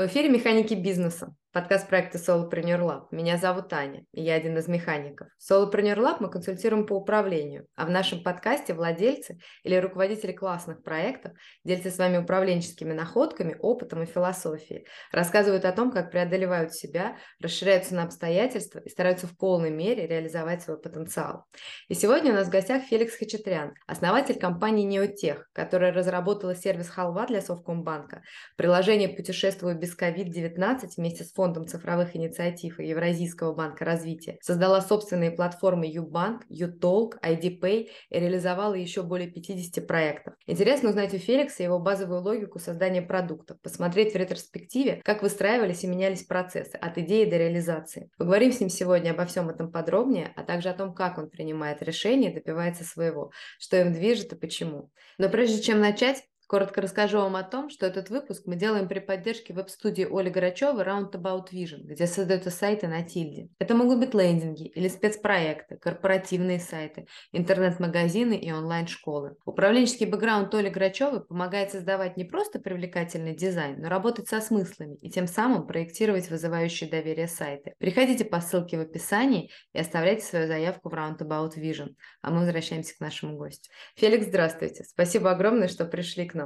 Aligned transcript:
В 0.00 0.06
эфире 0.06 0.30
«Механики 0.30 0.72
бизнеса», 0.72 1.36
подкаст 1.52 1.88
проекта 1.88 2.18
Solopreneur 2.18 2.80
Lab. 2.80 3.06
Меня 3.10 3.36
зовут 3.36 3.72
Аня, 3.72 4.04
и 4.12 4.22
я 4.22 4.34
один 4.34 4.56
из 4.58 4.68
механиков. 4.68 5.28
В 5.36 5.50
Solopreneur 5.50 5.96
Lab 5.96 6.18
мы 6.20 6.30
консультируем 6.30 6.86
по 6.86 6.94
управлению, 6.94 7.66
а 7.74 7.86
в 7.86 7.90
нашем 7.90 8.22
подкасте 8.22 8.72
владельцы 8.72 9.38
или 9.64 9.74
руководители 9.74 10.30
классных 10.30 10.84
проектов 10.84 11.32
делятся 11.64 11.90
с 11.90 11.98
вами 11.98 12.18
управленческими 12.18 12.92
находками, 12.92 13.56
опытом 13.58 14.04
и 14.04 14.06
философией, 14.06 14.86
рассказывают 15.10 15.64
о 15.64 15.72
том, 15.72 15.90
как 15.90 16.12
преодолевают 16.12 16.72
себя, 16.72 17.16
расширяются 17.40 17.96
на 17.96 18.04
обстоятельства 18.04 18.78
и 18.78 18.88
стараются 18.88 19.26
в 19.26 19.36
полной 19.36 19.70
мере 19.70 20.06
реализовать 20.06 20.62
свой 20.62 20.80
потенциал. 20.80 21.46
И 21.88 21.94
сегодня 21.94 22.30
у 22.30 22.36
нас 22.36 22.46
в 22.46 22.50
гостях 22.50 22.84
Феликс 22.84 23.16
Хачатрян, 23.16 23.74
основатель 23.88 24.38
компании 24.38 24.88
Neotech, 24.88 25.42
которая 25.52 25.92
разработала 25.92 26.54
сервис 26.54 26.88
Халва 26.88 27.26
для 27.26 27.40
Совкомбанка, 27.40 28.22
приложение 28.56 29.08
«Путешествую 29.08 29.76
без 29.76 29.98
COVID-19 29.98 30.90
вместе 30.96 31.24
с 31.24 31.39
Фондом 31.40 31.66
цифровых 31.66 32.14
инициатив 32.16 32.78
и 32.78 32.88
Евразийского 32.88 33.54
банка 33.54 33.86
развития 33.86 34.36
создала 34.42 34.82
собственные 34.82 35.30
платформы 35.30 35.86
Юбанк, 35.86 36.42
Ютолк, 36.50 37.16
IDPay 37.24 37.88
и 38.10 38.20
реализовала 38.20 38.74
еще 38.74 39.02
более 39.02 39.30
50 39.30 39.86
проектов. 39.86 40.34
Интересно 40.46 40.90
узнать 40.90 41.14
у 41.14 41.16
Феликса 41.16 41.62
его 41.62 41.78
базовую 41.78 42.20
логику 42.20 42.58
создания 42.58 43.00
продуктов, 43.00 43.58
посмотреть 43.62 44.12
в 44.12 44.16
ретроспективе, 44.16 45.00
как 45.02 45.22
выстраивались 45.22 45.82
и 45.82 45.86
менялись 45.86 46.24
процессы 46.24 46.76
от 46.76 46.98
идеи 46.98 47.24
до 47.24 47.38
реализации. 47.38 48.10
Поговорим 48.18 48.52
с 48.52 48.60
ним 48.60 48.68
сегодня 48.68 49.12
обо 49.12 49.24
всем 49.24 49.48
этом 49.48 49.72
подробнее, 49.72 50.34
а 50.36 50.42
также 50.42 50.68
о 50.68 50.74
том, 50.74 50.92
как 50.92 51.16
он 51.16 51.30
принимает 51.30 51.80
решения 51.80 52.30
и 52.30 52.34
добивается 52.34 52.84
своего, 52.84 53.30
что 53.58 53.80
им 53.80 53.94
движет 53.94 54.34
и 54.34 54.36
почему. 54.36 54.90
Но 55.16 55.30
прежде 55.30 55.62
чем 55.62 55.80
начать, 55.80 56.22
Коротко 56.50 56.80
расскажу 56.80 57.18
вам 57.18 57.36
о 57.36 57.44
том, 57.44 57.70
что 57.70 57.86
этот 57.86 58.10
выпуск 58.10 58.42
мы 58.46 58.56
делаем 58.56 58.88
при 58.88 58.98
поддержке 58.98 59.54
веб-студии 59.54 60.04
Оли 60.10 60.30
Грачевой 60.30 60.82
Roundabout 60.82 61.52
Vision, 61.52 61.82
где 61.84 62.08
создаются 62.08 62.50
сайты 62.50 62.88
на 62.88 63.04
тильде. 63.04 63.50
Это 63.60 63.76
могут 63.76 64.00
быть 64.00 64.14
лендинги 64.14 64.66
или 64.66 64.88
спецпроекты, 64.88 65.76
корпоративные 65.76 66.58
сайты, 66.58 67.06
интернет-магазины 67.30 68.34
и 68.34 68.50
онлайн-школы. 68.50 69.36
Управленческий 69.44 70.06
бэкграунд 70.06 70.52
Оли 70.52 70.70
Грачевой 70.70 71.24
помогает 71.24 71.70
создавать 71.70 72.16
не 72.16 72.24
просто 72.24 72.58
привлекательный 72.58 73.36
дизайн, 73.36 73.80
но 73.80 73.88
работать 73.88 74.26
со 74.26 74.40
смыслами 74.40 74.96
и 74.96 75.08
тем 75.08 75.28
самым 75.28 75.68
проектировать 75.68 76.30
вызывающие 76.30 76.90
доверие 76.90 77.28
сайты. 77.28 77.74
Переходите 77.78 78.24
по 78.24 78.40
ссылке 78.40 78.76
в 78.76 78.80
описании 78.80 79.52
и 79.72 79.78
оставляйте 79.78 80.24
свою 80.24 80.48
заявку 80.48 80.88
в 80.88 80.94
Roundabout 80.94 81.52
Vision. 81.56 81.90
А 82.22 82.32
мы 82.32 82.40
возвращаемся 82.40 82.96
к 82.96 83.00
нашему 83.00 83.36
гостю. 83.36 83.70
Феликс, 83.94 84.26
здравствуйте. 84.26 84.82
Спасибо 84.82 85.30
огромное, 85.30 85.68
что 85.68 85.84
пришли 85.84 86.26
к 86.26 86.34
нам. 86.34 86.39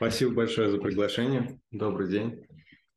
Спасибо 0.00 0.32
большое 0.32 0.70
за 0.70 0.78
приглашение. 0.78 1.60
Добрый 1.70 2.08
день. 2.08 2.46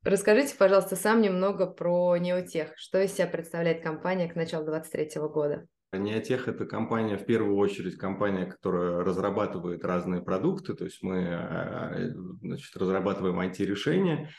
Расскажите, 0.04 0.56
пожалуйста, 0.56 0.96
сам 0.96 1.20
немного 1.20 1.66
про 1.66 2.16
Неотех. 2.16 2.72
Что 2.76 2.98
из 2.98 3.12
себя 3.12 3.26
представляет 3.26 3.82
компания 3.82 4.26
к 4.26 4.34
началу 4.34 4.64
2023 4.64 5.20
года? 5.28 5.66
Неотех– 5.92 6.48
это 6.48 6.64
компания, 6.64 7.18
в 7.18 7.26
первую 7.26 7.58
очередь, 7.58 7.98
компания, 7.98 8.46
которая 8.46 9.04
разрабатывает 9.04 9.84
разные 9.84 10.22
продукты. 10.22 10.72
То 10.72 10.86
есть 10.86 11.02
мы 11.02 11.18
э, 11.28 12.08
значит, 12.40 12.74
разрабатываем 12.74 13.38
IT-решения, 13.38 14.30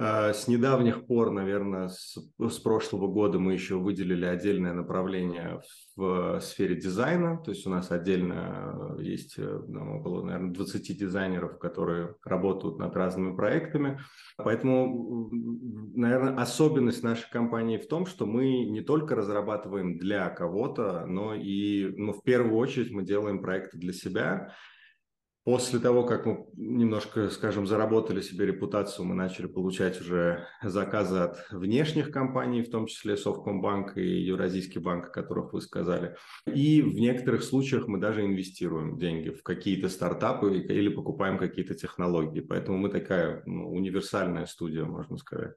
с 0.00 0.48
недавних 0.48 1.06
пор, 1.06 1.30
наверное, 1.30 1.88
с, 1.88 2.16
с 2.38 2.58
прошлого 2.58 3.06
года 3.06 3.38
мы 3.38 3.52
еще 3.52 3.74
выделили 3.74 4.24
отдельное 4.24 4.72
направление 4.72 5.60
в 5.94 6.40
сфере 6.40 6.74
дизайна. 6.76 7.36
То 7.44 7.50
есть 7.50 7.66
у 7.66 7.70
нас 7.70 7.90
отдельно 7.90 8.96
есть 8.98 9.34
э, 9.36 9.60
ну, 9.68 10.00
около, 10.00 10.24
наверное, 10.24 10.54
20 10.54 10.98
дизайнеров, 10.98 11.58
которые 11.58 12.14
работают 12.24 12.78
над 12.78 12.96
разными 12.96 13.36
проектами. 13.36 14.00
Поэтому, 14.38 15.28
наверное, 15.94 16.34
особенность 16.36 17.02
нашей 17.02 17.30
компании 17.30 17.76
в 17.76 17.86
том, 17.86 18.06
что 18.06 18.24
мы 18.24 18.64
не 18.64 18.80
только 18.80 19.14
разрабатываем 19.14 19.98
для 19.98 20.30
кого-то, 20.30 21.04
но 21.06 21.34
и 21.34 21.92
ну, 21.94 22.14
в 22.14 22.22
первую 22.22 22.56
очередь 22.56 22.90
мы 22.90 23.02
делаем 23.02 23.42
проекты 23.42 23.76
для 23.76 23.92
себя. 23.92 24.54
После 25.44 25.78
того, 25.78 26.04
как 26.04 26.26
мы 26.26 26.46
немножко, 26.54 27.30
скажем, 27.30 27.66
заработали 27.66 28.20
себе 28.20 28.44
репутацию, 28.44 29.06
мы 29.06 29.14
начали 29.14 29.46
получать 29.46 29.98
уже 29.98 30.46
заказы 30.62 31.18
от 31.18 31.50
внешних 31.50 32.10
компаний, 32.10 32.62
в 32.62 32.70
том 32.70 32.86
числе 32.86 33.16
Совкомбанк 33.16 33.96
и 33.96 34.02
Евразийский 34.02 34.80
банк, 34.80 35.06
о 35.06 35.10
которых 35.10 35.54
вы 35.54 35.62
сказали. 35.62 36.14
И 36.46 36.82
в 36.82 36.94
некоторых 36.94 37.42
случаях 37.42 37.88
мы 37.88 37.98
даже 37.98 38.24
инвестируем 38.24 38.98
деньги 38.98 39.30
в 39.30 39.42
какие-то 39.42 39.88
стартапы 39.88 40.58
или 40.58 40.90
покупаем 40.90 41.38
какие-то 41.38 41.74
технологии. 41.74 42.40
Поэтому 42.40 42.76
мы 42.76 42.90
такая 42.90 43.42
ну, 43.46 43.72
универсальная 43.72 44.44
студия, 44.44 44.84
можно 44.84 45.16
сказать. 45.16 45.54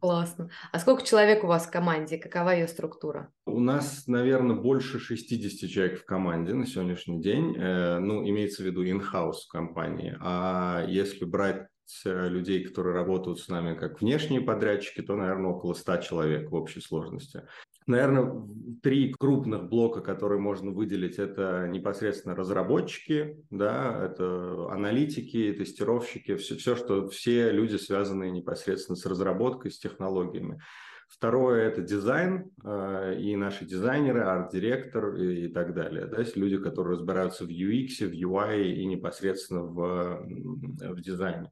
Классно. 0.00 0.50
А 0.72 0.78
сколько 0.78 1.04
человек 1.04 1.44
у 1.44 1.46
вас 1.46 1.66
в 1.66 1.70
команде? 1.70 2.18
Какова 2.18 2.50
ее 2.50 2.68
структура? 2.68 3.32
У 3.46 3.60
нас, 3.60 4.06
наверное, 4.06 4.56
больше 4.56 4.98
60 4.98 5.70
человек 5.70 6.00
в 6.00 6.04
команде 6.04 6.54
на 6.54 6.66
сегодняшний 6.66 7.20
день. 7.20 7.56
Э, 7.56 7.98
ну, 7.98 8.26
имеется 8.28 8.62
в 8.62 8.66
виду 8.66 8.84
in-house 8.84 9.46
компании. 9.50 10.16
А 10.20 10.84
если 10.86 11.24
брать 11.24 11.68
э, 12.04 12.28
людей, 12.28 12.64
которые 12.64 12.94
работают 12.94 13.40
с 13.40 13.48
нами 13.48 13.74
как 13.74 14.00
внешние 14.00 14.40
подрядчики, 14.40 15.02
то, 15.02 15.16
наверное, 15.16 15.50
около 15.50 15.74
100 15.74 15.96
человек 15.98 16.50
в 16.50 16.54
общей 16.54 16.80
сложности. 16.80 17.42
Наверное, 17.90 18.46
три 18.82 19.12
крупных 19.12 19.68
блока, 19.68 20.00
которые 20.00 20.40
можно 20.40 20.70
выделить, 20.70 21.18
это 21.18 21.66
непосредственно 21.68 22.36
разработчики, 22.36 23.36
да, 23.50 24.06
это 24.06 24.68
аналитики, 24.70 25.52
тестировщики, 25.52 26.36
все, 26.36 26.56
все, 26.56 26.76
что 26.76 27.08
все 27.08 27.50
люди, 27.50 27.76
связанные 27.76 28.30
непосредственно 28.30 28.96
с 28.96 29.04
разработкой, 29.06 29.70
с 29.70 29.78
технологиями. 29.78 30.60
Второе– 31.08 31.64
это 31.68 31.82
дизайн 31.82 32.52
э, 32.64 33.16
и 33.18 33.34
наши 33.34 33.64
дизайнеры, 33.64 34.20
арт-директор 34.20 35.16
и, 35.16 35.48
так 35.48 35.74
далее. 35.74 36.06
Да, 36.06 36.20
есть 36.20 36.36
люди, 36.36 36.56
которые 36.56 36.96
разбираются 36.96 37.44
в 37.44 37.48
UX, 37.48 38.06
в 38.06 38.12
UI 38.12 38.74
и 38.74 38.86
непосредственно 38.86 39.62
в, 39.62 40.24
в 40.24 41.00
дизайне. 41.00 41.50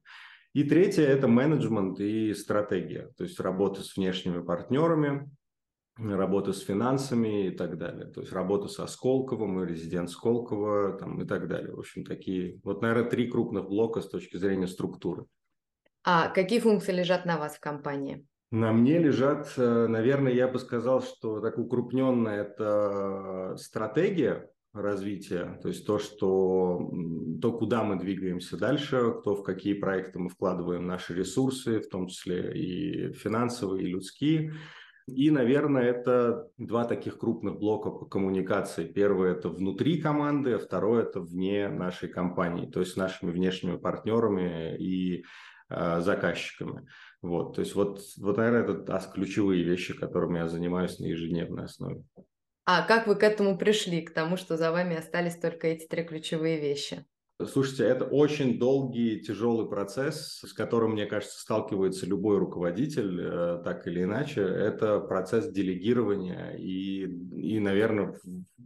И 0.53 0.63
третье– 0.63 1.03
это 1.05 1.27
менеджмент 1.27 1.99
и 1.99 2.33
стратегия, 2.33 3.11
то 3.17 3.25
есть 3.25 3.39
работа 3.41 3.83
с 3.83 3.97
внешними 3.97 4.41
партнерами, 4.41 5.29
работа 5.99 6.53
с 6.53 6.61
финансами 6.61 7.47
и 7.47 7.51
так 7.51 7.77
далее. 7.77 8.05
То 8.07 8.21
есть 8.21 8.33
работа 8.33 8.67
со 8.67 8.87
Сколковым 8.87 9.61
и 9.61 9.67
резидент 9.67 10.09
Сколково 10.09 10.93
там, 10.93 11.21
и 11.21 11.25
так 11.25 11.47
далее. 11.47 11.75
В 11.75 11.79
общем, 11.79 12.03
такие, 12.03 12.59
вот, 12.63 12.81
наверное, 12.81 13.09
три 13.09 13.29
крупных 13.29 13.67
блока 13.67 14.01
с 14.01 14.09
точки 14.09 14.37
зрения 14.37 14.67
структуры. 14.67 15.25
А 16.03 16.29
какие 16.29 16.59
функции 16.59 16.93
лежат 16.93 17.25
на 17.25 17.37
вас 17.37 17.55
в 17.55 17.59
компании? 17.59 18.25
На 18.51 18.71
мне 18.71 18.97
лежат, 18.97 19.53
э, 19.57 19.87
наверное, 19.87 20.33
я 20.33 20.47
бы 20.47 20.57
сказал, 20.57 21.01
что 21.01 21.39
так 21.39 21.57
укрупненно 21.59 22.29
это 22.29 23.55
стратегия 23.57 24.49
развития, 24.73 25.59
то 25.61 25.67
есть 25.67 25.85
то, 25.85 25.99
что, 25.99 26.91
то, 27.41 27.53
куда 27.53 27.83
мы 27.83 27.99
двигаемся 27.99 28.57
дальше, 28.57 29.13
кто 29.19 29.35
в 29.35 29.43
какие 29.43 29.73
проекты 29.73 30.19
мы 30.19 30.29
вкладываем 30.29 30.85
наши 30.85 31.13
ресурсы, 31.13 31.79
в 31.79 31.89
том 31.89 32.07
числе 32.07 32.53
и 32.53 33.13
финансовые, 33.13 33.83
и 33.83 33.91
людские. 33.91 34.53
И, 35.09 35.31
наверное, 35.31 35.83
это 35.83 36.49
два 36.57 36.85
таких 36.85 37.17
крупных 37.17 37.57
блока 37.57 37.89
по 37.89 38.05
коммуникации. 38.05 38.85
Первый– 38.85 39.31
это 39.33 39.49
внутри 39.49 40.01
команды, 40.01 40.53
а 40.53 40.59
второй– 40.59 41.03
это 41.03 41.19
вне 41.19 41.69
нашей 41.69 42.09
компании, 42.09 42.69
то 42.69 42.79
есть 42.79 42.97
нашими 42.97 43.31
внешними 43.31 43.77
партнерами 43.77 44.77
и 44.77 45.25
э, 45.69 46.01
заказчиками. 46.01 46.87
Вот, 47.21 47.55
то 47.55 47.61
есть 47.61 47.75
вот, 47.75 47.99
вот, 48.17 48.37
наверное, 48.37 48.75
это 48.75 49.11
ключевые 49.13 49.63
вещи, 49.63 49.93
которыми 49.93 50.37
я 50.37 50.47
занимаюсь 50.47 50.99
на 50.99 51.05
ежедневной 51.05 51.65
основе. 51.65 52.03
А 52.65 52.83
как 52.83 53.07
вы 53.07 53.15
к 53.15 53.23
этому 53.23 53.57
пришли, 53.57 54.01
к 54.01 54.13
тому, 54.13 54.37
что 54.37 54.55
за 54.55 54.71
вами 54.71 54.95
остались 54.95 55.35
только 55.35 55.67
эти 55.67 55.87
три 55.87 56.03
ключевые 56.03 56.59
вещи? 56.59 57.05
Слушайте, 57.47 57.85
это 57.85 58.03
очень 58.03 58.59
долгий, 58.59 59.21
тяжелый 59.21 59.69
процесс, 59.69 60.41
с 60.45 60.51
которым, 60.51 60.91
мне 60.91 61.05
кажется, 61.05 61.39
сталкивается 61.39 62.05
любой 62.05 62.37
руководитель, 62.37 63.17
э, 63.21 63.61
так 63.63 63.87
или 63.87 64.03
иначе. 64.03 64.41
Это 64.41 64.99
процесс 64.99 65.49
делегирования 65.49 66.51
и, 66.57 67.05
и 67.05 67.59
наверное, 67.59 68.19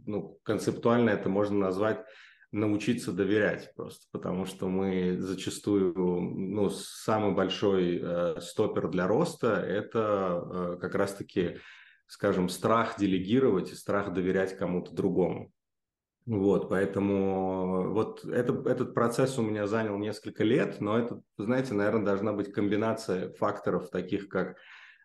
ну, 0.06 0.40
концептуально 0.42 1.10
это 1.10 1.28
можно 1.28 1.56
назвать 1.56 2.04
научиться 2.50 3.12
доверять 3.12 3.72
просто, 3.76 4.06
потому 4.10 4.44
что 4.44 4.68
мы 4.68 5.18
зачастую, 5.20 5.94
ну, 5.96 6.68
самый 6.68 7.32
большой 7.32 8.00
э, 8.02 8.40
стопер 8.40 8.88
для 8.88 9.06
роста– 9.06 9.54
это 9.68 10.42
э, 10.52 10.78
как 10.80 10.96
раз-таки, 10.96 11.58
скажем, 12.08 12.48
страх 12.48 12.98
делегировать 12.98 13.70
и 13.70 13.76
страх 13.76 14.12
доверять 14.12 14.56
кому-то 14.56 14.92
другому. 14.92 15.52
Вот, 16.26 16.70
поэтому 16.70 17.92
вот 17.92 18.24
это, 18.24 18.54
этот 18.66 18.94
процесс 18.94 19.38
у 19.38 19.42
меня 19.42 19.66
занял 19.66 19.98
несколько 19.98 20.42
лет, 20.42 20.80
но 20.80 20.98
это, 20.98 21.20
знаете, 21.36 21.74
наверное, 21.74 22.06
должна 22.06 22.32
быть 22.32 22.50
комбинация 22.50 23.34
факторов 23.34 23.90
таких, 23.90 24.28
как 24.28 24.56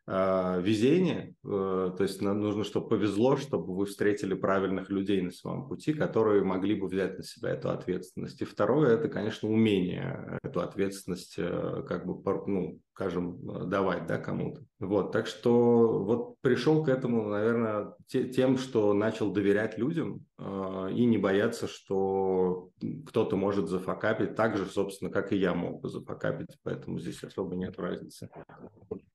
э, 0.08 0.62
везение, 0.62 1.36
э, 1.44 1.92
то 1.98 2.04
есть 2.04 2.22
нам 2.22 2.40
нужно, 2.40 2.64
чтобы 2.64 2.88
повезло, 2.88 3.36
чтобы 3.36 3.76
вы 3.76 3.86
встретили 3.86 4.34
правильных 4.34 4.90
людей 4.90 5.22
на 5.22 5.32
своем 5.32 5.68
пути, 5.68 5.92
которые 5.94 6.46
могли 6.46 6.76
бы 6.76 6.88
взять 6.88 7.18
на 7.18 7.24
себя 7.26 7.50
эту 7.50 7.70
ответственность. 7.70 8.42
И 8.42 8.46
второе, 8.46 8.96
это, 8.96 9.10
конечно, 9.10 9.50
умение 9.50 10.40
эту 10.42 10.62
ответственность 10.62 11.36
э, 11.38 11.84
как 11.86 12.06
бы, 12.06 12.16
ну, 12.48 12.80
скажем, 12.94 13.70
давать, 13.70 14.08
да, 14.08 14.20
кому-то. 14.20 14.62
Вот, 14.80 15.12
так 15.12 15.28
что 15.28 16.00
вот 16.04 16.40
пришел 16.40 16.84
к 16.84 16.88
этому, 16.88 17.28
наверное, 17.28 17.96
те, 18.08 18.30
тем, 18.30 18.58
что 18.58 18.94
начал 18.94 19.30
доверять 19.30 19.78
людям 19.78 20.26
э, 20.38 20.90
и 20.96 21.06
не 21.06 21.18
бояться, 21.18 21.68
что 21.68 22.70
кто-то 23.06 23.36
может 23.36 23.68
зафакапить 23.68 24.36
так 24.36 24.56
же, 24.56 24.66
собственно, 24.66 25.12
как 25.12 25.34
и 25.34 25.38
я 25.38 25.54
мог 25.54 25.82
бы 25.82 25.90
зафакапить, 25.90 26.58
поэтому 26.64 26.98
здесь 26.98 27.22
особо 27.22 27.58
нет 27.58 27.78
разницы. 27.78 28.30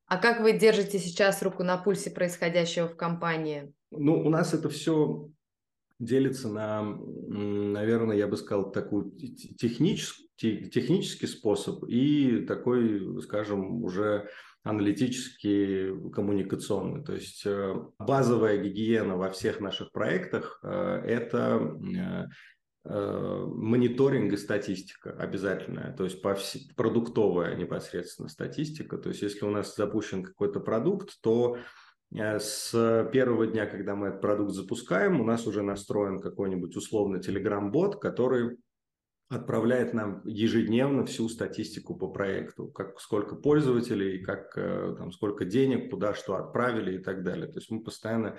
А 0.05 0.17
как 0.17 0.41
вы 0.41 0.53
держите 0.53 0.99
сейчас 0.99 1.41
руку 1.41 1.63
на 1.63 1.77
пульсе 1.77 2.11
происходящего 2.11 2.87
в 2.87 2.95
компании? 2.95 3.73
Ну, 3.89 4.23
у 4.23 4.29
нас 4.29 4.53
это 4.53 4.69
все 4.69 5.29
делится 5.97 6.47
на, 6.47 6.83
наверное, 6.83 8.17
я 8.17 8.27
бы 8.27 8.37
сказал, 8.37 8.71
такой 8.71 9.09
технический, 9.09 10.69
технический 10.69 11.25
способ 11.25 11.85
и 11.85 12.45
такой, 12.45 13.19
скажем, 13.23 13.83
уже 13.83 14.29
аналитический, 14.65 16.09
коммуникационный. 16.09 17.03
То 17.03 17.13
есть 17.13 17.45
э, 17.45 17.75
базовая 17.99 18.57
гигиена 18.57 19.15
во 19.15 19.29
всех 19.29 19.59
наших 19.59 19.91
проектах 19.91 20.59
э,– 20.63 20.67
это 21.05 21.77
э, 22.83 23.45
мониторинг 23.45 24.33
и 24.33 24.37
статистика 24.37 25.11
обязательная, 25.11 25.93
то 25.93 26.03
есть 26.03 26.21
по 26.21 26.33
вс... 26.33 26.57
продуктовая 26.75 27.55
непосредственно 27.55 28.27
статистика. 28.27 28.97
То 28.97 29.09
есть 29.09 29.21
если 29.21 29.45
у 29.45 29.51
нас 29.51 29.75
запущен 29.75 30.23
какой-то 30.23 30.59
продукт, 30.59 31.21
то 31.21 31.57
с 32.11 33.09
первого 33.11 33.47
дня, 33.47 33.65
когда 33.65 33.95
мы 33.95 34.07
этот 34.07 34.21
продукт 34.21 34.53
запускаем, 34.53 35.19
у 35.19 35.23
нас 35.23 35.47
уже 35.47 35.63
настроен 35.63 36.21
какой-нибудь 36.21 36.75
условно 36.75 37.17
Telegram-бот, 37.17 37.99
который 37.99 38.57
отправляет 39.29 39.93
нам 39.93 40.21
ежедневно 40.25 41.05
всю 41.05 41.29
статистику 41.29 41.95
по 41.95 42.07
проекту, 42.07 42.67
как 42.67 42.99
сколько 42.99 43.35
пользователей, 43.35 44.19
как 44.19 44.55
э, 44.55 44.95
там 44.97 45.11
сколько 45.11 45.45
денег, 45.45 45.89
куда 45.89 46.13
что 46.13 46.35
отправили 46.35 46.97
и 46.97 47.03
так 47.03 47.23
далее. 47.23 47.47
То 47.47 47.57
есть 47.57 47.71
мы 47.71 47.81
постоянно 47.81 48.37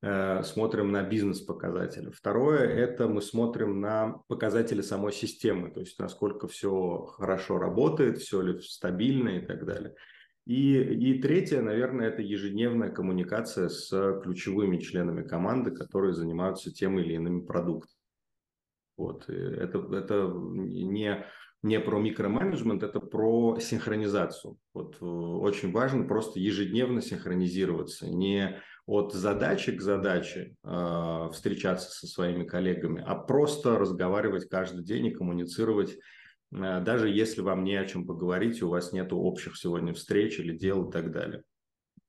э, 0.00 0.42
смотрим 0.42 0.90
на 0.90 1.02
бизнес-показатели. 1.02 2.10
Второе– 2.10 2.60
это 2.60 3.08
мы 3.08 3.20
смотрим 3.20 3.80
на 3.80 4.22
показатели 4.28 4.80
самой 4.80 5.12
системы, 5.12 5.70
то 5.70 5.80
есть 5.80 5.98
насколько 5.98 6.48
все 6.48 7.04
хорошо 7.04 7.58
работает, 7.58 8.18
все 8.18 8.40
ли 8.40 8.58
стабильно 8.60 9.30
и 9.30 9.40
так 9.44 9.66
далее. 9.66 9.94
И, 10.46 10.76
и 10.76 11.20
третье, 11.20 11.60
наверное, 11.60 12.08
это 12.08 12.22
ежедневная 12.22 12.90
коммуникация 12.90 13.68
с 13.68 14.20
ключевыми 14.22 14.78
членами 14.78 15.22
команды, 15.22 15.70
которые 15.70 16.14
занимаются 16.14 16.72
тем 16.72 16.98
или 16.98 17.16
иным 17.16 17.46
продуктом. 17.46 18.01
Вот. 19.02 19.28
Это, 19.28 19.78
это 19.92 20.32
не, 20.34 21.24
не 21.62 21.80
про 21.80 21.98
микроменеджмент, 21.98 22.82
это 22.82 23.00
про 23.00 23.58
синхронизацию. 23.60 24.56
Вот 24.74 24.96
э, 25.00 25.04
очень 25.04 25.72
важно 25.72 26.04
просто 26.06 26.40
ежедневно 26.40 27.02
синхронизироваться, 27.02 28.08
не 28.08 28.60
от 28.86 29.12
задачи 29.12 29.72
к 29.72 29.80
задаче 29.80 30.56
э, 30.64 31.28
встречаться 31.32 31.90
со 31.90 32.06
своими 32.06 32.44
коллегами, 32.44 33.02
а 33.06 33.14
просто 33.14 33.78
разговаривать 33.78 34.48
каждый 34.48 34.84
день 34.84 35.06
и 35.06 35.14
коммуницировать 35.14 35.98
Э, 36.52 36.80
даже 36.80 37.08
если 37.08 37.40
вам 37.40 37.64
не 37.64 37.76
о 37.76 37.86
чем 37.86 38.06
поговорить, 38.06 38.62
у 38.62 38.68
вас 38.68 38.92
нет 38.92 39.12
общих 39.12 39.56
сегодня 39.56 39.94
встреч 39.94 40.38
или 40.38 40.56
дел 40.56 40.88
и 40.88 40.92
так 40.92 41.10
далее. 41.10 41.42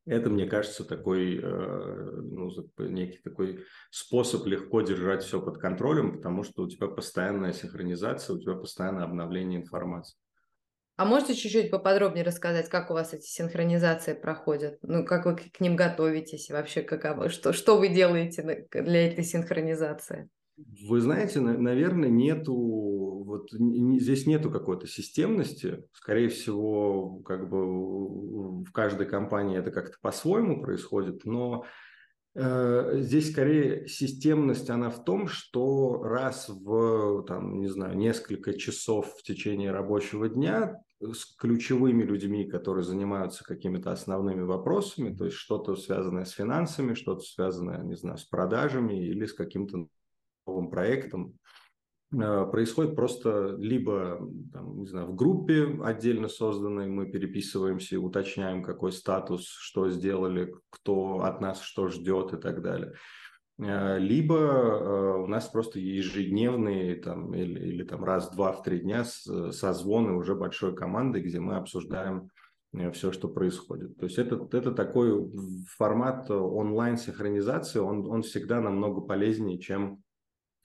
Это, 0.06 0.30
мне 0.30 0.46
кажется, 0.46 0.84
такой, 0.84 1.38
э, 1.38 1.42
ну, 1.42 2.50
некий 2.78 3.20
такой 3.20 3.64
способ 3.90 4.46
легко 4.46 4.82
держать 4.82 5.24
все 5.24 5.42
под 5.42 5.60
контролем, 5.60 6.18
потому 6.18 6.44
что 6.44 6.64
у 6.64 6.70
тебя 6.70 6.88
постоянная 6.88 7.54
синхронизация, 7.54 8.36
у 8.36 8.40
тебя 8.40 8.56
постоянное 8.56 9.06
обновление 9.06 9.62
информации. 9.62 10.18
А 10.96 11.06
можете 11.06 11.36
чуть-чуть 11.36 11.72
поподробнее 11.72 12.26
рассказать, 12.26 12.70
как 12.70 12.92
у 12.92 12.94
вас 12.94 13.14
эти 13.14 13.26
синхронизации 13.26 14.14
проходят? 14.14 14.78
Ну, 14.82 15.06
как 15.06 15.26
вы 15.26 15.36
к 15.38 15.60
ним 15.60 15.76
готовитесь 15.76 16.52
вообще 16.52 16.82
как, 16.82 17.32
что, 17.32 17.54
что 17.54 17.78
вы 17.78 17.88
делаете 17.88 18.68
для 18.72 19.08
этой 19.08 19.24
синхронизации? 19.24 20.30
Вы 20.58 21.02
знаете, 21.02 21.40
наверное, 21.40 22.10
нету 22.10 22.54
вот 23.24 23.52
здесь 23.52 24.28
нету 24.28 24.52
какой-то 24.52 24.88
системности. 24.88 25.84
Скорее 25.94 26.30
всего, 26.30 27.20
как 27.26 27.50
бы 27.50 28.64
в 28.64 28.72
каждой 28.72 29.08
компании 29.08 29.58
это 29.58 29.72
как-то 29.72 29.98
по-своему 30.02 30.62
происходит, 30.62 31.26
но 31.26 31.66
э, 32.36 33.00
здесь 33.00 33.32
скорее 33.32 33.88
системность 33.88 34.70
она 34.70 34.90
в 34.90 35.04
том, 35.04 35.28
что 35.28 36.04
раз 36.04 36.50
в 36.50 37.24
там 37.24 37.60
не 37.60 37.68
знаю 37.68 37.98
несколько 37.98 38.54
часов 38.54 39.16
в 39.18 39.24
течение 39.24 39.72
рабочего 39.72 40.30
дня 40.30 40.80
с 41.02 41.26
ключевыми 41.36 42.04
людьми, 42.04 42.46
которые 42.46 42.84
занимаются 42.84 43.44
какими-то 43.44 43.92
основными 43.92 44.42
вопросами, 44.42 45.16
то 45.16 45.26
есть 45.26 45.38
что-то 45.38 45.76
связанное 45.76 46.26
с 46.26 46.32
финансами, 46.32 46.94
что-то 46.94 47.22
связанное, 47.22 47.84
не 47.84 47.96
знаю, 47.96 48.18
с 48.18 48.24
продажами 48.24 48.94
или 48.94 49.26
с 49.26 49.34
каким-то 49.34 49.88
новым 50.46 50.70
проектом 50.70 51.38
э, 52.14 52.46
происходит 52.52 52.96
просто 52.96 53.56
либо 53.58 54.20
там, 54.52 54.80
не 54.80 54.88
знаю, 54.88 55.08
в 55.08 55.16
группе 55.16 55.80
отдельно 55.84 56.28
созданной 56.28 56.88
мы 56.88 57.10
переписываемся 57.10 58.00
уточняем, 58.00 58.64
какой 58.64 58.92
статус, 58.92 59.48
что 59.48 59.90
сделали, 59.90 60.54
кто 60.70 61.22
от 61.22 61.42
нас 61.42 61.62
что 61.62 61.88
ждет 61.88 62.34
и 62.34 62.38
так 62.38 62.62
далее. 62.62 62.94
Э, 63.60 63.98
либо 64.00 64.36
э, 64.36 65.24
у 65.24 65.28
нас 65.28 65.48
просто 65.48 65.80
ежедневные 65.80 66.96
там, 66.96 67.34
или, 67.34 67.60
или 67.60 67.84
там 67.84 68.04
раз-два 68.04 68.52
в 68.52 68.64
три 68.64 68.80
дня 68.80 69.04
созвоны 69.06 70.14
уже 70.14 70.36
большой 70.36 70.76
команды, 70.76 71.22
где 71.22 71.40
мы 71.40 71.56
обсуждаем 71.56 72.30
все, 72.92 73.12
что 73.12 73.28
происходит. 73.28 73.98
То 73.98 74.06
есть 74.06 74.18
это, 74.18 74.48
это 74.52 74.72
такой 74.72 75.32
формат 75.78 76.32
онлайн-синхронизации, 76.32 77.78
он, 77.78 78.10
он 78.10 78.24
всегда 78.24 78.62
намного 78.62 79.02
полезнее, 79.02 79.60
чем 79.60 80.02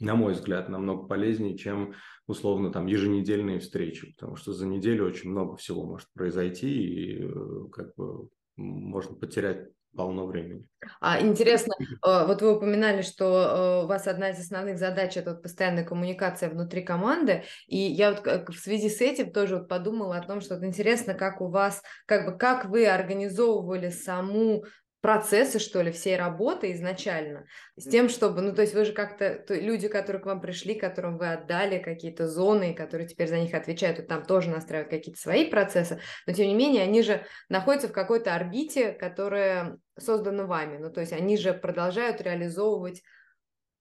на 0.00 0.14
мой 0.14 0.34
взгляд, 0.34 0.68
намного 0.68 1.06
полезнее, 1.06 1.56
чем 1.56 1.94
условно 2.26 2.70
там 2.70 2.86
еженедельные 2.86 3.58
встречи, 3.58 4.12
потому 4.12 4.36
что 4.36 4.52
за 4.52 4.66
неделю 4.66 5.06
очень 5.06 5.30
много 5.30 5.56
всего 5.56 5.84
может 5.84 6.08
произойти 6.12 6.68
и 6.68 7.24
э, 7.24 7.68
как 7.72 7.94
бы 7.96 8.28
можно 8.56 9.14
потерять 9.16 9.68
полно 9.96 10.26
времени. 10.26 10.66
А 11.00 11.20
интересно, 11.20 11.74
э, 11.80 12.26
вот 12.26 12.42
вы 12.42 12.56
упоминали, 12.56 13.02
что 13.02 13.24
э, 13.24 13.84
у 13.84 13.86
вас 13.88 14.06
одна 14.06 14.30
из 14.30 14.38
основных 14.38 14.78
задач 14.78 15.16
это 15.16 15.32
вот 15.32 15.42
постоянная 15.42 15.84
коммуникация 15.84 16.50
внутри 16.50 16.82
команды, 16.82 17.44
и 17.66 17.78
я 17.78 18.12
вот 18.12 18.54
в 18.54 18.58
связи 18.58 18.90
с 18.90 19.00
этим 19.00 19.32
тоже 19.32 19.56
вот 19.56 19.68
подумала 19.68 20.16
о 20.16 20.26
том, 20.26 20.40
что 20.40 20.54
вот 20.54 20.64
интересно, 20.64 21.14
как 21.14 21.40
у 21.40 21.48
вас, 21.48 21.82
как 22.06 22.26
бы, 22.26 22.38
как 22.38 22.66
вы 22.66 22.86
организовывали 22.86 23.88
саму 23.88 24.64
процессы, 25.08 25.58
что 25.58 25.80
ли, 25.80 25.90
всей 25.90 26.18
работы 26.18 26.70
изначально, 26.72 27.46
с 27.76 27.88
тем, 27.88 28.10
чтобы, 28.10 28.42
ну, 28.42 28.54
то 28.54 28.60
есть 28.60 28.74
вы 28.74 28.84
же 28.84 28.92
как-то, 28.92 29.42
люди, 29.48 29.88
которые 29.88 30.20
к 30.20 30.26
вам 30.26 30.42
пришли, 30.42 30.74
которым 30.74 31.16
вы 31.16 31.32
отдали 31.32 31.78
какие-то 31.78 32.28
зоны, 32.28 32.74
которые 32.74 33.08
теперь 33.08 33.26
за 33.26 33.38
них 33.38 33.54
отвечают, 33.54 34.00
вот 34.00 34.08
там 34.08 34.22
тоже 34.22 34.50
настраивают 34.50 34.90
какие-то 34.90 35.18
свои 35.18 35.48
процессы, 35.48 35.98
но 36.26 36.34
тем 36.34 36.46
не 36.46 36.54
менее 36.54 36.82
они 36.82 37.00
же 37.00 37.24
находятся 37.48 37.88
в 37.88 37.92
какой-то 37.92 38.34
орбите, 38.34 38.92
которая 38.92 39.78
создана 39.98 40.44
вами, 40.44 40.76
ну, 40.76 40.92
то 40.92 41.00
есть 41.00 41.14
они 41.14 41.38
же 41.38 41.54
продолжают 41.54 42.20
реализовывать 42.20 43.02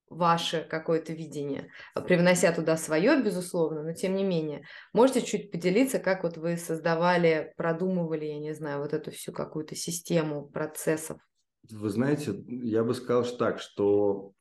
ваше 0.09 0.65
какое-то 0.69 1.13
видение, 1.13 1.69
привнося 2.05 2.51
туда 2.51 2.77
свое, 2.77 3.21
безусловно, 3.21 3.83
но 3.83 3.93
тем 3.93 4.15
не 4.15 4.23
менее. 4.23 4.63
Можете 4.93 5.21
чуть 5.21 5.51
поделиться, 5.51 5.99
как 5.99 6.23
вот 6.23 6.37
вы 6.37 6.57
создавали, 6.57 7.53
продумывали, 7.57 8.25
я 8.25 8.39
не 8.39 8.53
знаю, 8.53 8.79
вот 8.79 8.93
эту 8.93 9.11
всю 9.11 9.31
какую-то 9.31 9.75
систему 9.75 10.47
процессов? 10.47 11.17
Вы 11.69 11.89
знаете, 11.89 12.33
я 12.47 12.83
бы 12.83 12.93
сказал 12.93 13.25
так, 13.37 13.59
что 13.59 14.31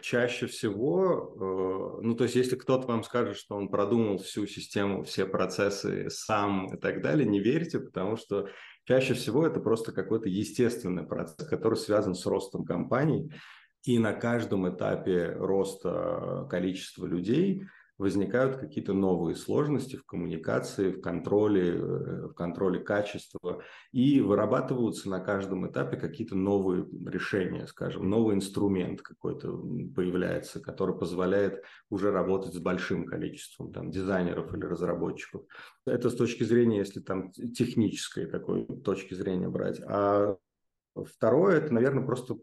чаще 0.00 0.46
всего, 0.46 1.98
э, 2.00 2.02
ну 2.02 2.14
то 2.14 2.24
есть 2.24 2.36
если 2.36 2.56
кто-то 2.56 2.86
вам 2.86 3.02
скажет, 3.02 3.36
что 3.36 3.56
он 3.56 3.68
продумал 3.68 4.18
всю 4.18 4.46
систему, 4.46 5.02
все 5.02 5.26
процессы 5.26 6.10
сам 6.10 6.74
и 6.74 6.78
так 6.78 7.02
далее, 7.02 7.26
не 7.26 7.40
верьте, 7.40 7.80
потому 7.80 8.16
что 8.16 8.48
чаще 8.84 9.14
всего 9.14 9.46
это 9.46 9.60
просто 9.60 9.92
какой-то 9.92 10.28
естественный 10.28 11.06
процесс, 11.06 11.48
который 11.48 11.76
связан 11.76 12.14
с 12.14 12.26
ростом 12.26 12.64
компании, 12.64 13.32
и 13.86 14.00
на 14.00 14.12
каждом 14.12 14.68
этапе 14.68 15.32
роста 15.38 16.46
количества 16.50 17.06
людей 17.06 17.62
возникают 17.98 18.56
какие-то 18.56 18.92
новые 18.92 19.36
сложности 19.36 19.96
в 19.96 20.04
коммуникации, 20.04 20.90
в 20.90 21.00
контроле, 21.00 21.76
э, 21.76 22.26
в 22.26 22.34
контроле 22.34 22.80
качества, 22.80 23.62
и 23.92 24.20
вырабатываются 24.20 25.08
на 25.08 25.20
каждом 25.20 25.70
этапе 25.70 25.96
какие-то 25.96 26.34
новые 26.34 26.84
решения, 27.06 27.66
скажем, 27.66 28.10
новый 28.10 28.34
инструмент 28.34 29.02
какой-то 29.02 29.52
появляется, 29.94 30.60
который 30.60 30.98
позволяет 30.98 31.62
уже 31.88 32.10
работать 32.10 32.54
с 32.54 32.58
большим 32.58 33.06
количеством 33.06 33.72
там, 33.72 33.90
дизайнеров 33.90 34.52
или 34.52 34.64
разработчиков. 34.64 35.42
Это 35.86 36.10
с 36.10 36.16
точки 36.16 36.42
зрения, 36.42 36.78
если 36.78 37.00
там 37.00 37.30
технической 37.30 38.26
такой 38.26 38.66
точки 38.66 39.14
зрения 39.14 39.48
брать. 39.48 39.80
А 39.86 40.36
Второе, 41.04 41.58
это, 41.58 41.74
наверное, 41.74 42.04
просто 42.04 42.36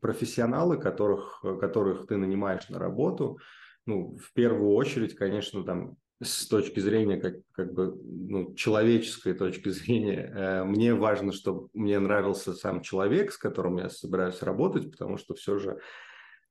профессионалы, 0.00 0.78
которых, 0.78 1.42
которых 1.60 2.06
ты 2.06 2.16
нанимаешь 2.16 2.68
на 2.68 2.78
работу, 2.78 3.38
ну, 3.86 4.16
в 4.16 4.32
первую 4.32 4.72
очередь, 4.72 5.14
конечно, 5.14 5.64
там 5.64 5.96
с 6.22 6.46
точки 6.48 6.80
зрения 6.80 7.18
как, 7.18 7.36
как 7.52 7.72
бы 7.72 7.98
ну, 8.04 8.54
человеческой 8.54 9.34
точки 9.34 9.68
зрения, 9.70 10.32
э, 10.34 10.64
мне 10.64 10.94
важно, 10.94 11.32
чтобы 11.32 11.68
мне 11.72 11.98
нравился 11.98 12.52
сам 12.52 12.82
человек, 12.82 13.32
с 13.32 13.38
которым 13.38 13.78
я 13.78 13.88
собираюсь 13.88 14.42
работать, 14.42 14.90
потому 14.90 15.16
что 15.16 15.34
все 15.34 15.58
же 15.58 15.78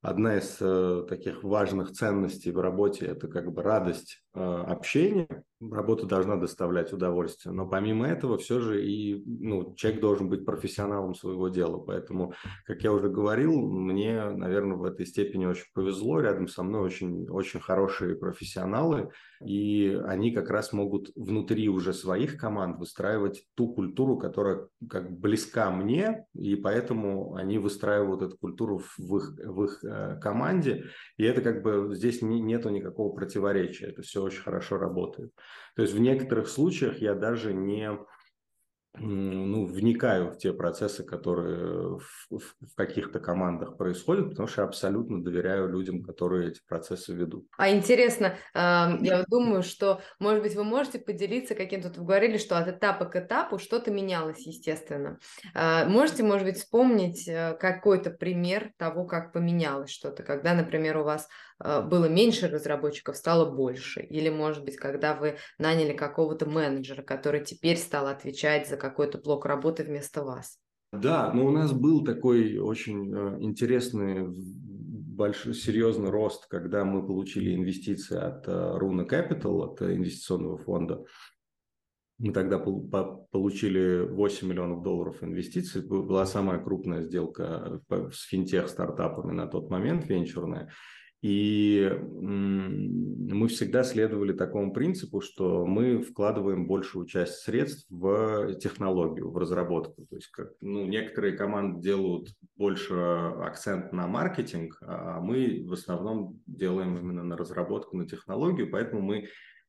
одна 0.02 0.38
из 0.38 0.56
э, 0.60 1.04
таких 1.08 1.44
важных 1.44 1.92
ценностей 1.92 2.50
в 2.50 2.60
работе– 2.60 3.06
это 3.06 3.28
как 3.28 3.52
бы 3.52 3.62
радость 3.62 4.24
э, 4.34 4.40
общения. 4.40 5.44
Работа 5.60 6.06
должна 6.06 6.36
доставлять 6.36 6.92
удовольствие, 6.92 7.52
но 7.52 7.68
помимо 7.68 8.06
этого 8.06 8.38
все 8.38 8.60
же 8.60 8.82
и 8.82 9.22
ну, 9.26 9.74
человек 9.74 10.00
должен 10.00 10.28
быть 10.28 10.46
профессионалом 10.46 11.14
своего 11.14 11.48
дела. 11.48 11.78
Поэтому, 11.78 12.32
как 12.64 12.82
я 12.82 12.92
уже 12.92 13.10
говорил, 13.10 13.60
мне, 13.60 14.30
наверное, 14.30 14.76
в 14.76 14.84
этой 14.84 15.04
степени 15.04 15.44
очень 15.44 15.66
повезло. 15.74 16.20
Рядом 16.20 16.48
со 16.48 16.62
мной 16.62 16.82
очень, 16.82 17.28
очень 17.28 17.60
хорошие 17.60 18.16
профессионалы, 18.16 19.10
и 19.44 20.00
они 20.06 20.32
как 20.32 20.48
раз 20.48 20.72
могут 20.72 21.10
внутри 21.14 21.68
уже 21.68 21.92
своих 21.92 22.38
команд 22.38 22.78
выстраивать 22.78 23.44
ту 23.54 23.74
культуру, 23.74 24.16
которая 24.16 24.68
как 24.88 25.10
близка 25.10 25.70
мне, 25.70 26.26
и 26.34 26.56
поэтому 26.56 27.34
они 27.34 27.58
выстраивают 27.58 28.22
эту 28.22 28.38
культуру 28.38 28.82
в 28.96 29.16
их, 29.16 29.32
в 29.44 29.64
их 29.64 29.80
Э, 29.90 30.16
команде, 30.20 30.84
и 31.16 31.24
это 31.24 31.40
как 31.42 31.62
бы 31.62 31.94
здесь 31.94 32.22
не, 32.22 32.40
нету 32.40 32.68
никакого 32.68 33.12
противоречия, 33.12 33.86
это 33.86 34.02
все 34.02 34.22
очень 34.22 34.42
хорошо 34.42 34.76
работает. 34.78 35.32
То 35.76 35.82
есть 35.82 35.94
в 35.94 36.00
некоторых 36.00 36.48
случаях 36.48 36.98
я 36.98 37.14
даже 37.14 37.52
не 37.52 37.90
ну, 38.98 39.66
вникаю 39.66 40.30
в 40.30 40.38
те 40.38 40.52
процессы, 40.52 41.04
которые 41.04 41.98
в, 41.98 42.28
в, 42.30 42.74
каких-то 42.74 43.20
командах 43.20 43.76
происходят, 43.76 44.30
потому 44.30 44.48
что 44.48 44.62
я 44.62 44.68
абсолютно 44.68 45.22
доверяю 45.22 45.68
людям, 45.68 46.02
которые 46.02 46.48
эти 46.48 46.60
процессы 46.66 47.14
ведут. 47.14 47.46
А 47.56 47.70
интересно, 47.70 48.36
я 48.54 49.24
думаю, 49.28 49.62
что, 49.62 50.00
может 50.18 50.42
быть, 50.42 50.56
вы 50.56 50.64
можете 50.64 50.98
поделиться 50.98 51.54
каким-то, 51.54 51.88
вы 51.88 52.04
говорили, 52.04 52.36
что 52.36 52.58
от 52.58 52.68
этапа 52.68 53.04
к 53.04 53.16
этапу 53.16 53.58
что-то 53.58 53.92
менялось, 53.92 54.44
естественно. 54.46 55.18
А, 55.54 55.84
можете, 55.84 56.22
может 56.24 56.46
быть, 56.46 56.56
вспомнить 56.56 57.28
э, 57.28 57.56
какой-то 57.60 58.10
пример 58.10 58.72
того, 58.76 59.04
как 59.04 59.32
поменялось 59.32 59.90
что-то, 59.90 60.22
когда, 60.22 60.54
например, 60.54 60.98
у 60.98 61.04
вас 61.04 61.24
э, 61.24 61.49
было 61.62 62.08
меньше 62.08 62.48
разработчиков, 62.48 63.16
стало 63.16 63.50
больше, 63.50 64.00
или, 64.00 64.30
может 64.30 64.64
быть, 64.64 64.76
когда 64.76 65.14
вы 65.14 65.36
наняли 65.58 65.92
какого-то 65.92 66.48
менеджера, 66.48 67.02
который 67.02 67.44
теперь 67.44 67.76
стал 67.76 68.06
отвечать 68.06 68.68
за 68.68 68.76
какой-то 68.76 69.18
блок 69.18 69.44
работы 69.46 69.84
вместо 69.84 70.24
вас. 70.24 70.58
Да, 70.92 71.32
но 71.32 71.46
у 71.46 71.50
нас 71.50 71.72
был 71.72 72.04
такой 72.04 72.58
очень 72.58 73.14
э, 73.14 73.36
интересный, 73.40 74.26
большой, 74.26 75.54
серьезный 75.54 76.10
рост, 76.10 76.46
когда 76.48 76.84
мы 76.84 77.06
получили 77.06 77.54
инвестиции 77.54 78.16
от 78.16 78.48
Runa 78.48 79.02
э, 79.02 79.06
Capital, 79.06 79.62
от 79.62 79.82
инвестиционного 79.82 80.58
фонда. 80.58 81.04
Мы 82.18 82.32
тогда 82.32 82.58
получили 82.58 84.04
8 84.04 84.48
миллионов 84.48 84.82
долларов 84.82 85.22
инвестиций. 85.22 85.86
Была 85.86 86.26
самая 86.26 86.60
крупная 86.60 87.02
сделка 87.02 87.80
э, 87.88 88.10
с 88.12 88.24
финтех-стартапами 88.24 89.32
на 89.32 89.46
тот 89.46 89.70
момент, 89.70 90.08
венчурная. 90.08 90.72
И 91.22 91.86
мы 92.00 93.48
всегда 93.48 93.84
следовали 93.84 94.32
такому 94.32 94.72
принципу, 94.72 95.20
что 95.20 95.66
мы 95.66 96.00
вкладываем 96.00 96.66
большую 96.66 97.06
часть 97.06 97.40
средств 97.40 97.86
в 97.90 98.54
технологию, 98.54 99.30
в 99.30 99.36
разработку. 99.36 100.06
То 100.06 100.16
есть 100.16 100.28
как, 100.28 100.52
ну, 100.62 100.86
некоторые 100.86 101.36
команды 101.36 101.82
делают 101.82 102.34
больше 102.56 102.94
акцент 102.94 103.92
на 103.92 104.06
маркетинг, 104.06 104.78
а 104.80 105.20
мы 105.20 105.62
в 105.66 105.74
основном 105.74 106.40
делаем 106.46 106.96
именно 106.96 107.22
на 107.22 107.36
разработку, 107.36 107.98
на 107.98 108.08
технологию. 108.08 108.70
Поэтому 108.70 109.02
мы 109.02 109.28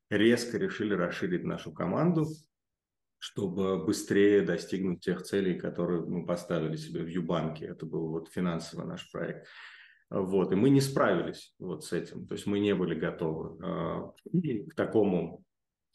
резко 0.09 0.57
решили 0.57 0.93
расширить 0.93 1.43
нашу 1.43 1.73
команду, 1.73 2.27
чтобы 3.17 3.85
быстрее 3.85 4.41
достигнуть 4.41 5.01
тех 5.01 5.21
целей, 5.21 5.59
которые 5.59 6.01
мы 6.01 6.25
поставили 6.25 6.77
себе 6.77 7.03
в 7.03 7.07
Юбанке. 7.07 7.65
Это 7.65 7.85
был 7.85 8.07
вот 8.09 8.29
финансовый 8.29 8.85
наш 8.85 9.11
проект. 9.11 9.47
Вот, 10.11 10.51
и 10.51 10.55
мы 10.55 10.69
не 10.69 10.81
справились 10.81 11.55
вот 11.57 11.85
с 11.85 11.93
этим, 11.93 12.27
то 12.27 12.33
есть 12.33 12.45
мы 12.45 12.59
не 12.59 12.75
были 12.75 12.95
готовы. 12.95 13.57
Э, 13.65 14.11
к 14.69 14.75
такому 14.75 15.45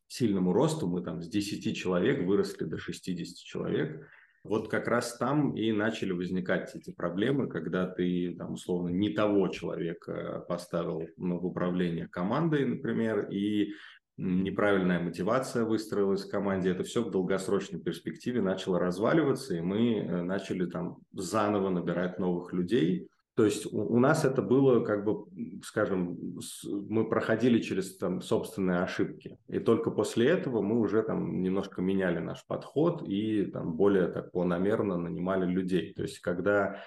сильному 0.06 0.54
росту, 0.54 0.88
мы 0.88 1.02
там 1.02 1.20
с 1.20 1.28
10 1.28 1.76
человек 1.76 2.26
выросли 2.26 2.64
до 2.64 2.78
60 2.78 3.36
человек, 3.36 4.08
вот 4.42 4.70
как 4.70 4.88
раз 4.88 5.18
там 5.18 5.54
и 5.54 5.70
начали 5.70 6.12
возникать 6.12 6.74
эти 6.74 6.92
проблемы, 6.92 7.46
когда 7.46 7.86
ты, 7.86 8.34
там, 8.38 8.54
условно, 8.54 8.88
не 8.88 9.10
того 9.10 9.48
человека 9.48 10.46
поставил 10.48 11.02
в 11.18 11.46
управление 11.46 12.08
командой, 12.08 12.64
например, 12.64 13.28
и 13.28 13.74
неправильная 14.16 15.00
мотивация 15.00 15.64
выстроилась 15.64 16.24
в 16.24 16.30
команде, 16.30 16.70
это 16.70 16.84
все 16.84 17.02
в 17.02 17.10
долгосрочной 17.10 17.80
перспективе 17.80 18.40
начало 18.40 18.78
разваливаться, 18.78 19.56
и 19.56 19.60
мы 19.60 19.96
э, 19.98 20.22
начали 20.22 20.64
там 20.64 21.00
заново 21.12 21.68
набирать 21.68 22.18
новых 22.18 22.54
людей, 22.54 23.10
то 23.36 23.44
есть 23.44 23.70
у, 23.70 23.80
у 23.80 23.98
нас 23.98 24.24
это 24.24 24.40
было, 24.40 24.82
как 24.82 25.04
бы, 25.04 25.26
скажем, 25.62 26.40
с, 26.40 26.64
мы 26.64 27.06
проходили 27.06 27.60
через 27.60 27.98
там, 27.98 28.22
собственные 28.22 28.80
ошибки. 28.80 29.38
И 29.46 29.58
только 29.58 29.90
после 29.90 30.28
этого 30.30 30.62
мы 30.62 30.80
уже 30.80 31.02
там 31.02 31.42
немножко 31.42 31.82
меняли 31.82 32.18
наш 32.18 32.46
подход 32.46 33.06
и 33.06 33.44
там 33.44 33.74
более 33.76 34.08
так 34.08 34.32
планомерно 34.32 34.96
нанимали 34.96 35.44
людей. 35.44 35.92
То 35.92 36.02
есть 36.02 36.20
когда 36.20 36.82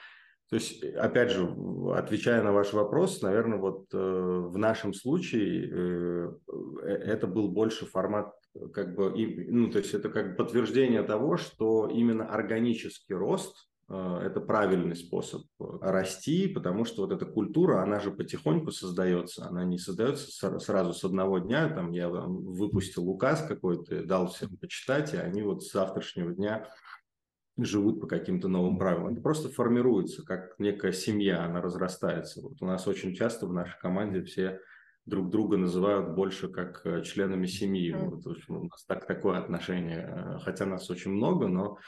то 0.50 0.56
есть, 0.56 0.84
опять 0.84 1.30
же, 1.30 1.48
отвечая 1.96 2.42
на 2.42 2.52
ваш 2.52 2.74
вопрос, 2.74 3.22
наверное, 3.22 3.60
вот 3.60 3.86
э, 3.94 3.98
в 4.00 4.58
нашем 4.58 4.96
случае 4.96 5.70
э, 5.72 6.32
э 6.82 6.88
это 6.88 7.28
был 7.28 7.50
больше 7.50 7.86
формат, 7.86 8.34
как 8.74 8.96
бы, 8.96 9.14
и, 9.16 9.52
ну, 9.52 9.70
то 9.70 9.78
есть 9.78 9.94
это 9.94 10.10
как 10.10 10.38
подтверждение 10.38 11.04
того, 11.04 11.38
что 11.38 11.88
именно 11.88 12.26
органический 12.26 13.14
рост 13.14 13.69
Э, 13.69 13.69
это 13.96 14.40
правильный 14.40 14.96
способ 14.96 15.44
э, 15.60 15.64
расти, 15.82 16.48
потому 16.48 16.86
что 16.86 17.02
вот 17.02 17.12
эта 17.12 17.26
культура, 17.26 17.82
она 17.82 18.00
же 18.00 18.12
потихоньку 18.12 18.72
создается, 18.72 19.48
она 19.48 19.64
не 19.64 19.80
создается 19.80 20.60
сразу 20.60 20.94
с 20.94 21.04
одного 21.04 21.40
дня, 21.40 21.70
там 21.70 21.92
я 21.92 22.08
выпустил 22.08 23.10
указ 23.10 23.42
какой-то, 23.48 24.04
дал 24.06 24.28
всем 24.28 24.56
почитать, 24.58 25.14
и 25.16 25.18
они 25.18 25.42
вот 25.42 25.64
с 25.64 25.72
завтрашнего 25.72 26.34
дня 26.34 26.68
живут 27.58 28.00
по 28.00 28.08
каким-то 28.08 28.48
новым 28.48 28.78
правилам. 28.78 29.14
Это 29.14 29.22
просто 29.22 29.50
формируется, 29.50 30.24
как 30.24 30.60
некая 30.60 30.92
семья, 30.92 31.44
она 31.44 31.60
разрастается. 31.60 32.42
Вот 32.42 32.62
у 32.62 32.66
нас 32.66 32.88
очень 32.88 33.16
часто 33.16 33.48
в 33.48 33.54
нашей 33.54 33.80
команде 33.80 34.24
все 34.24 34.60
друг 35.06 35.32
друга 35.32 35.58
называют 35.58 36.16
больше 36.16 36.48
как 36.48 36.86
э, 36.86 37.02
членами 37.02 37.48
семьи. 37.48 37.92
Вот, 37.92 38.24
в 38.24 38.30
общем, 38.30 38.58
у 38.58 38.64
нас 38.66 38.86
так, 38.86 39.08
такое 39.08 39.40
отношение, 39.40 40.40
хотя 40.44 40.68
нас 40.68 40.90
очень 40.92 41.12
много, 41.12 41.48
но 41.48 41.80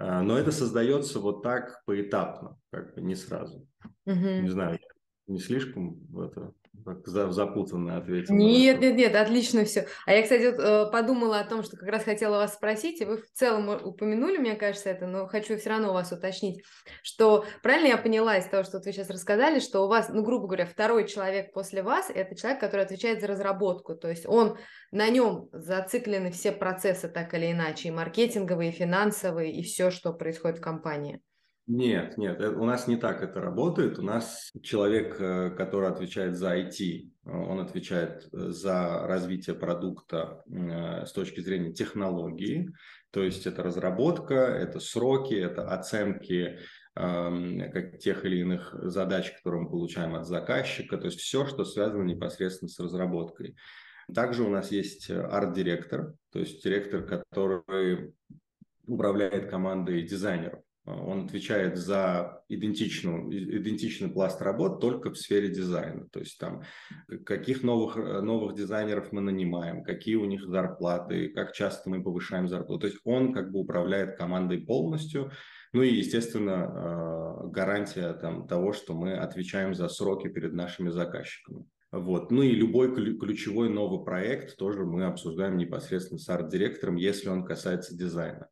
но 0.00 0.38
это 0.38 0.52
создается 0.52 1.20
вот 1.20 1.42
так 1.42 1.82
поэтапно, 1.84 2.58
как 2.70 2.94
бы 2.94 3.02
не 3.02 3.14
сразу. 3.14 3.66
Угу. 4.06 4.14
Не 4.14 4.48
знаю, 4.48 4.78
не 5.26 5.38
слишком 5.38 6.00
в 6.06 6.20
это 6.20 6.52
так 6.84 7.06
запутанно. 7.06 7.96
Нет, 8.34 8.80
нет, 8.80 8.96
нет, 8.96 9.14
отлично 9.14 9.64
все. 9.64 9.86
А 10.06 10.12
я, 10.12 10.22
кстати, 10.22 10.42
э, 10.42 10.90
подумала 10.90 11.40
о 11.40 11.44
том, 11.44 11.62
что 11.62 11.76
как 11.76 11.88
раз 11.88 12.04
хотела 12.04 12.36
вас 12.36 12.54
спросить, 12.54 13.00
и 13.00 13.04
вы 13.04 13.18
в 13.18 13.30
целом 13.32 13.68
упомянули, 13.68 14.38
мне 14.38 14.54
кажется, 14.54 14.90
это, 14.90 15.06
но 15.06 15.26
хочу 15.26 15.56
все 15.58 15.70
равно 15.70 15.92
вас 15.92 16.12
уточнить, 16.12 16.62
что 17.02 17.44
правильно 17.62 17.88
я 17.88 17.98
поняла 17.98 18.38
из 18.38 18.46
того, 18.46 18.62
что 18.64 18.78
вы 18.78 18.92
сейчас 18.92 19.10
рассказали, 19.10 19.60
что 19.60 19.84
у 19.84 19.88
вас, 19.88 20.08
ну, 20.08 20.22
грубо 20.22 20.46
говоря, 20.46 20.66
второй 20.66 21.06
человек 21.06 21.52
после 21.52 21.82
вас– 21.82 22.10
это 22.14 22.34
человек, 22.36 22.60
который 22.60 22.84
отвечает 22.84 23.20
за 23.20 23.26
разработку, 23.26 23.94
то 23.94 24.08
есть 24.08 24.26
он, 24.26 24.58
на 24.90 25.08
нем 25.08 25.48
зациклены 25.52 26.30
все 26.30 26.52
процессы 26.52 27.08
так 27.08 27.34
или 27.34 27.52
иначе, 27.52 27.88
и 27.88 27.92
маркетинговые, 27.92 28.70
и 28.70 28.74
финансовые, 28.74 29.52
и 29.52 29.62
все, 29.62 29.90
что 29.90 30.12
происходит 30.12 30.58
в 30.58 30.62
компании. 30.62 31.20
Нет, 31.72 32.18
нет, 32.18 32.40
у 32.40 32.64
нас 32.64 32.88
не 32.88 32.96
так 32.96 33.22
это 33.22 33.40
работает. 33.40 34.00
У 34.00 34.02
нас 34.02 34.50
человек, 34.60 35.20
э, 35.20 35.50
который 35.50 35.88
отвечает 35.88 36.36
за 36.36 36.58
IT, 36.58 37.12
он 37.24 37.60
отвечает 37.60 38.28
э, 38.32 38.48
за 38.48 39.06
развитие 39.06 39.54
продукта 39.54 40.42
э, 40.50 41.06
с 41.06 41.12
точки 41.12 41.38
зрения 41.38 41.72
технологии, 41.72 42.72
то 43.12 43.22
есть 43.22 43.46
это 43.46 43.62
разработка, 43.62 44.34
это 44.34 44.80
сроки, 44.80 45.34
это 45.34 45.72
оценки 45.72 46.58
как 46.92 47.98
тех 48.00 48.24
или 48.24 48.40
иных 48.40 48.74
задач, 48.74 49.30
которые 49.30 49.62
мы 49.62 49.70
получаем 49.70 50.16
от 50.16 50.26
заказчика, 50.26 50.98
то 50.98 51.06
есть 51.06 51.20
все, 51.20 51.46
что 51.46 51.64
связано 51.64 52.02
непосредственно 52.02 52.68
с 52.68 52.80
разработкой. 52.80 53.54
Также 54.12 54.42
у 54.42 54.50
нас 54.50 54.72
есть 54.72 55.08
арт-директор, 55.08 56.14
то 56.32 56.40
есть 56.40 56.64
директор, 56.64 57.06
который 57.06 58.12
управляет 58.86 59.48
командой 59.48 60.02
дизайнеров. 60.02 60.64
Он 60.90 61.24
отвечает 61.24 61.76
за 61.76 62.42
идентичную, 62.48 63.30
идентичный 63.58 64.08
пласт 64.08 64.40
работ 64.42 64.80
только 64.80 65.10
в 65.10 65.16
сфере 65.16 65.48
дизайна. 65.48 66.08
То 66.08 66.20
есть 66.20 66.38
там 66.38 66.62
каких 67.24 67.62
новых, 67.62 67.96
новых 67.96 68.54
дизайнеров 68.54 69.12
мы 69.12 69.20
нанимаем, 69.20 69.82
какие 69.82 70.16
у 70.16 70.24
них 70.24 70.44
зарплаты, 70.44 71.28
как 71.28 71.52
часто 71.52 71.90
мы 71.90 72.02
повышаем 72.02 72.48
зарплату. 72.48 72.80
То 72.80 72.86
есть 72.88 73.00
он 73.04 73.32
как 73.32 73.50
бы 73.52 73.60
управляет 73.60 74.16
командой 74.16 74.58
полностью. 74.58 75.30
Ну 75.72 75.82
и, 75.82 75.94
естественно, 75.94 77.44
э, 77.44 77.48
гарантия 77.50 78.12
там, 78.14 78.48
того, 78.48 78.72
что 78.72 78.94
мы 78.94 79.14
отвечаем 79.14 79.74
за 79.74 79.88
сроки 79.88 80.28
перед 80.28 80.52
нашими 80.52 80.88
заказчиками. 80.88 81.64
Вот. 81.92 82.30
Ну 82.30 82.42
и 82.42 82.52
любой 82.52 82.94
ключевой 82.94 83.68
новый 83.68 84.04
проект 84.04 84.56
тоже 84.56 84.84
мы 84.84 85.04
обсуждаем 85.04 85.56
непосредственно 85.56 86.18
с 86.18 86.28
арт-директором, 86.28 86.96
если 86.96 87.28
он 87.28 87.44
касается 87.44 87.96
дизайна. 87.96 88.48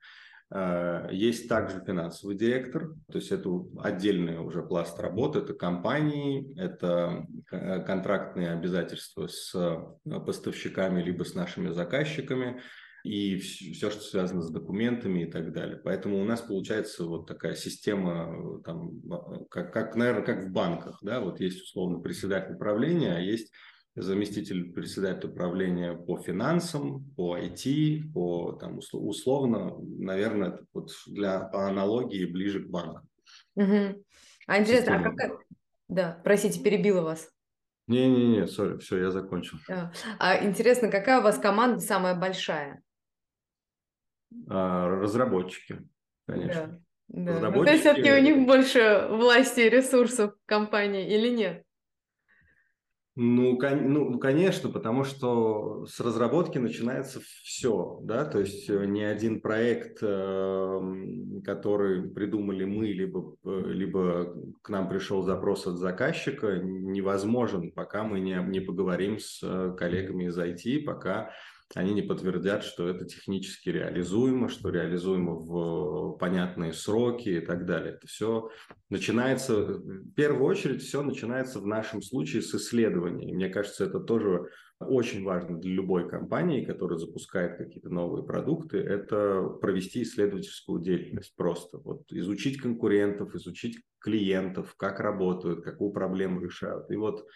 Э, 0.50 1.08
есть 1.12 1.48
также 1.48 1.82
финансовый 1.84 2.34
директор, 2.34 2.94
то 3.10 3.18
есть 3.18 3.30
это 3.32 3.50
отдельный 3.80 4.38
уже 4.38 4.62
пласт 4.62 4.98
работы, 4.98 5.40
это 5.40 5.52
компании, 5.52 6.58
это 6.58 7.26
э, 7.50 7.82
контрактные 7.84 8.52
обязательства 8.52 9.26
с 9.26 9.54
э, 9.54 10.20
поставщиками 10.20 11.02
либо 11.02 11.24
с 11.24 11.34
нашими 11.34 11.68
заказчиками 11.70 12.62
и 13.04 13.36
все, 13.36 13.90
что 13.90 14.00
связано 14.00 14.42
с 14.42 14.50
документами 14.50 15.22
и 15.22 15.30
так 15.30 15.52
далее. 15.52 15.76
Поэтому 15.76 16.20
у 16.20 16.24
нас 16.24 16.40
получается 16.40 17.04
вот 17.04 17.26
такая 17.26 17.54
система, 17.54 18.62
там, 18.62 18.90
как, 19.50 19.72
как, 19.72 19.96
наверное, 19.96 20.24
как 20.24 20.46
в 20.46 20.50
банках, 20.50 20.98
да, 21.02 21.20
вот 21.20 21.40
есть 21.40 21.62
условно 21.62 22.00
председатель 22.00 22.54
управления, 22.54 23.16
а 23.16 23.20
есть 23.20 23.52
заместитель 23.94 24.72
председателя 24.72 25.30
управления 25.30 25.94
по 25.94 26.18
финансам, 26.18 27.04
по 27.16 27.36
IT, 27.36 28.12
по 28.12 28.52
там, 28.52 28.78
условно, 28.92 29.76
наверное, 29.80 30.60
вот 30.72 30.90
для, 31.06 31.40
по 31.40 31.66
аналогии 31.66 32.24
ближе 32.24 32.64
к 32.64 32.70
банку. 32.70 33.06
Угу. 33.56 34.04
А 34.46 34.58
интересно, 34.58 34.96
а 34.96 35.02
какая... 35.02 35.38
Да, 35.88 36.20
простите, 36.22 36.62
перебила 36.62 37.02
вас. 37.02 37.30
Не-не-не, 37.86 38.46
сори, 38.46 38.76
все, 38.78 38.98
я 38.98 39.10
закончил. 39.10 39.56
А, 39.68 39.90
а 40.18 40.44
интересно, 40.44 40.90
какая 40.90 41.20
у 41.20 41.22
вас 41.22 41.38
команда 41.38 41.80
самая 41.80 42.14
большая? 42.14 42.82
А, 44.48 44.88
разработчики, 44.88 45.80
конечно. 46.26 46.82
Да, 47.08 47.24
да. 47.24 47.32
Разработчики... 47.32 47.58
Ну, 47.58 47.64
то 47.64 47.70
есть 47.70 47.82
все-таки 47.82 48.12
у 48.12 48.22
них 48.22 48.46
больше 48.46 49.08
власти 49.10 49.60
и 49.60 49.70
ресурсов 49.70 50.34
в 50.34 50.46
компании 50.46 51.14
или 51.14 51.28
нет? 51.30 51.64
Ну, 53.20 53.58
кон, 53.58 53.92
ну, 53.92 54.16
конечно, 54.20 54.68
потому 54.68 55.02
что 55.02 55.84
с 55.86 55.98
разработки 55.98 56.58
начинается 56.58 57.18
все, 57.42 57.98
да, 58.04 58.24
то 58.24 58.38
есть 58.38 58.70
э, 58.70 58.86
ни 58.86 59.00
один 59.00 59.40
проект, 59.40 59.98
эм, 60.02 61.42
который 61.42 62.08
придумали 62.10 62.64
мы, 62.64 62.86
либо, 62.86 63.34
э, 63.44 63.62
либо 63.72 64.36
к 64.62 64.68
нам 64.68 64.88
пришел 64.88 65.22
запрос 65.22 65.66
от 65.66 65.78
заказчика, 65.78 66.60
невозможен, 66.62 67.72
пока 67.72 68.04
мы 68.04 68.20
не, 68.20 68.40
не 68.46 68.60
поговорим 68.60 69.18
с 69.18 69.40
э, 69.42 69.74
коллегами 69.76 70.26
из 70.26 70.38
IT, 70.38 70.84
пока 70.84 71.32
они 71.74 71.92
не 71.92 72.02
подтвердят, 72.02 72.64
что 72.64 72.88
это 72.88 73.04
технически 73.04 73.68
реализуемо, 73.68 74.48
что 74.48 74.70
реализуемо 74.70 75.34
в 75.34 76.16
понятные 76.18 76.72
сроки 76.72 77.28
и 77.28 77.40
так 77.40 77.66
далее. 77.66 77.94
Это 77.94 78.06
все 78.06 78.50
начинается, 78.88 79.64
в 79.64 80.12
первую 80.14 80.46
очередь, 80.46 80.82
все 80.82 81.02
начинается 81.02 81.60
в 81.60 81.66
нашем 81.66 82.00
случае 82.00 82.42
с 82.42 82.54
исследований. 82.54 83.34
мне 83.34 83.48
кажется, 83.48 83.84
это 83.84 84.00
тоже 84.00 84.48
очень 84.80 85.24
важно 85.24 85.58
для 85.58 85.72
любой 85.72 86.08
компании, 86.08 86.64
которая 86.64 86.98
запускает 86.98 87.58
какие-то 87.58 87.90
новые 87.90 88.24
продукты, 88.24 88.78
это 88.78 89.42
провести 89.60 90.02
исследовательскую 90.02 90.80
деятельность 90.80 91.34
просто. 91.36 91.78
Вот 91.78 92.04
изучить 92.12 92.60
конкурентов, 92.60 93.34
изучить 93.34 93.80
клиентов, 93.98 94.74
как 94.76 95.00
работают, 95.00 95.64
какую 95.64 95.90
проблему 95.90 96.40
решают. 96.40 96.90
И 96.90 96.96
вот 96.96 97.26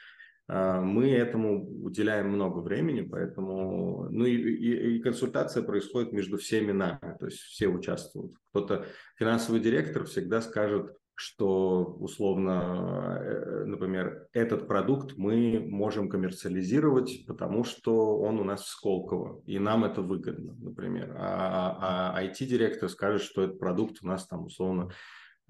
мы 0.49 1.11
этому 1.11 1.85
уделяем 1.85 2.31
много 2.31 2.59
времени, 2.59 3.03
поэтому, 3.03 4.09
ну 4.11 4.25
и, 4.25 4.35
и, 4.35 4.97
и 4.97 4.99
консультация 5.01 5.63
происходит 5.63 6.13
между 6.13 6.37
всеми 6.37 6.73
нами, 6.73 7.17
то 7.19 7.27
есть 7.27 7.39
все 7.39 7.69
участвуют. 7.69 8.33
Кто-то, 8.51 8.87
финансовый 9.17 9.61
директор 9.61 10.05
всегда 10.05 10.41
скажет, 10.41 10.93
что 11.15 11.85
условно, 12.01 13.19
э, 13.21 13.65
например, 13.65 14.27
этот 14.33 14.67
продукт 14.67 15.17
мы 15.17 15.61
можем 15.61 16.09
коммерциализировать, 16.09 17.25
потому 17.27 17.65
что 17.65 18.19
он 18.19 18.41
у 18.41 18.45
нас 18.45 18.63
в 18.63 18.69
Сколково, 18.69 19.41
и 19.47 19.59
нам 19.59 19.85
это 19.85 20.03
выгодно, 20.03 20.55
например. 20.59 21.15
А, 21.17 21.79
а, 21.81 22.19
а 22.19 22.25
IT-директор 22.25 22.89
скажет, 22.89 23.23
что 23.23 23.43
этот 23.43 23.59
продукт 23.59 23.99
у 24.03 24.07
нас 24.07 24.27
там 24.27 24.47
условно 24.47 24.91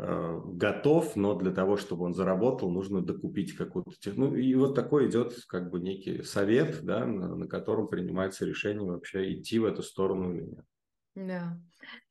готов, 0.02 1.16
но 1.16 1.34
для 1.34 1.52
того, 1.52 1.76
чтобы 1.76 2.04
он 2.04 2.14
заработал, 2.14 2.70
нужно 2.70 3.02
докупить 3.02 3.54
какую-то 3.54 3.92
технологию. 3.98 4.42
Ну, 4.42 4.50
и 4.50 4.54
вот 4.54 4.74
такой 4.74 5.08
идет 5.08 5.34
как 5.46 5.70
бы 5.70 5.80
некий 5.80 6.22
совет, 6.22 6.82
да, 6.82 7.06
на, 7.06 7.36
на 7.36 7.46
котором 7.46 7.88
принимается 7.88 8.44
решение 8.44 8.84
вообще 8.84 9.34
идти 9.34 9.58
в 9.58 9.64
эту 9.64 9.82
сторону 9.82 10.34
или 10.34 10.42
нет. 10.42 10.64
Да. 11.14 11.58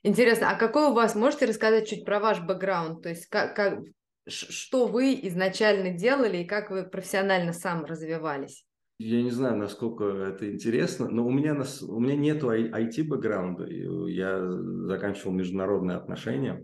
Интересно, 0.04 0.52
а 0.52 0.56
какой 0.56 0.89
у 0.89 0.94
вас, 0.94 1.15
можете 1.15 1.46
рассказать 1.46 1.88
чуть 1.88 2.06
про 2.06 2.20
ваш 2.20 2.42
бэкграунд? 2.42 3.02
То 3.02 3.10
есть 3.10 3.26
как, 3.28 3.56
как, 3.56 3.80
что 4.28 4.88
вы 4.88 5.20
изначально 5.24 5.92
делали 5.92 6.38
и 6.38 6.48
как 6.48 6.72
вы 6.72 6.84
профессионально 6.84 7.54
сам 7.54 7.86
развивались? 7.86 8.65
Я 9.00 9.24
не 9.24 9.32
знаю, 9.32 9.58
насколько 9.58 10.04
это 10.06 10.52
интересно, 10.52 11.10
но 11.10 11.26
у 11.26 11.32
меня, 11.32 11.60
у 11.88 12.00
меня 12.00 12.15
нету 12.15 12.52
IT-бэкграунда. 12.52 13.65
Я 13.65 14.48
заканчивал 14.88 15.32
международные 15.32 15.98
отношения. 15.98 16.63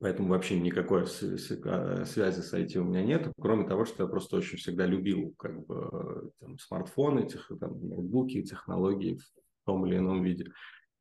Поэтому 0.00 0.30
вообще 0.30 0.58
никакой 0.58 1.06
связи 1.06 2.40
с 2.40 2.54
IT 2.54 2.78
у 2.78 2.84
меня 2.84 3.04
нет, 3.04 3.30
кроме 3.38 3.68
того, 3.68 3.84
что 3.84 4.04
я 4.04 4.08
просто 4.08 4.38
очень 4.38 4.56
всегда 4.56 4.86
любил 4.86 5.34
как 5.38 5.66
бы, 5.66 6.32
там, 6.40 6.58
смартфоны, 6.58 7.28
тех, 7.28 7.50
там, 7.60 7.86
ноутбуки, 7.86 8.42
технологии 8.42 9.18
в 9.18 9.66
том 9.66 9.84
или 9.84 9.98
ином 9.98 10.22
виде. 10.22 10.46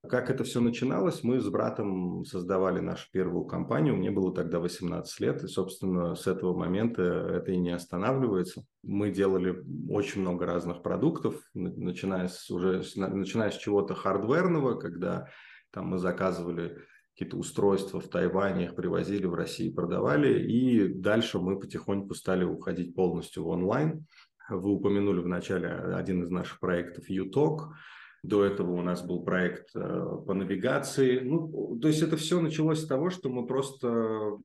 Как 0.08 0.30
это 0.30 0.44
все 0.44 0.60
начиналось, 0.60 1.24
мы 1.24 1.40
с 1.40 1.50
братом 1.50 2.24
создавали 2.26 2.80
нашу 2.80 3.10
первую 3.12 3.46
компанию, 3.46 3.96
мне 3.96 4.12
было 4.12 4.34
тогда 4.34 4.60
18 4.60 5.20
лет, 5.22 5.44
и, 5.44 5.48
собственно, 5.48 6.16
с 6.16 6.28
этого 6.28 6.58
момента 6.58 7.02
это 7.04 7.52
и 7.52 7.58
не 7.58 7.72
останавливается. 7.72 8.64
Мы 8.84 9.12
делали 9.12 9.64
очень 9.90 10.22
много 10.22 10.46
разных 10.46 10.84
продуктов, 10.84 11.36
начиная 11.54 12.28
с, 12.28 12.50
уже, 12.50 12.82
начиная 12.96 13.52
с 13.52 13.58
чего-то 13.58 13.94
хардверного, 13.94 14.76
когда 14.76 15.28
там 15.72 15.88
мы 15.88 15.98
заказывали 15.98 16.78
какие-то 17.20 17.38
устройства 17.38 18.00
в 18.00 18.08
Тайване, 18.08 18.64
их 18.64 18.76
привозили 18.76 19.26
в 19.26 19.34
Россию, 19.34 19.74
продавали, 19.74 20.42
и 20.42 20.88
дальше 20.88 21.38
мы 21.38 21.60
потихоньку 21.60 22.14
стали 22.14 22.46
уходить 22.46 22.96
полностью 22.96 23.44
в 23.44 23.50
онлайн. 23.50 24.06
Вы 24.50 24.72
упомянули 24.72 25.20
в 25.20 25.28
начале 25.28 25.68
один 25.68 26.24
из 26.24 26.30
наших 26.30 26.62
проектов 26.62 27.10
UTalk, 27.10 27.72
до 28.24 28.46
этого 28.46 28.72
у 28.72 28.82
нас 28.82 29.02
был 29.02 29.24
проект 29.24 29.70
э, 29.76 29.80
по 30.26 30.34
навигации. 30.34 31.20
Ну, 31.20 31.78
то 31.82 31.90
есть 31.90 32.02
это 32.02 32.16
все 32.16 32.40
началось 32.40 32.82
с 32.82 32.88
того, 32.88 33.10
что 33.10 33.30
мы 33.30 33.46
просто 33.46 33.90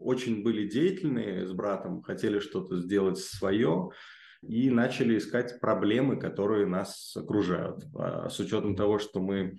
очень 0.01 0.43
были 0.43 0.69
деятельны 0.69 1.47
с 1.47 1.53
братом, 1.53 2.03
хотели 2.03 2.41
что-то 2.41 2.77
сделать 2.77 3.19
свое 3.19 3.91
и 4.43 4.69
начали 4.69 5.19
искать 5.19 5.61
проблемы, 5.61 6.19
которые 6.19 6.67
нас 6.67 7.17
окружают. 7.17 7.85
А 7.97 8.29
с 8.29 8.39
учетом 8.41 8.77
того, 8.77 8.99
что 8.99 9.21
мы 9.21 9.59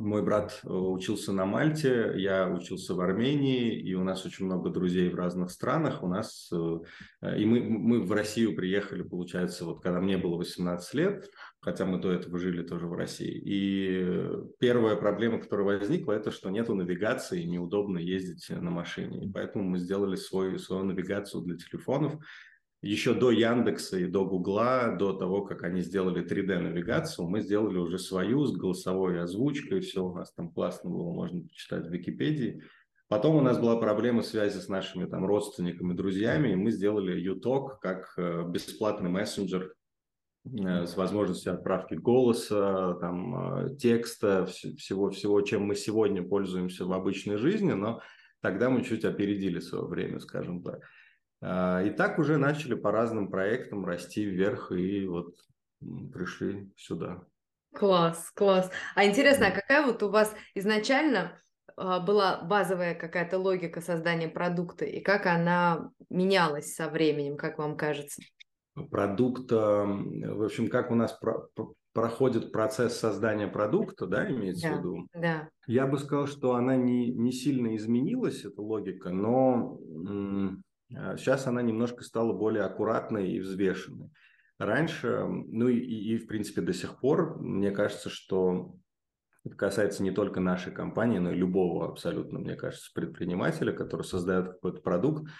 мой 0.00 0.22
брат 0.22 0.60
э, 0.64 0.68
учился 0.68 1.32
на 1.32 1.46
Мальте, 1.46 2.12
я 2.16 2.48
учился 2.48 2.94
в 2.94 3.00
Армении, 3.00 3.78
и 3.78 3.94
у 3.94 4.02
нас 4.02 4.24
очень 4.24 4.46
много 4.46 4.70
друзей 4.70 5.10
в 5.10 5.14
разных 5.14 5.50
странах. 5.50 6.02
У 6.02 6.08
нас 6.08 6.50
э, 6.52 7.36
и 7.38 7.44
мы, 7.44 7.60
мы 7.60 8.02
в 8.02 8.10
Россию 8.12 8.56
приехали, 8.56 9.02
получается, 9.02 9.64
вот 9.64 9.82
когда 9.82 10.00
мне 10.00 10.16
было 10.16 10.36
18 10.36 10.94
лет, 10.94 11.30
хотя 11.60 11.84
мы 11.84 12.00
до 12.00 12.12
этого 12.12 12.38
жили 12.38 12.62
тоже 12.62 12.86
в 12.86 12.94
России. 12.94 13.40
И 13.44 14.28
первая 14.58 14.96
проблема, 14.96 15.38
которая 15.38 15.78
возникла, 15.78 16.12
это 16.12 16.30
что 16.30 16.50
нету 16.50 16.74
навигации, 16.74 17.42
неудобно 17.42 17.98
ездить 17.98 18.48
на 18.48 18.70
машине. 18.70 19.26
И 19.26 19.30
поэтому 19.30 19.64
мы 19.64 19.78
сделали 19.78 20.16
свою, 20.16 20.58
свою 20.58 20.84
навигацию 20.84 21.42
для 21.42 21.56
телефонов 21.56 22.14
еще 22.82 23.14
до 23.14 23.30
Яндекса 23.30 23.98
и 23.98 24.06
до 24.06 24.24
Гугла, 24.24 24.96
до 24.98 25.12
того, 25.12 25.42
как 25.42 25.64
они 25.64 25.82
сделали 25.82 26.24
3D-навигацию, 26.24 27.28
мы 27.28 27.42
сделали 27.42 27.76
уже 27.76 27.98
свою 27.98 28.46
с 28.46 28.56
голосовой 28.56 29.20
озвучкой, 29.20 29.80
все 29.80 30.04
у 30.04 30.14
нас 30.14 30.32
там 30.32 30.50
классно 30.50 30.90
было, 30.90 31.12
можно 31.12 31.42
почитать 31.42 31.86
в 31.86 31.90
Википедии. 31.90 32.62
Потом 33.08 33.36
у 33.36 33.40
нас 33.42 33.58
была 33.58 33.76
проблема 33.76 34.22
связи 34.22 34.58
с 34.58 34.68
нашими 34.68 35.04
там 35.04 35.26
родственниками, 35.26 35.94
друзьями, 35.94 36.52
и 36.52 36.56
мы 36.56 36.70
сделали 36.70 37.20
UTalk 37.32 37.78
как 37.82 38.14
э, 38.16 38.44
бесплатный 38.48 39.10
мессенджер 39.10 39.74
э, 40.44 40.86
с 40.86 40.96
возможностью 40.96 41.52
отправки 41.52 41.94
голоса, 41.94 42.94
там, 43.00 43.66
э, 43.66 43.76
текста, 43.76 44.46
всего, 44.46 45.10
всего, 45.10 45.40
чем 45.42 45.64
мы 45.64 45.74
сегодня 45.74 46.22
пользуемся 46.22 46.84
в 46.86 46.92
обычной 46.92 47.36
жизни, 47.36 47.72
но 47.72 48.00
Тогда 48.40 48.70
мы 48.70 48.82
чуть 48.82 49.04
опередили 49.04 49.60
свое 49.60 49.84
время, 49.86 50.18
скажем 50.18 50.62
так. 50.62 50.80
А, 51.42 51.82
и 51.82 51.90
так 51.90 52.18
уже 52.18 52.36
начали 52.36 52.74
по 52.74 52.90
разным 52.90 53.30
проектам 53.30 53.84
расти 53.84 54.24
вверх 54.24 54.72
и 54.72 55.06
вот 55.06 55.34
пришли 56.12 56.70
сюда. 56.76 57.22
Класс, 57.74 58.30
класс. 58.34 58.70
А 58.94 59.04
интересно, 59.04 59.48
а 59.48 59.52
какая 59.52 59.86
вот 59.86 60.02
у 60.02 60.10
вас 60.10 60.34
изначально 60.54 61.38
а, 61.76 62.00
была 62.00 62.42
базовая 62.42 62.94
какая-то 62.94 63.38
логика 63.38 63.80
создания 63.80 64.28
продукта 64.28 64.84
и 64.84 65.00
как 65.00 65.26
она 65.26 65.90
менялась 66.10 66.74
со 66.74 66.88
временем, 66.88 67.36
как 67.36 67.58
вам 67.58 67.76
кажется? 67.76 68.22
Продукт, 68.90 69.50
в 69.50 70.44
общем, 70.44 70.68
как 70.68 70.90
у 70.90 70.94
нас 70.94 71.12
про 71.12 71.48
проходит 71.92 72.52
процесс 72.52 72.98
создания 72.98 73.48
продукта, 73.48 74.06
да, 74.06 74.30
имеется 74.30 74.68
да, 74.68 74.74
в 74.74 74.78
виду? 74.78 75.08
Да. 75.12 75.48
Я 75.66 75.86
бы 75.86 75.98
сказал, 75.98 76.26
что 76.26 76.54
она 76.54 76.76
не, 76.76 77.12
не 77.12 77.32
сильно 77.32 77.76
изменилась, 77.76 78.44
эта 78.44 78.62
логика, 78.62 79.10
но 79.10 79.78
сейчас 80.90 81.46
она 81.46 81.62
немножко 81.62 82.02
стала 82.04 82.32
более 82.32 82.64
аккуратной 82.64 83.30
и 83.30 83.40
взвешенной. 83.40 84.10
Раньше, 84.58 85.24
ну 85.26 85.68
и, 85.68 85.78
и, 85.78 86.18
в 86.18 86.26
принципе 86.26 86.60
до 86.60 86.74
сих 86.74 86.98
пор, 87.00 87.40
мне 87.40 87.70
кажется, 87.70 88.10
что 88.10 88.74
это 89.44 89.56
касается 89.56 90.02
не 90.02 90.10
только 90.10 90.40
нашей 90.40 90.72
компании, 90.72 91.18
но 91.18 91.32
и 91.32 91.36
любого 91.36 91.88
абсолютно, 91.88 92.38
мне 92.38 92.56
кажется, 92.56 92.90
предпринимателя, 92.94 93.72
который 93.72 94.02
создает 94.02 94.48
какой-то 94.48 94.82
продукт. 94.82 95.30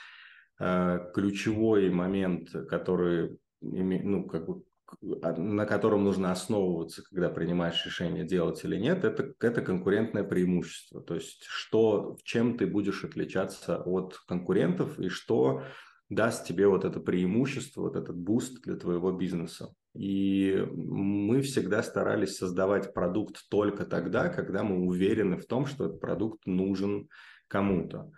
Э, 0.58 1.10
ключевой 1.14 1.90
момент, 1.90 2.50
который, 2.68 3.38
ну, 3.60 4.24
как 4.26 4.46
бы, 4.46 4.62
на 5.00 5.66
котором 5.66 6.04
нужно 6.04 6.32
основываться, 6.32 7.02
когда 7.02 7.28
принимаешь 7.28 7.84
решение, 7.84 8.24
делать 8.24 8.64
или 8.64 8.76
нет, 8.76 9.04
это, 9.04 9.34
это 9.40 9.62
конкурентное 9.62 10.24
преимущество. 10.24 11.00
То 11.02 11.14
есть, 11.14 11.44
что, 11.44 12.16
чем 12.24 12.56
ты 12.56 12.66
будешь 12.66 13.04
отличаться 13.04 13.78
от 13.78 14.18
конкурентов 14.26 14.98
и 14.98 15.08
что 15.08 15.62
даст 16.08 16.46
тебе 16.46 16.66
вот 16.66 16.84
это 16.84 17.00
преимущество, 17.00 17.82
вот 17.82 17.96
этот 17.96 18.16
boost 18.16 18.62
для 18.62 18.76
твоего 18.76 19.12
бизнеса. 19.12 19.72
И 19.94 20.64
мы 20.72 21.40
всегда 21.42 21.82
старались 21.82 22.36
создавать 22.36 22.94
продукт 22.94 23.48
только 23.48 23.84
тогда, 23.84 24.28
когда 24.28 24.62
мы 24.62 24.86
уверены 24.86 25.36
в 25.36 25.46
том, 25.46 25.66
что 25.66 25.86
этот 25.86 26.00
продукт 26.00 26.46
нужен 26.46 27.08
кому-то. 27.48 28.12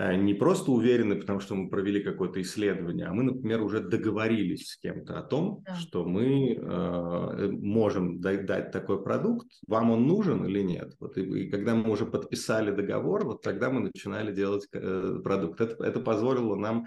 Э, 0.00 0.16
не 0.16 0.32
просто 0.32 0.72
уверены, 0.72 1.16
потому 1.16 1.40
что 1.40 1.54
мы 1.54 1.68
провели 1.68 2.02
какое-то 2.02 2.40
исследование, 2.40 3.06
а 3.06 3.12
мы, 3.12 3.22
например, 3.22 3.62
уже 3.62 3.80
договорились 3.80 4.68
с 4.68 4.76
кем-то 4.78 5.18
о 5.18 5.22
том, 5.22 5.62
да. 5.66 5.74
что 5.74 6.06
мы 6.06 6.54
э, 6.54 7.50
можем 7.50 8.18
дать, 8.18 8.46
дать 8.46 8.72
такой 8.72 9.02
продукт, 9.02 9.46
вам 9.66 9.90
он 9.90 10.06
нужен 10.06 10.46
или 10.46 10.62
нет. 10.62 10.94
Вот 11.00 11.18
и, 11.18 11.22
и 11.22 11.50
когда 11.50 11.74
мы 11.74 11.90
уже 11.90 12.06
подписали 12.06 12.70
договор, 12.70 13.26
вот 13.26 13.42
тогда 13.42 13.68
мы 13.68 13.80
начинали 13.80 14.34
делать 14.34 14.66
э, 14.72 15.20
продукт. 15.22 15.60
Это, 15.60 15.84
это 15.84 16.00
позволило 16.00 16.56
нам 16.56 16.86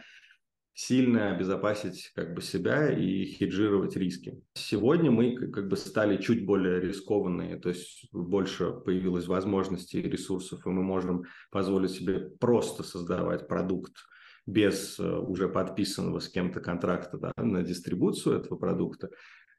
сильно 0.74 1.32
обезопасить 1.32 2.12
как 2.16 2.34
бы 2.34 2.42
себя 2.42 2.92
и 2.92 3.26
хеджировать 3.26 3.96
риски. 3.96 4.42
Сегодня 4.54 5.12
мы 5.12 5.36
как 5.36 5.68
бы 5.68 5.78
стали 5.78 6.18
чуть 6.18 6.46
более 6.46 6.80
рискованные, 6.82 7.58
то 7.58 7.70
есть 7.70 8.10
больше 8.12 8.72
появилось 8.72 9.28
возможностей 9.28 10.02
и 10.02 10.10
ресурсов, 10.10 10.66
и 10.66 10.70
мы 10.70 10.82
можем 10.82 11.26
позволить 11.52 11.92
себе 11.92 12.20
просто 12.40 12.84
создавать 12.84 13.48
продукт 13.48 13.94
без 14.46 15.00
э, 15.00 15.18
уже 15.20 15.48
подписанного 15.48 16.20
с 16.20 16.28
кем-то 16.28 16.60
контракта 16.60 17.18
да, 17.18 17.34
на 17.38 17.64
дистрибуцию 17.64 18.40
этого 18.40 18.58
продукта. 18.58 19.10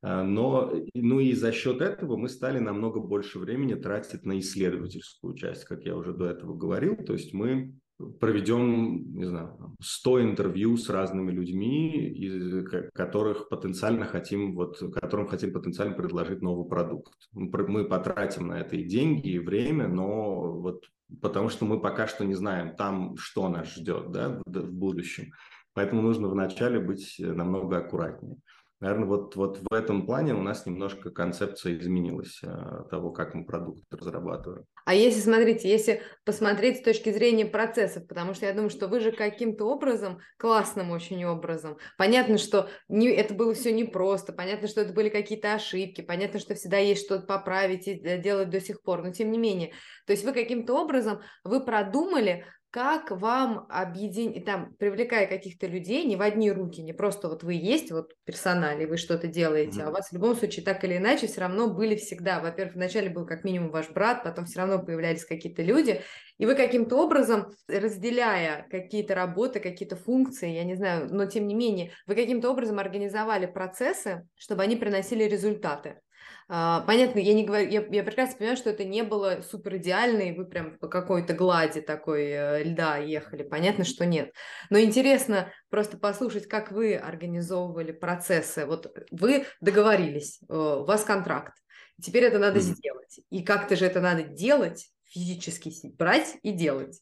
А, 0.02 0.22
но, 0.22 0.74
ну 0.94 1.20
и 1.20 1.32
за 1.32 1.52
счет 1.52 1.80
этого 1.80 2.16
мы 2.16 2.28
стали 2.28 2.58
намного 2.58 3.00
больше 3.00 3.38
времени 3.38 3.74
тратить 3.74 4.26
на 4.26 4.38
исследовательскую 4.38 5.34
часть, 5.34 5.64
как 5.64 5.84
я 5.84 5.96
уже 5.96 6.12
до 6.12 6.26
этого 6.26 6.54
говорил. 6.54 6.96
То 6.96 7.14
есть 7.14 7.32
мы 7.32 7.74
проведем, 8.20 9.14
не 9.14 9.24
знаю, 9.24 9.74
100 9.80 10.22
интервью 10.22 10.76
с 10.76 10.88
разными 10.88 11.30
людьми, 11.30 12.08
из 12.08 12.64
которых 12.92 13.48
потенциально 13.48 14.04
хотим, 14.04 14.54
вот, 14.54 14.78
которым 14.94 15.26
хотим 15.26 15.52
потенциально 15.52 15.94
предложить 15.94 16.42
новый 16.42 16.68
продукт. 16.68 17.14
Мы 17.32 17.84
потратим 17.84 18.48
на 18.48 18.60
это 18.60 18.76
и 18.76 18.84
деньги, 18.84 19.30
и 19.30 19.38
время, 19.38 19.88
но 19.88 20.60
вот 20.60 20.84
потому 21.20 21.48
что 21.48 21.64
мы 21.64 21.80
пока 21.80 22.06
что 22.06 22.24
не 22.24 22.34
знаем 22.34 22.76
там, 22.76 23.16
что 23.16 23.48
нас 23.48 23.74
ждет 23.74 24.10
да, 24.10 24.40
в 24.46 24.72
будущем. 24.72 25.32
Поэтому 25.74 26.02
нужно 26.02 26.28
вначале 26.28 26.78
быть 26.78 27.16
намного 27.18 27.78
аккуратнее. 27.78 28.36
Наверное, 28.80 29.06
вот, 29.06 29.36
вот 29.36 29.60
в 29.70 29.72
этом 29.72 30.04
плане 30.04 30.34
у 30.34 30.42
нас 30.42 30.66
немножко 30.66 31.10
концепция 31.10 31.78
изменилась 31.78 32.40
а, 32.42 32.82
того, 32.90 33.12
как 33.12 33.34
мы 33.34 33.46
продукт 33.46 33.82
разрабатываем. 33.90 34.64
А 34.84 34.94
если, 34.94 35.20
смотрите, 35.20 35.70
если 35.70 36.02
посмотреть 36.24 36.78
с 36.78 36.82
точки 36.82 37.10
зрения 37.10 37.46
процессов, 37.46 38.06
потому 38.06 38.34
что 38.34 38.46
я 38.46 38.52
думаю, 38.52 38.70
что 38.70 38.88
вы 38.88 39.00
же 39.00 39.12
каким-то 39.12 39.64
образом, 39.64 40.18
классным 40.36 40.90
очень 40.90 41.24
образом, 41.24 41.78
понятно, 41.96 42.36
что 42.36 42.68
не, 42.88 43.08
это 43.08 43.32
было 43.32 43.54
все 43.54 43.72
непросто, 43.72 44.32
понятно, 44.32 44.68
что 44.68 44.82
это 44.82 44.92
были 44.92 45.08
какие-то 45.08 45.54
ошибки, 45.54 46.02
понятно, 46.02 46.38
что 46.38 46.54
всегда 46.54 46.78
есть 46.78 47.06
что-то 47.06 47.26
поправить 47.26 47.88
и 47.88 47.92
э, 47.92 48.20
делать 48.20 48.50
до 48.50 48.60
сих 48.60 48.82
пор, 48.82 49.02
но 49.02 49.12
тем 49.12 49.30
не 49.30 49.38
менее, 49.38 49.72
то 50.06 50.12
есть 50.12 50.24
вы 50.24 50.32
каким-то 50.32 50.74
образом, 50.74 51.20
вы 51.44 51.64
продумали, 51.64 52.44
как 52.74 53.12
вам 53.12 53.66
объединить, 53.68 54.44
там, 54.44 54.74
привлекая 54.80 55.28
каких-то 55.28 55.68
людей, 55.68 56.04
не 56.04 56.16
в 56.16 56.22
одни 56.22 56.50
руки, 56.50 56.82
не 56.82 56.92
просто 56.92 57.28
вот 57.28 57.44
вы 57.44 57.54
есть, 57.54 57.92
вот 57.92 58.10
персонали, 58.24 58.84
вы 58.84 58.96
что-то 58.96 59.28
делаете, 59.28 59.78
mm-hmm. 59.78 59.84
а 59.84 59.90
у 59.90 59.92
вас 59.92 60.08
в 60.08 60.12
любом 60.12 60.34
случае 60.34 60.64
так 60.64 60.82
или 60.82 60.96
иначе 60.96 61.28
все 61.28 61.42
равно 61.42 61.72
были 61.72 61.94
всегда, 61.94 62.40
во-первых, 62.40 62.74
вначале 62.74 63.10
был 63.10 63.26
как 63.26 63.44
минимум 63.44 63.70
ваш 63.70 63.90
брат, 63.90 64.24
потом 64.24 64.46
все 64.46 64.58
равно 64.58 64.80
появлялись 64.82 65.24
какие-то 65.24 65.62
люди, 65.62 66.02
и 66.36 66.46
вы 66.46 66.56
каким-то 66.56 66.96
образом, 66.96 67.46
разделяя 67.68 68.66
какие-то 68.68 69.14
работы, 69.14 69.60
какие-то 69.60 69.94
функции, 69.94 70.50
я 70.50 70.64
не 70.64 70.74
знаю, 70.74 71.06
но 71.14 71.26
тем 71.26 71.46
не 71.46 71.54
менее, 71.54 71.92
вы 72.08 72.16
каким-то 72.16 72.50
образом 72.50 72.80
организовали 72.80 73.46
процессы, 73.46 74.26
чтобы 74.34 74.64
они 74.64 74.74
приносили 74.74 75.22
результаты. 75.22 76.00
А, 76.48 76.80
понятно, 76.80 77.18
я 77.18 77.32
не 77.32 77.44
говорю, 77.44 77.70
я, 77.70 77.84
я 77.90 78.02
прекрасно 78.02 78.36
понимаю, 78.36 78.56
что 78.56 78.70
это 78.70 78.84
не 78.84 79.02
было 79.02 79.40
супер 79.48 79.76
идеально, 79.76 80.22
и 80.22 80.36
вы 80.36 80.44
прям 80.44 80.78
по 80.78 80.88
какой-то 80.88 81.32
глади 81.32 81.80
такой 81.80 82.24
э, 82.24 82.64
льда 82.64 82.98
ехали. 82.98 83.42
Понятно, 83.42 83.84
что 83.84 84.04
нет. 84.04 84.32
Но 84.68 84.78
интересно 84.78 85.52
просто 85.70 85.96
послушать, 85.96 86.46
как 86.46 86.70
вы 86.70 86.96
организовывали 86.96 87.92
процессы. 87.92 88.66
Вот 88.66 88.94
вы 89.10 89.46
договорились, 89.60 90.40
э, 90.48 90.54
у 90.54 90.84
вас 90.84 91.04
контракт, 91.04 91.54
теперь 92.02 92.24
это 92.24 92.38
надо 92.38 92.58
mm-hmm. 92.58 92.62
сделать. 92.62 93.20
И 93.30 93.42
как-то 93.42 93.76
же 93.76 93.86
это 93.86 94.00
надо 94.00 94.24
делать, 94.24 94.90
физически 95.04 95.72
брать 95.96 96.36
и 96.42 96.52
делать. 96.52 97.00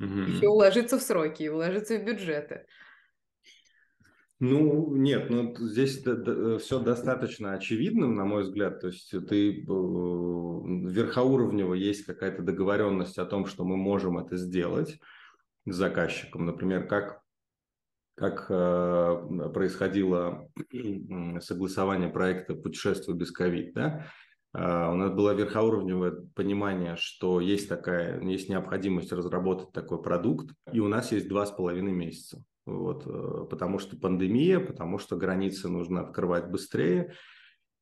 Mm-hmm. 0.00 0.36
Все 0.36 0.48
уложиться 0.48 0.98
в 0.98 1.02
сроки, 1.02 1.48
уложиться 1.48 1.96
в 1.96 2.04
бюджеты. 2.04 2.66
Ну, 4.38 4.94
нет, 4.94 5.30
ну 5.30 5.56
здесь 5.56 6.02
все 6.02 6.80
достаточно 6.80 7.54
очевидно, 7.54 8.06
на 8.06 8.26
мой 8.26 8.42
взгляд. 8.42 8.80
То 8.80 8.88
есть 8.88 9.10
ты 9.10 9.50
э, 9.50 9.54
верхоуровнево 9.64 11.72
есть 11.72 12.04
какая-то 12.04 12.42
договоренность 12.42 13.18
о 13.18 13.24
том, 13.24 13.46
что 13.46 13.64
мы 13.64 13.78
можем 13.78 14.18
это 14.18 14.36
сделать 14.36 15.00
с 15.64 15.74
заказчиком. 15.74 16.44
Например, 16.44 16.86
как, 16.86 17.22
как 18.14 18.44
э, 18.50 19.50
происходило 19.54 20.50
согласование 21.40 22.10
проекта 22.10 22.54
«Путешествие 22.54 23.16
без 23.16 23.30
ковид», 23.30 23.72
да? 23.74 24.06
Uh, 24.56 24.90
у 24.90 24.94
нас 24.94 25.12
было 25.12 25.34
верхоуровневое 25.34 26.12
понимание, 26.34 26.96
что 26.96 27.40
есть 27.40 27.68
такая, 27.68 28.22
есть 28.22 28.48
необходимость 28.48 29.12
разработать 29.12 29.70
такой 29.72 30.00
продукт, 30.00 30.54
и 30.72 30.80
у 30.80 30.88
нас 30.88 31.12
есть 31.12 31.28
два 31.28 31.44
с 31.44 31.50
половиной 31.50 31.92
месяца. 31.92 32.42
Вот, 32.66 33.04
э, 33.06 33.46
потому 33.48 33.78
что 33.78 33.96
пандемия, 33.96 34.58
потому 34.58 34.98
что 34.98 35.16
границы 35.16 35.68
нужно 35.68 36.00
открывать 36.00 36.50
быстрее. 36.50 37.14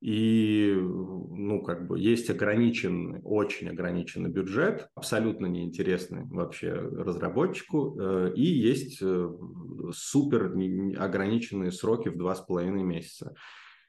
И, 0.01 0.77
ну, 0.77 1.63
как 1.63 1.89
бы 1.89 1.99
есть 1.99 2.29
ограниченный, 2.29 3.21
очень 3.25 3.71
ограниченный 3.71 4.29
бюджет, 4.29 4.89
абсолютно 4.95 5.47
неинтересный 5.47 6.25
вообще 6.27 6.75
разработчику, 6.75 7.99
э, 7.99 8.33
и 8.37 8.45
есть 8.45 8.99
э, 9.01 9.31
супер 9.95 10.55
ограниченные 10.99 11.73
сроки 11.73 12.11
в 12.11 12.19
два 12.19 12.35
с 12.35 12.43
половиной 12.43 12.83
месяца. 12.83 13.35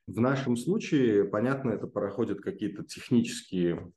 В 0.08 0.21
нашем 0.21 0.55
случае, 0.55 1.25
понятно, 1.25 1.71
это 1.71 1.88
проходят 1.88 2.39
какие-то 2.39 2.86
технические 2.86 3.91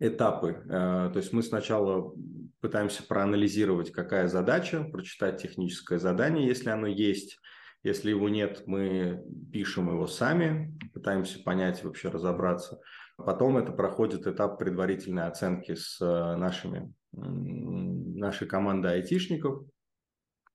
этапы. 0.00 0.62
Э, 0.64 1.10
то 1.12 1.16
есть 1.16 1.32
мы 1.32 1.42
сначала 1.42 2.12
пытаемся 2.60 3.06
проанализировать, 3.06 3.92
какая 3.92 4.26
задача, 4.26 4.82
прочитать 4.82 5.40
техническое 5.40 5.98
задание, 5.98 6.46
если 6.46 6.70
оно 6.70 6.86
есть. 6.86 7.38
Если 7.82 8.10
его 8.10 8.28
нет, 8.28 8.64
мы 8.66 9.22
пишем 9.52 9.88
его 9.88 10.06
сами, 10.06 10.76
пытаемся 10.92 11.42
понять, 11.42 11.82
вообще 11.82 12.08
разобраться. 12.08 12.78
Потом 13.16 13.56
это 13.56 13.72
проходит 13.72 14.26
этап 14.26 14.58
предварительной 14.58 15.26
оценки 15.26 15.74
с 15.74 16.00
э, 16.00 16.36
нашими, 16.36 16.92
нашей 17.12 18.46
командой 18.48 18.94
айтишников. 18.94 19.64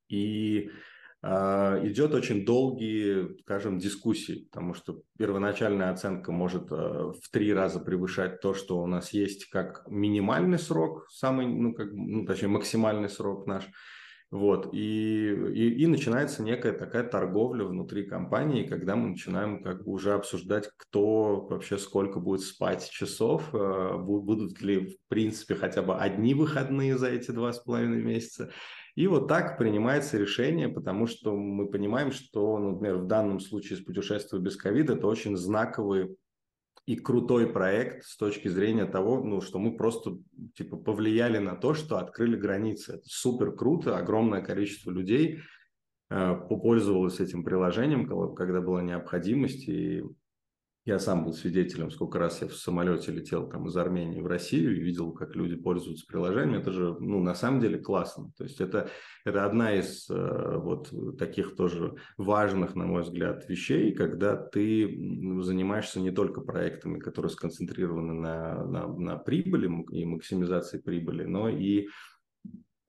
И 0.07 0.69
а, 0.69 0.94
идет 1.25 2.13
очень 2.13 2.45
долгие, 2.45 3.39
скажем, 3.41 3.79
дискуссии, 3.79 4.47
потому 4.51 4.73
что 4.75 5.01
первоначальная 5.17 5.91
оценка 5.91 6.31
может 6.31 6.71
а, 6.71 7.13
в 7.13 7.29
три 7.31 7.51
раза 7.51 7.79
превышать 7.79 8.41
то, 8.41 8.53
что 8.53 8.79
у 8.79 8.85
нас 8.85 9.11
есть 9.11 9.49
как 9.49 9.85
минимальный 9.87 10.59
срок, 10.59 11.07
самый, 11.09 11.47
ну, 11.47 11.73
как, 11.73 11.87
ну, 11.91 12.25
точнее, 12.25 12.49
максимальный 12.49 13.09
срок 13.09 13.47
наш. 13.47 13.67
Вот, 14.29 14.73
и, 14.73 15.29
и, 15.53 15.83
и 15.83 15.87
начинается 15.87 16.43
некая 16.43 16.73
такая 16.73 17.03
торговля 17.03 17.63
внутри 17.63 18.05
компании, 18.05 18.67
когда 18.67 18.95
мы 18.95 19.09
начинаем 19.09 19.63
как 19.63 19.85
бы 19.85 19.93
уже 19.93 20.13
обсуждать, 20.13 20.69
кто 20.77 21.45
вообще 21.47 21.77
сколько 21.77 22.19
будет 22.19 22.41
спать 22.41 22.89
часов, 22.89 23.49
а, 23.53 23.97
будут 23.97 24.61
ли, 24.61 24.87
в 24.87 25.07
принципе, 25.07 25.55
хотя 25.55 25.81
бы 25.81 25.97
одни 25.97 26.35
выходные 26.35 26.97
за 26.97 27.07
эти 27.07 27.31
два 27.31 27.53
с 27.53 27.59
половиной 27.59 28.03
месяца, 28.03 28.51
и 28.95 29.07
вот 29.07 29.27
так 29.27 29.57
принимается 29.57 30.17
решение, 30.17 30.69
потому 30.69 31.05
что 31.05 31.35
мы 31.35 31.67
понимаем, 31.67 32.11
что, 32.11 32.57
например, 32.57 32.97
в 32.97 33.07
данном 33.07 33.41
случае 33.41 33.77
с 33.77 33.81
путешествием 33.81 34.41
без 34.41 34.55
ковида 34.55 34.93
это 34.93 35.07
очень 35.07 35.35
знаковый 35.35 36.15
и 36.85 36.95
крутой 36.95 37.51
проект 37.51 38.05
с 38.05 38.15
точки 38.15 38.47
зрения 38.47 38.85
того, 38.85 39.21
ну, 39.21 39.41
что 39.41 39.59
мы 39.59 39.75
просто 39.75 40.17
типа 40.55 40.77
повлияли 40.77 41.39
на 41.39 41.55
то, 41.55 41.73
что 41.73 41.97
открыли 41.97 42.37
границы. 42.37 42.93
Это 42.93 43.05
супер 43.05 43.51
круто, 43.51 43.97
огромное 43.97 44.41
количество 44.41 44.91
людей 44.91 45.39
э, 46.09 46.35
попользовалось 46.47 47.19
этим 47.19 47.43
приложением, 47.43 48.07
когда 48.35 48.61
была 48.61 48.81
необходимость, 48.81 49.67
и 49.67 50.03
я 50.85 50.99
сам 50.99 51.25
был 51.25 51.33
свидетелем, 51.33 51.89
сколько 51.89 52.19
раз 52.19 52.43
я 52.43 52.47
в 52.47 52.53
самолете 52.53 53.11
летел 53.11 53.49
там 53.49 53.67
из 53.67 53.75
Армении 53.75 54.21
в 54.21 54.27
Россию 54.27 54.77
и 54.77 54.83
видел, 54.83 55.11
как 55.13 55.35
люди 55.35 55.55
пользуются 55.55 56.05
приложением. 56.05 56.59
Это 56.59 56.71
же, 56.71 56.95
ну, 56.99 57.21
на 57.23 57.33
самом 57.33 57.59
деле 57.59 57.79
классно. 57.79 58.31
То 58.37 58.43
есть 58.43 58.61
это, 58.61 58.89
это 59.23 59.45
одна 59.45 59.73
из 59.73 60.07
э, 60.11 60.57
вот 60.59 60.93
таких 61.17 61.55
тоже 61.55 61.95
важных, 62.17 62.75
на 62.75 62.85
мой 62.85 63.01
взгляд, 63.01 63.49
вещей, 63.49 63.93
когда 63.93 64.35
ты 64.35 64.87
занимаешься 65.41 65.99
не 65.99 66.11
только 66.11 66.41
проектами, 66.41 66.99
которые 66.99 67.31
сконцентрированы 67.31 68.13
на, 68.13 68.63
на, 68.63 68.87
на 68.87 69.17
прибыли 69.17 69.67
и 69.91 70.05
максимизации 70.05 70.77
прибыли, 70.77 71.23
но 71.25 71.49
и 71.49 71.87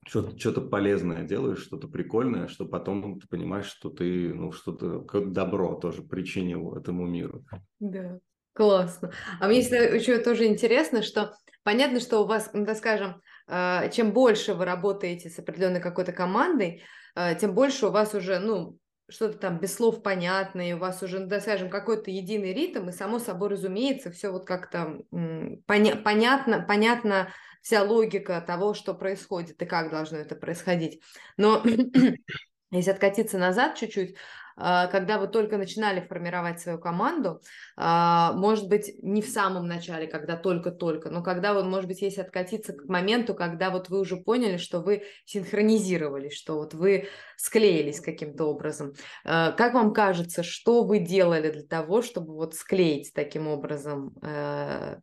что-то, 0.07 0.61
полезное 0.61 1.23
делаешь, 1.23 1.61
что-то 1.61 1.87
прикольное, 1.87 2.47
что 2.47 2.65
потом 2.65 3.19
ты 3.19 3.27
понимаешь, 3.27 3.65
что 3.65 3.89
ты, 3.89 4.33
ну, 4.33 4.51
что-то, 4.51 5.01
как 5.01 5.31
добро 5.31 5.75
тоже 5.75 6.01
причинил 6.01 6.75
этому 6.75 7.05
миру. 7.05 7.43
Да, 7.79 8.19
классно. 8.53 9.11
А 9.39 9.47
мне 9.47 9.59
еще 9.59 10.17
тоже 10.19 10.45
интересно, 10.45 11.01
что 11.01 11.33
понятно, 11.63 11.99
что 11.99 12.21
у 12.21 12.25
вас, 12.25 12.49
ну, 12.53 12.65
так 12.65 12.77
скажем, 12.77 13.21
э, 13.47 13.89
чем 13.91 14.13
больше 14.13 14.53
вы 14.53 14.65
работаете 14.65 15.29
с 15.29 15.37
определенной 15.39 15.81
какой-то 15.81 16.13
командой, 16.13 16.83
э, 17.15 17.35
тем 17.35 17.53
больше 17.53 17.87
у 17.87 17.91
вас 17.91 18.15
уже, 18.15 18.39
ну, 18.39 18.77
что-то 19.09 19.37
там 19.37 19.59
без 19.59 19.73
слов 19.73 20.03
понятное, 20.03 20.75
у 20.75 20.79
вас 20.79 21.01
уже, 21.01 21.19
да, 21.19 21.39
скажем, 21.39 21.69
какой-то 21.69 22.11
единый 22.11 22.53
ритм, 22.53 22.89
и 22.89 22.91
само 22.91 23.19
собой 23.19 23.49
разумеется, 23.49 24.11
все 24.11 24.31
вот 24.31 24.45
как-то 24.45 24.99
поня- 25.11 26.01
понятно, 26.01 26.61
понятно 26.67 27.29
вся 27.61 27.83
логика 27.83 28.41
того, 28.45 28.73
что 28.73 28.93
происходит 28.93 29.61
и 29.61 29.65
как 29.65 29.91
должно 29.91 30.17
это 30.17 30.35
происходить. 30.35 31.01
Но 31.37 31.63
если 32.71 32.91
откатиться 32.91 33.37
назад 33.37 33.75
чуть-чуть, 33.75 34.15
когда 34.57 35.19
вы 35.19 35.27
только 35.27 35.57
начинали 35.57 36.01
формировать 36.01 36.59
свою 36.59 36.79
команду, 36.79 37.41
а, 37.75 38.33
может 38.33 38.67
быть, 38.67 38.91
не 39.03 39.21
в 39.21 39.29
самом 39.29 39.67
начале, 39.67 40.07
когда 40.07 40.35
только-только, 40.35 41.09
но 41.09 41.21
когда 41.21 41.53
вот, 41.53 41.65
может 41.65 41.87
быть, 41.87 42.01
если 42.01 42.21
откатиться 42.21 42.73
к 42.73 42.85
моменту, 42.89 43.35
когда 43.35 43.69
вот 43.69 43.89
вы 43.89 43.99
уже 43.99 44.17
поняли, 44.17 44.57
что 44.57 44.81
вы 44.81 45.03
синхронизировались, 45.25 46.33
что 46.33 46.55
вот 46.55 46.73
вы 46.73 47.07
склеились 47.37 48.01
каким-то 48.01 48.45
образом. 48.45 48.93
А, 49.23 49.51
как 49.51 49.73
вам 49.73 49.93
кажется, 49.93 50.43
что 50.43 50.83
вы 50.83 50.99
делали 50.99 51.51
для 51.51 51.63
того, 51.63 52.01
чтобы 52.01 52.33
вот 52.33 52.55
склеить 52.55 53.13
таким 53.13 53.47
образом 53.47 54.15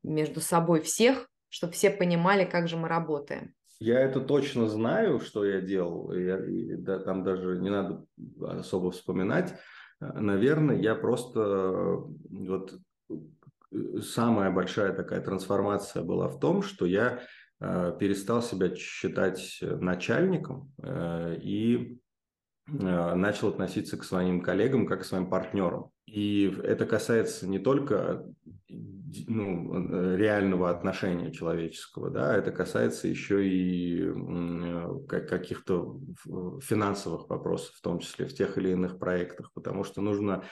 между 0.03 0.41
собой 0.41 0.81
всех, 0.81 1.29
чтобы 1.49 1.73
все 1.73 1.91
понимали, 1.91 2.45
как 2.45 2.69
же 2.69 2.77
мы 2.77 2.89
работаем? 2.89 3.55
Я 3.81 4.01
это 4.01 4.21
точно 4.21 4.69
знаю, 4.69 5.21
что 5.21 5.45
я 5.45 5.61
делал. 5.61 6.13
Я, 6.13 6.45
и, 6.45 6.77
да, 6.77 6.99
там 6.99 7.25
даже 7.25 7.59
не 7.59 7.71
надо 7.71 8.05
особо 8.41 8.91
вспоминать. 8.91 9.55
Наверное, 10.01 10.77
я 10.77 10.95
просто 10.95 12.05
вот 12.31 12.75
самая 14.03 14.51
большая 14.51 14.93
такая 14.93 15.21
трансформация 15.21 16.03
была 16.03 16.29
в 16.29 16.39
том, 16.39 16.63
что 16.63 16.87
я 16.87 17.23
э, 17.61 17.97
перестал 17.99 18.43
себя 18.43 18.75
считать 18.75 19.59
начальником 19.61 20.73
э, 20.83 21.37
и 21.43 21.99
э, 22.69 23.15
начал 23.15 23.49
относиться 23.49 23.97
к 23.97 24.05
своим 24.05 24.41
коллегам 24.43 24.87
как 24.87 25.03
к 25.03 25.05
своим 25.05 25.29
партнерам. 25.29 25.91
И 26.07 26.55
это 26.63 26.87
касается 26.87 27.49
не 27.49 27.59
только 27.59 28.25
ну, 29.27 29.93
э, 29.93 30.17
реального 30.17 30.71
отношения 30.71 31.33
человеческого, 31.33 32.11
да, 32.11 32.37
это 32.37 32.53
касается 32.53 33.09
еще 33.09 33.47
и 33.47 34.13
каких-то 35.09 36.01
финансовых 36.61 37.29
вопросов, 37.29 37.75
в 37.75 37.81
том 37.81 37.99
числе 37.99 38.27
в 38.27 38.35
тех 38.35 38.57
или 38.59 38.71
иных 38.71 38.99
проектах, 38.99 39.53
потому 39.53 39.85
что 39.85 40.01
нужно 40.01 40.45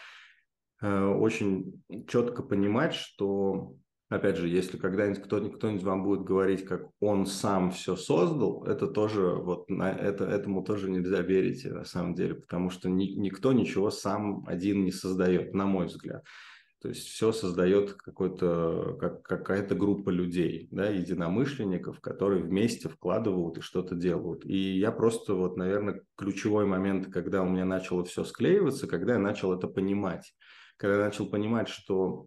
э, 0.81 1.05
очень 1.05 1.83
четко 2.09 2.43
понимать, 2.43 2.95
что, 2.95 3.75
опять 4.09 4.37
же, 4.37 4.49
если 4.49 4.79
когда-нибудь 4.79 5.23
кто-нибудь, 5.23 5.57
кто-нибудь 5.57 5.85
вам 5.85 6.05
будет 6.05 6.23
говорить, 6.23 6.65
как 6.65 6.89
он 7.01 7.27
сам 7.27 7.71
все 7.71 7.97
создал, 7.97 8.65
это 8.65 8.87
тоже, 8.87 9.35
вот 9.35 9.69
на 9.71 9.91
это, 9.91 10.25
этому 10.25 10.63
тоже 10.63 10.91
нельзя 10.91 11.21
верить 11.21 11.65
на 11.65 11.85
самом 11.85 12.15
деле, 12.15 12.35
потому 12.35 12.71
что 12.71 12.89
ни, 12.89 13.07
никто 13.07 13.53
ничего 13.53 13.91
сам 13.91 14.45
один 14.47 14.85
не 14.85 14.93
создает, 14.93 15.55
на 15.55 15.67
мой 15.67 15.87
взгляд. 15.87 16.25
То 16.83 16.89
есть 16.89 17.07
все 17.07 17.31
создает 17.31 17.93
какой-то, 17.93 18.97
как, 18.99 19.23
какая-то 19.23 19.77
группа 19.77 20.11
людей, 20.11 20.67
да, 20.73 20.89
единомышленников, 20.89 22.01
которые 22.01 22.43
вместе 22.43 22.89
вкладывают 22.89 23.59
и 23.59 23.61
что-то 23.61 23.95
делают. 23.95 24.45
И 24.45 24.79
я 24.79 24.91
просто, 24.91 25.35
вот, 25.35 25.57
наверное, 25.57 26.03
ключевой 26.17 26.67
момент, 26.67 27.07
когда 27.07 27.43
у 27.43 27.49
меня 27.49 27.65
начало 27.65 28.05
все 28.05 28.25
склеиваться, 28.25 28.89
когда 28.89 29.13
я 29.13 29.21
начал 29.21 29.53
это 29.53 29.69
понимать. 29.69 30.35
Когда 30.77 30.97
я 30.97 31.05
начал 31.05 31.31
понимать, 31.31 31.69
что 31.69 32.27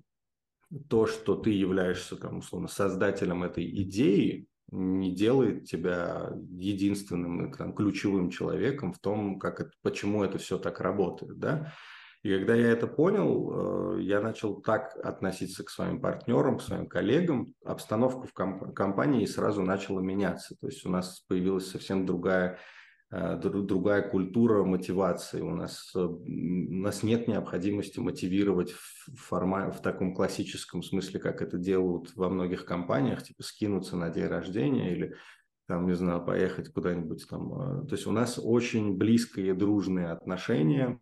то, 0.89 1.05
что 1.05 1.35
ты 1.35 1.49
являешься, 1.49 2.15
там, 2.15 2.37
условно, 2.37 2.69
создателем 2.69 3.43
этой 3.43 3.69
идеи, 3.83 4.47
не 4.71 5.13
делает 5.13 5.65
тебя 5.65 6.31
единственным 6.49 7.51
там, 7.51 7.73
ключевым 7.73 8.29
человеком 8.29 8.93
в 8.93 8.99
том, 8.99 9.37
как 9.37 9.59
это, 9.59 9.71
почему 9.81 10.23
это 10.23 10.37
все 10.37 10.57
так 10.57 10.79
работает, 10.79 11.37
да. 11.39 11.73
И 12.25 12.35
когда 12.39 12.55
я 12.55 12.71
это 12.71 12.87
понял, 12.87 13.97
э, 13.97 14.01
я 14.01 14.19
начал 14.19 14.59
так 14.59 14.97
относиться 15.03 15.63
к 15.63 15.69
своим 15.69 16.01
партнерам, 16.01 16.57
к 16.57 16.63
своим 16.63 16.87
коллегам. 16.87 17.53
Обстановка 17.63 18.25
в 18.25 18.33
комп- 18.33 18.73
компании 18.73 19.27
сразу 19.27 19.61
начала 19.61 19.99
меняться. 19.99 20.55
То 20.59 20.65
есть 20.65 20.83
у 20.87 20.89
нас 20.89 21.19
появилась 21.27 21.69
совсем 21.69 22.07
другая 22.07 22.57
э, 23.11 23.37
другая 23.37 24.09
культура 24.09 24.63
мотивации. 24.63 25.41
У 25.41 25.51
нас, 25.51 25.91
э, 25.95 25.99
у 25.99 26.73
нас 26.73 27.03
нет 27.03 27.27
необходимости 27.27 27.99
мотивировать 27.99 28.71
в, 28.71 29.15
форма, 29.17 29.71
в 29.71 29.83
таком 29.83 30.15
классическом 30.15 30.81
смысле, 30.81 31.19
как 31.19 31.43
это 31.43 31.59
делают 31.59 32.15
во 32.15 32.29
многих 32.29 32.65
компаниях, 32.65 33.21
типа 33.21 33.43
скинуться 33.43 33.97
на 33.97 34.09
день 34.09 34.25
рождения 34.25 34.91
или 34.93 35.13
там, 35.67 35.85
не 35.85 35.93
знаю, 35.93 36.25
поехать 36.25 36.73
куда-нибудь 36.73 37.23
там. 37.29 37.85
То 37.85 37.93
есть 37.93 38.07
у 38.07 38.11
нас 38.11 38.39
очень 38.43 38.97
близкие 38.97 39.53
дружные 39.53 40.07
отношения, 40.07 40.97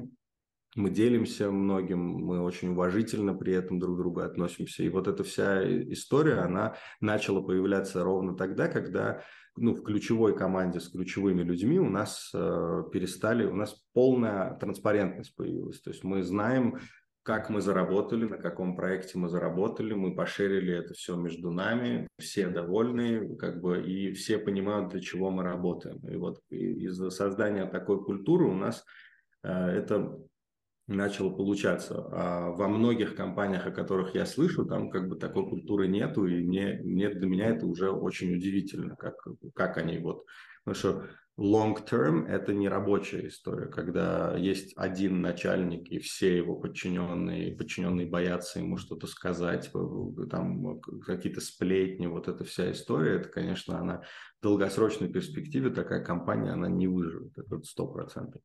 мы 0.76 0.90
делимся 0.90 1.52
многим, 1.52 2.00
мы 2.00 2.42
очень 2.42 2.70
уважительно 2.70 3.34
при 3.34 3.54
этом 3.54 3.80
друг 3.80 3.96
к 3.96 4.00
другу 4.00 4.22
относимся. 4.22 4.84
И 4.84 4.90
вот 4.90 5.08
эта 5.08 5.24
вся 5.24 5.64
история, 5.92 6.40
она 6.40 6.76
начала 7.00 7.42
появляться 7.42 8.04
ровно 8.04 8.36
тогда, 8.36 8.68
когда 8.68 9.22
ну, 9.56 9.76
в 9.76 9.84
ключевой 9.84 10.36
команде 10.36 10.80
с 10.80 10.90
ключевыми 10.90 11.44
людьми 11.44 11.80
у 11.80 11.90
нас 11.90 12.32
э, 12.34 12.84
перестали, 12.92 13.46
у 13.46 13.56
нас 13.56 13.84
полная 13.94 14.56
транспарентность 14.56 15.36
появилась. 15.36 15.80
То 15.82 15.92
есть 15.92 16.04
мы 16.04 16.24
знаем, 16.24 16.80
как 17.24 17.50
мы 17.50 17.62
заработали, 17.62 18.26
на 18.26 18.38
каком 18.38 18.76
проекте 18.76 19.18
мы 19.18 19.30
заработали, 19.30 19.94
мы 19.94 20.16
пошерили 20.16 20.74
это 20.74 20.94
все 20.94 21.16
между 21.16 21.52
нами, 21.52 22.08
все 22.20 22.50
довольны, 22.50 23.36
как 23.38 23.62
бы, 23.62 23.82
и 23.82 24.12
все 24.14 24.38
понимают, 24.38 24.90
для 24.90 25.00
чего 25.00 25.30
мы 25.30 25.44
работаем. 25.44 26.00
И 26.10 26.18
вот 26.18 26.40
из-за 26.50 27.12
создания 27.12 27.66
такой 27.66 28.04
культуры 28.04 28.46
у 28.46 28.56
нас 28.56 28.84
э, 29.44 29.50
это 29.50 30.18
начало 30.88 31.30
получаться. 31.30 32.08
А 32.12 32.52
во 32.52 32.67
многих 32.67 33.15
компаниях, 33.15 33.65
о 33.65 33.72
которых 33.72 34.15
я 34.15 34.26
слышу, 34.26 34.65
там 34.65 34.89
как 34.89 35.08
бы 35.08 35.15
такой 35.15 35.48
культуры 35.48 35.88
нету, 35.88 36.26
и 36.26 36.43
мне, 36.43 36.82
мне 36.84 37.10
для 37.10 37.28
меня 37.28 37.48
это 37.48 37.65
уже 37.65 37.89
очень 37.91 38.34
удивительно, 38.36 38.96
как, 38.96 39.15
как 39.56 39.78
они 39.78 39.98
вот... 40.00 40.26
Потому 40.65 40.80
что 40.80 41.10
long 41.38 41.76
term– 41.86 42.26
это 42.28 42.54
не 42.54 42.69
рабочая 42.69 43.28
история, 43.28 43.67
когда 43.67 44.36
есть 44.38 44.74
один 44.78 45.22
начальник, 45.22 45.89
и 45.89 46.00
все 46.00 46.38
его 46.38 46.56
подчиненные, 46.56 47.56
подчиненные 47.56 48.08
боятся 48.08 48.60
ему 48.60 48.78
что-то 48.78 49.08
сказать, 49.08 49.72
там 50.30 50.80
какие-то 51.02 51.41
сплетни, 51.41 52.08
вот 52.08 52.30
эта 52.30 52.46
вся 52.46 52.72
история, 52.72 53.15
это, 53.15 53.28
конечно, 53.28 53.78
она 53.78 54.04
в 54.39 54.43
долгосрочной 54.43 55.10
перспективе, 55.10 55.69
такая 55.69 56.02
компания, 56.04 56.52
она 56.52 56.69
не 56.69 56.88
выживет, 56.88 57.38
это 57.38 57.62
сто 57.63 57.88
процентов. 57.88 58.41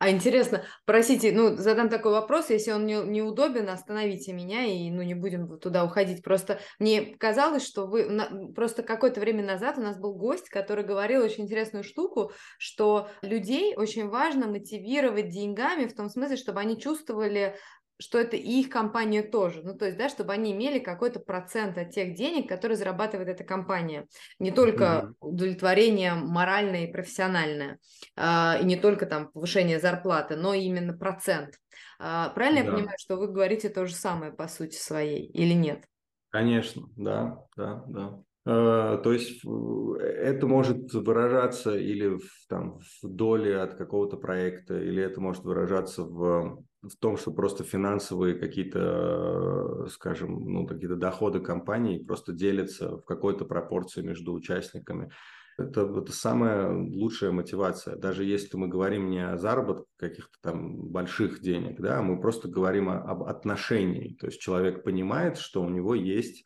А 0.00 0.08
интересно, 0.08 0.64
простите, 0.86 1.30
ну, 1.30 1.56
задам 1.56 1.90
такой 1.90 2.12
вопрос, 2.12 2.48
если 2.48 2.72
он 2.72 2.86
не, 2.86 2.94
неудобен, 2.94 3.68
остановите 3.68 4.32
меня 4.32 4.64
и, 4.64 4.90
ну, 4.90 5.02
не 5.02 5.12
будем 5.12 5.58
туда 5.58 5.84
уходить. 5.84 6.22
Просто 6.22 6.58
мне 6.78 7.14
казалось, 7.18 7.66
что 7.66 7.86
вы, 7.86 8.06
на, 8.06 8.50
просто 8.54 8.82
какое-то 8.82 9.20
время 9.20 9.44
назад 9.44 9.76
у 9.76 9.82
нас 9.82 9.98
был 9.98 10.14
гость, 10.14 10.48
который 10.48 10.84
говорил 10.84 11.22
очень 11.22 11.44
интересную 11.44 11.84
штуку, 11.84 12.32
что 12.56 13.10
людей 13.20 13.76
очень 13.76 14.08
важно 14.08 14.46
мотивировать 14.46 15.28
деньгами 15.28 15.84
в 15.84 15.94
том 15.94 16.08
смысле, 16.08 16.38
чтобы 16.38 16.60
они 16.60 16.80
чувствовали 16.80 17.58
что 18.00 18.18
это 18.18 18.36
и 18.36 18.60
их 18.60 18.70
компания 18.70 19.22
тоже. 19.22 19.62
Ну, 19.62 19.76
то 19.76 19.84
есть, 19.84 19.98
да, 19.98 20.08
чтобы 20.08 20.32
они 20.32 20.52
имели 20.52 20.78
какой-то 20.78 21.20
процент 21.20 21.78
от 21.78 21.90
тех 21.90 22.14
денег, 22.14 22.48
которые 22.48 22.76
зарабатывает 22.76 23.28
эта 23.28 23.44
компания. 23.44 24.06
Не 24.38 24.50
только 24.50 25.12
удовлетворение 25.20 26.14
моральное 26.14 26.86
и 26.86 26.92
профессиональное, 26.92 27.78
а, 28.16 28.58
и 28.60 28.64
не 28.64 28.76
только 28.76 29.06
там 29.06 29.30
повышение 29.30 29.78
зарплаты, 29.78 30.36
но 30.36 30.54
именно 30.54 30.96
процент. 30.96 31.54
А, 31.98 32.30
правильно 32.30 32.62
да. 32.62 32.66
я 32.66 32.72
понимаю, 32.72 32.96
что 32.98 33.16
вы 33.16 33.28
говорите 33.28 33.68
то 33.68 33.86
же 33.86 33.94
самое 33.94 34.32
по 34.32 34.48
сути 34.48 34.76
своей 34.76 35.26
или 35.26 35.52
нет? 35.52 35.84
Конечно, 36.30 36.88
да, 36.96 37.44
да, 37.56 37.84
да. 37.86 38.22
Э, 38.46 38.98
то 39.02 39.12
есть 39.12 39.44
это 39.44 40.46
может 40.46 40.92
выражаться 40.94 41.76
или 41.76 42.16
в, 42.16 42.22
там, 42.48 42.78
в 43.02 43.08
доле 43.08 43.60
от 43.60 43.74
какого-то 43.74 44.16
проекта, 44.16 44.80
или 44.80 45.02
это 45.02 45.20
может 45.20 45.44
выражаться 45.44 46.04
в 46.04 46.64
в 46.82 46.96
том, 46.96 47.16
что 47.16 47.30
просто 47.30 47.62
финансовые 47.62 48.34
какие-то, 48.34 49.86
скажем, 49.90 50.40
ну, 50.40 50.66
какие-то 50.66 50.96
доходы 50.96 51.40
компании 51.40 52.02
просто 52.02 52.32
делятся 52.32 52.96
в 52.96 53.04
какой-то 53.04 53.44
пропорции 53.44 54.02
между 54.02 54.32
участниками. 54.32 55.10
Это, 55.58 55.82
это 55.82 56.12
самая 56.12 56.72
лучшая 56.72 57.32
мотивация. 57.32 57.96
Даже 57.96 58.24
если 58.24 58.56
мы 58.56 58.68
говорим 58.68 59.10
не 59.10 59.20
о 59.20 59.36
заработке 59.36 59.84
каких-то 59.98 60.38
там 60.40 60.88
больших 60.88 61.40
денег, 61.40 61.78
да, 61.80 62.00
мы 62.00 62.18
просто 62.18 62.48
говорим 62.48 62.88
о, 62.88 62.98
об 63.02 63.24
отношении. 63.24 64.14
То 64.14 64.26
есть 64.26 64.40
человек 64.40 64.82
понимает, 64.82 65.36
что 65.36 65.62
у 65.62 65.68
него 65.68 65.94
есть 65.94 66.44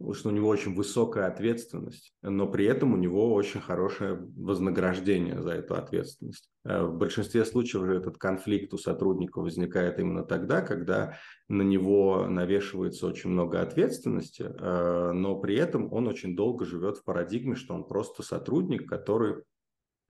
эм, 0.00 0.12
что 0.14 0.28
у 0.28 0.32
него 0.32 0.48
очень 0.48 0.74
высокая 0.74 1.26
ответственность, 1.26 2.14
но 2.22 2.46
при 2.46 2.66
этом 2.66 2.92
у 2.92 2.96
него 2.96 3.32
очень 3.34 3.60
хорошее 3.60 4.14
вознаграждение 4.36 5.40
за 5.40 5.50
эту 5.50 5.74
ответственность. 5.74 6.50
Э, 6.64 6.84
в 6.84 6.96
большинстве 6.96 7.44
случаев 7.44 7.84
же 7.84 7.96
этот 7.96 8.18
конфликт 8.18 8.72
у 8.74 8.78
сотрудника 8.78 9.40
возникает 9.40 9.98
именно 9.98 10.24
тогда, 10.24 10.62
когда 10.62 11.18
на 11.48 11.62
него 11.62 12.26
навешивается 12.28 13.06
очень 13.06 13.30
много 13.30 13.60
ответственности, 13.60 14.42
э, 14.42 15.12
но 15.12 15.36
при 15.36 15.56
этом 15.56 15.92
он 15.92 16.08
очень 16.08 16.36
долго 16.36 16.64
живет 16.64 16.98
в 16.98 17.04
парадигме, 17.04 17.54
что 17.54 17.74
он 17.74 17.86
просто 17.86 18.22
сотрудник, 18.22 18.88
который 18.88 19.42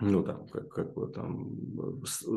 ну, 0.01 0.25
там, 0.25 0.49
как, 0.49 0.69
как 0.71 0.95
бы, 0.95 1.07
там, 1.07 1.55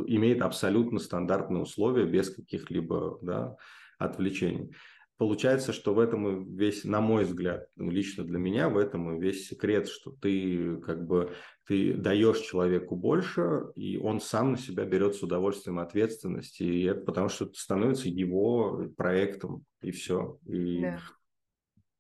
имеет 0.06 0.42
абсолютно 0.42 1.00
стандартные 1.00 1.64
условия 1.64 2.06
без 2.06 2.30
каких-либо 2.30 3.18
да, 3.22 3.58
отвлечений 3.98 4.72
получается, 5.18 5.74
что 5.74 5.94
в 5.94 6.00
этом 6.00 6.56
весь, 6.56 6.84
на 6.84 7.02
мой 7.02 7.26
взгляд, 7.26 7.68
ну, 7.76 7.90
лично 7.90 8.24
для 8.24 8.38
меня, 8.38 8.70
в 8.70 8.78
этом 8.78 9.16
и 9.16 9.22
весь 9.22 9.48
секрет, 9.48 9.88
что 9.88 10.12
ты 10.12 10.78
как 10.78 11.06
бы 11.06 11.34
ты 11.66 11.94
даешь 11.94 12.40
человеку 12.40 12.96
больше, 12.96 13.66
и 13.76 13.98
он 13.98 14.22
сам 14.22 14.52
на 14.54 14.58
себя 14.58 14.86
берет 14.86 15.16
с 15.16 15.24
удовольствием 15.24 15.80
ответственность, 15.80 16.62
и 16.62 16.84
это 16.84 17.02
потому 17.02 17.30
что 17.30 17.46
это 17.46 17.56
становится 17.56 18.08
его 18.10 18.88
проектом, 18.96 19.66
и 19.82 19.92
все. 19.92 20.40
И 20.46 20.82
да. 20.82 21.00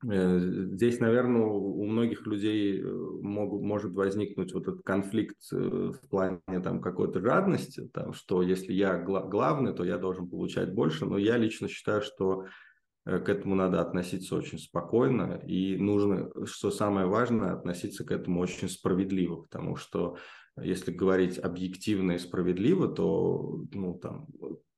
Э, 0.05 0.39
здесь, 0.39 0.99
наверное, 0.99 1.41
у 1.41 1.83
многих 1.85 2.25
людей 2.27 2.79
э, 2.79 2.85
могут, 2.85 3.63
может 3.63 3.93
возникнуть 3.93 4.53
вот 4.53 4.67
этот 4.67 4.83
конфликт 4.83 5.37
э, 5.51 5.57
в 5.57 6.09
плане 6.09 6.39
там 6.63 6.81
какой-то 6.81 7.19
жадности, 7.19 7.89
там, 7.93 8.13
что 8.13 8.43
если 8.43 8.73
я 8.73 8.97
главный, 8.97 9.73
то 9.73 9.83
я 9.83 9.97
должен 9.97 10.29
получать 10.29 10.73
больше, 10.73 11.05
но 11.05 11.17
я 11.17 11.37
лично 11.37 11.67
считаю, 11.67 12.01
что 12.01 12.45
к 13.07 13.29
этому 13.29 13.55
надо 13.55 13.81
относиться 13.81 14.35
очень 14.35 14.59
спокойно, 14.59 15.41
и 15.47 15.77
нужно, 15.77 16.29
что 16.45 16.71
самое 16.71 17.07
важное, 17.07 17.53
относиться 17.53 18.03
к 18.03 18.11
этому 18.11 18.41
очень 18.41 18.67
справедливо, 18.67 19.43
потому 19.43 19.77
что 19.77 20.17
если 20.61 20.91
говорить 20.91 21.37
объективно 21.37 22.13
и 22.13 22.19
справедливо, 22.19 22.87
то 22.87 23.63
ну, 23.71 23.97
там, 23.97 24.27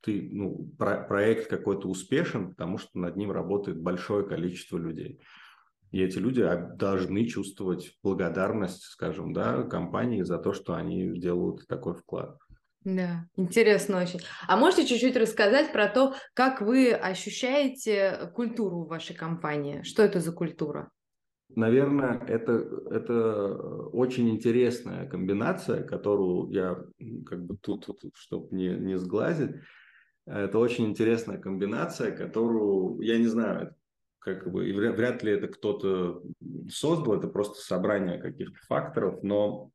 ты, 0.02 0.30
ну, 0.32 0.70
про, 0.78 1.04
проект 1.04 1.50
какой-то 1.50 1.88
успешен, 1.88 2.50
потому 2.50 2.78
что 2.78 3.00
над 3.00 3.16
ним 3.16 3.32
работает 3.32 3.82
большое 3.82 4.28
количество 4.28 4.78
людей. 4.78 5.22
И 5.92 6.02
эти 6.02 6.20
люди 6.20 6.48
должны 6.76 7.26
чувствовать 7.26 7.98
благодарность, 8.04 8.84
скажем, 8.84 9.34
да, 9.34 9.64
компании 9.64 10.22
за 10.22 10.38
то, 10.38 10.54
что 10.54 10.76
они 10.76 11.18
делают 11.20 11.66
такой 11.68 11.96
вклад. 11.96 12.38
Да, 12.96 13.26
интересно 13.36 14.02
очень. 14.02 14.20
А 14.48 14.58
можете 14.58 14.86
чуть-чуть 14.86 15.16
рассказать 15.16 15.72
про 15.72 15.88
то, 15.88 16.16
как 16.34 16.62
вы 16.62 16.92
ощущаете 16.92 18.32
культуру 18.34 18.84
в 18.84 18.88
вашей 18.88 19.16
компании? 19.16 19.84
Что 19.84 20.02
это 20.02 20.20
за 20.20 20.32
культура? 20.32 20.90
Наверное, 21.56 22.20
это, 22.28 22.54
это 22.92 23.56
очень 23.92 24.30
интересная 24.30 25.08
комбинация, 25.08 25.84
которую 25.84 26.52
я 26.52 26.78
как 27.26 27.44
бы 27.46 27.58
тут, 27.58 27.86
тут 27.86 28.16
чтобы 28.16 28.56
не, 28.56 28.70
не 28.70 28.98
сглазить, 28.98 29.56
это 30.26 30.60
очень 30.60 30.86
интересная 30.86 31.38
комбинация, 31.38 32.16
которую, 32.16 33.02
я 33.02 33.18
не 33.18 33.28
знаю, 33.28 33.76
как 34.20 34.52
бы, 34.52 34.70
и 34.70 34.74
вряд 34.74 35.24
ли 35.24 35.32
это 35.32 35.48
кто-то 35.48 36.22
создал, 36.70 37.18
это 37.18 37.28
просто 37.28 37.62
собрание 37.62 38.20
каких-то 38.20 38.60
факторов, 38.68 39.24
но 39.24 39.72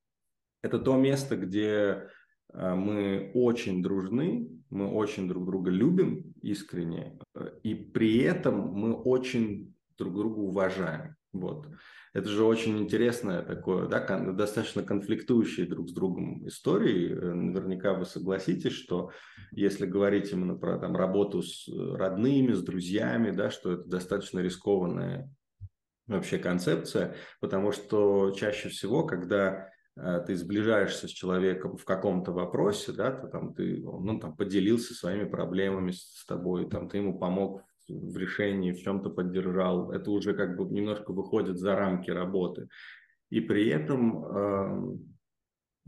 это 0.62 0.78
то 0.78 0.96
место, 0.96 1.36
где 1.36 2.08
мы 2.52 3.30
очень 3.34 3.82
дружны, 3.82 4.48
мы 4.70 4.90
очень 4.90 5.28
друг 5.28 5.46
друга 5.46 5.70
любим 5.70 6.34
искренне, 6.42 7.18
и 7.62 7.74
при 7.74 8.18
этом 8.18 8.72
мы 8.72 8.92
очень 8.92 9.74
друг 9.96 10.14
друга 10.14 10.38
уважаем. 10.38 11.16
Вот. 11.32 11.68
Это 12.12 12.28
же 12.28 12.44
очень 12.44 12.78
интересное 12.78 13.42
такое, 13.42 13.88
да, 13.88 14.00
достаточно 14.32 14.84
конфликтующие 14.84 15.66
друг 15.66 15.88
с 15.88 15.92
другом 15.92 16.46
истории. 16.46 17.12
Наверняка 17.12 17.94
вы 17.94 18.06
согласитесь, 18.06 18.72
что 18.72 19.10
если 19.50 19.84
говорить 19.84 20.30
именно 20.30 20.54
про 20.54 20.78
там, 20.78 20.94
работу 20.94 21.42
с 21.42 21.68
родными, 21.68 22.52
с 22.52 22.62
друзьями, 22.62 23.32
да, 23.32 23.50
что 23.50 23.72
это 23.72 23.84
достаточно 23.84 24.38
рискованная 24.38 25.28
вообще 26.06 26.38
концепция, 26.38 27.16
потому 27.40 27.72
что 27.72 28.30
чаще 28.30 28.68
всего, 28.68 29.04
когда 29.04 29.66
Э, 29.66 29.73
ты 29.96 30.34
сближаешься 30.36 31.06
с 31.06 31.10
человеком 31.10 31.76
в 31.76 31.84
каком-то 31.84 32.32
вопросе, 32.32 32.92
да, 32.92 33.12
ты 33.12 33.28
там, 33.28 33.54
ты, 33.54 33.80
ну, 33.80 34.18
там, 34.18 34.36
поделился 34.36 34.92
своими 34.94 35.24
проблемами 35.24 35.92
с 35.92 36.24
тобой, 36.26 36.68
там, 36.68 36.88
ты 36.88 36.98
ему 36.98 37.18
помог 37.18 37.62
в 37.88 38.16
решении, 38.16 38.72
в 38.72 38.82
чем-то 38.82 39.10
поддержал, 39.10 39.92
это 39.92 40.10
уже 40.10 40.34
как 40.34 40.56
бы 40.56 40.64
немножко 40.64 41.12
выходит 41.12 41.58
за 41.58 41.76
рамки 41.76 42.10
работы. 42.10 42.68
И 43.30 43.40
при 43.40 43.68
этом 43.68 44.24
эм, 44.24 45.16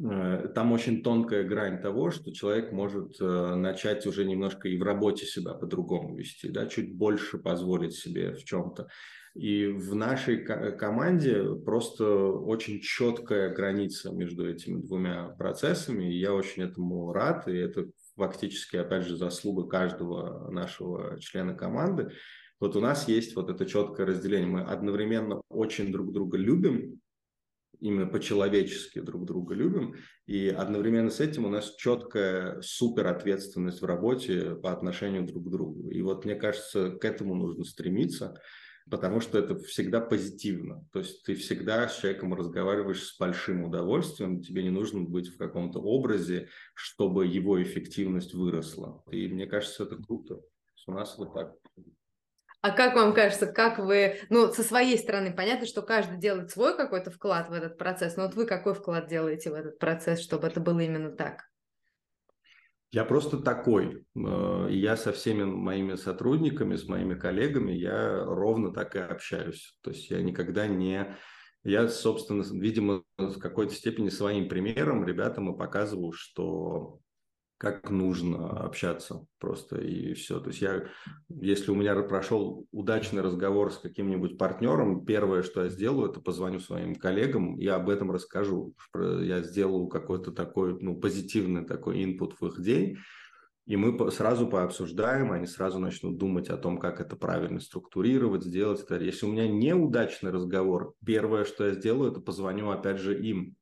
э, 0.03 0.49
там 0.55 0.73
очень 0.73 1.03
тонкая 1.03 1.45
грань 1.45 1.81
того, 1.81 2.11
что 2.11 2.33
человек 2.33 2.73
может 2.73 3.21
э, 3.21 3.55
начать 3.55 4.07
уже 4.07 4.25
немножко 4.25 4.69
и 4.69 4.79
в 4.79 4.83
работе 4.83 5.27
себя 5.27 5.55
по-другому 5.55 6.17
вести, 6.17 6.49
да, 6.49 6.67
чуть 6.67 6.97
больше 6.97 7.39
позволить 7.39 7.95
себе 7.95 8.33
в 8.33 8.45
чем-то. 8.45 8.89
И 9.37 9.67
в 9.67 9.95
нашей 9.95 10.39
команде 10.39 11.55
просто 11.65 12.07
очень 12.07 12.81
четкая 12.81 13.55
граница 13.55 14.11
между 14.11 14.49
этими 14.49 14.81
двумя 14.81 15.29
процессами. 15.39 16.11
И 16.11 16.19
я 16.19 16.33
очень 16.33 16.63
этому 16.63 17.13
рад. 17.13 17.47
И 17.47 17.55
это 17.55 17.87
фактически, 18.17 18.77
опять 18.77 19.05
же, 19.05 19.17
заслуга 19.17 19.69
каждого 19.69 20.51
нашего 20.51 21.21
члена 21.21 21.55
команды. 21.55 22.13
Вот 22.61 22.77
у 22.77 22.81
нас 22.81 23.09
есть 23.09 23.37
вот 23.37 23.51
это 23.51 23.67
четкое 23.67 24.07
разделение. 24.07 24.49
Мы 24.49 24.63
одновременно 24.63 25.43
очень 25.51 25.93
друг 25.93 26.13
друга 26.13 26.39
любим, 26.39 27.01
именно 27.79 28.07
по-человечески 28.07 29.01
друг 29.01 29.27
друга 29.27 29.55
любим, 29.55 29.97
и 30.27 30.49
одновременно 30.49 31.11
с 31.11 31.21
этим 31.21 31.45
у 31.45 31.51
нас 31.51 31.75
четкая 31.77 32.63
супер 32.63 33.07
ответственность 33.09 33.83
в 33.83 33.85
работе 33.85 34.55
по 34.55 34.73
отношению 34.73 35.27
друг 35.27 35.47
к 35.47 35.51
другу. 35.51 35.91
И 35.91 36.01
вот 36.01 36.25
мне 36.25 36.37
кажется, 36.37 36.93
к 36.93 37.05
этому 37.05 37.35
нужно 37.35 37.65
стремиться 37.65 38.41
потому 38.91 39.21
что 39.21 39.39
это 39.39 39.57
всегда 39.57 40.01
позитивно. 40.01 40.85
То 40.93 41.01
есть 41.01 41.25
ты 41.25 41.35
всегда 41.35 41.89
с 41.89 41.99
человеком 41.99 42.35
разговариваешь 42.35 43.03
с 43.03 43.19
большим 43.19 43.65
удовольствием, 43.65 44.43
тебе 44.43 44.63
не 44.63 44.71
нужно 44.71 45.01
быть 45.01 45.29
в 45.29 45.39
каком-то 45.39 45.81
образе, 45.81 46.49
чтобы 46.75 47.27
его 47.27 47.63
эффективность 47.63 48.35
выросла. 48.35 49.03
И 49.11 49.29
мне 49.29 49.47
кажется, 49.47 49.85
это 49.85 49.97
круто. 49.97 50.41
У 50.87 50.93
нас 50.93 51.19
вот 51.19 51.35
так. 51.35 51.55
А 52.61 52.71
как 52.71 52.95
вам 52.95 53.13
кажется, 53.13 53.47
как 53.47 53.79
вы, 53.79 54.19
ну, 54.29 54.53
со 54.53 54.63
своей 54.63 54.99
стороны, 54.99 55.33
понятно, 55.35 55.67
что 55.67 55.83
каждый 55.83 56.19
делает 56.19 56.51
свой 56.51 56.77
какой-то 56.77 57.11
вклад 57.11 57.49
в 57.49 57.53
этот 57.53 57.79
процесс, 57.79 58.17
но 58.17 58.25
вот 58.25 58.35
вы 58.35 58.47
какой 58.47 58.75
вклад 58.75 59.09
делаете 59.09 59.51
в 59.51 59.55
этот 59.55 59.79
процесс, 59.79 60.21
чтобы 60.21 60.47
это 60.47 60.61
было 60.61 60.81
именно 60.81 61.11
так? 61.11 61.45
Я 62.93 63.05
просто 63.05 63.39
такой. 63.39 64.05
Э, 64.17 64.69
я 64.71 64.97
со 64.97 65.13
всеми 65.13 65.45
моими 65.45 65.95
сотрудниками, 65.97 66.77
с 66.77 66.89
моими 66.89 67.15
коллегами, 67.15 67.73
я 67.73 68.25
ровно 68.25 68.73
так 68.73 68.97
и 68.97 69.01
общаюсь. 69.01 69.77
То 69.83 69.91
есть 69.91 70.11
я 70.11 70.23
никогда 70.23 70.67
не 70.67 71.17
я, 71.67 71.89
собственно, 71.89 72.45
видимо, 72.61 73.03
в 73.19 73.41
какой-то 73.41 73.75
степени 73.75 74.09
своим 74.09 74.49
примером 74.49 75.05
ребятам 75.05 75.53
и 75.53 75.59
показываю, 75.59 76.13
что 76.13 77.01
как 77.59 77.91
нужно 77.91 78.65
общаться 78.65 79.25
просто 79.39 79.81
и 79.81 80.13
все. 80.15 80.41
То 80.41 80.51
есть 80.51 80.61
я, 80.61 80.85
если 81.29 81.71
у 81.71 81.75
меня 81.75 81.95
прошел 82.03 82.67
удачный 82.71 83.23
разговор 83.23 83.73
с 83.73 83.79
каким-нибудь 83.79 84.37
партнером, 84.37 85.05
первое, 85.07 85.43
что 85.43 85.65
я 85.65 85.71
сделаю, 85.71 86.11
это 86.11 86.21
позвоню 86.21 86.61
своим 86.61 86.95
коллегам, 86.95 87.59
я 87.59 87.77
об 87.77 87.89
этом 87.89 88.11
расскажу. 88.11 88.75
Я 88.95 89.43
сделаю 89.43 89.87
какой-то 89.87 90.33
такой, 90.33 90.79
ну, 90.81 91.01
позитивный 91.01 91.65
такой 91.65 92.05
инпут 92.05 92.37
в 92.39 92.47
их 92.47 92.63
день, 92.63 92.99
и 93.65 93.77
мы 93.77 94.11
сразу 94.13 94.47
пообсуждаем, 94.47 95.33
они 95.33 95.47
сразу 95.47 95.81
начнут 95.81 96.19
думать 96.19 96.51
о 96.51 96.57
том, 96.57 96.79
как 96.79 97.01
это 97.01 97.17
правильно 97.17 97.59
структурировать, 97.59 98.45
сделать. 98.45 98.85
Если 98.91 99.27
у 99.27 99.33
меня 99.33 99.49
неудачный 99.49 100.31
разговор, 100.31 100.95
первое, 101.05 101.45
что 101.45 101.67
я 101.67 101.73
сделаю, 101.73 102.13
это 102.13 102.21
позвоню 102.21 102.71
опять 102.71 102.99
же 102.99 103.19
им, 103.21 103.57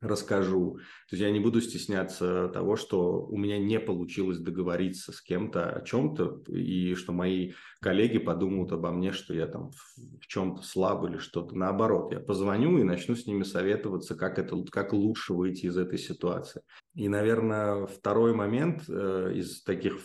расскажу. 0.00 0.78
То 1.08 1.16
есть 1.16 1.22
я 1.22 1.30
не 1.30 1.40
буду 1.40 1.60
стесняться 1.60 2.48
того, 2.48 2.76
что 2.76 3.22
у 3.24 3.36
меня 3.36 3.58
не 3.58 3.80
получилось 3.80 4.38
договориться 4.38 5.12
с 5.12 5.20
кем-то 5.20 5.70
о 5.70 5.80
чем-то, 5.82 6.42
и 6.48 6.94
что 6.94 7.12
мои 7.12 7.52
коллеги 7.80 8.18
подумают 8.18 8.72
обо 8.72 8.90
мне, 8.90 9.12
что 9.12 9.34
я 9.34 9.46
там 9.46 9.70
в 9.70 10.26
чем-то 10.26 10.62
слаб 10.62 11.04
или 11.04 11.18
что-то. 11.18 11.56
Наоборот, 11.56 12.12
я 12.12 12.20
позвоню 12.20 12.78
и 12.78 12.84
начну 12.84 13.14
с 13.14 13.26
ними 13.26 13.42
советоваться, 13.42 14.14
как, 14.14 14.38
это, 14.38 14.56
как 14.70 14.92
лучше 14.92 15.32
выйти 15.32 15.66
из 15.66 15.76
этой 15.76 15.98
ситуации. 15.98 16.62
И, 16.94 17.08
наверное, 17.08 17.86
второй 17.86 18.34
момент 18.34 18.84
э, 18.88 19.32
из 19.34 19.62
таких 19.62 19.98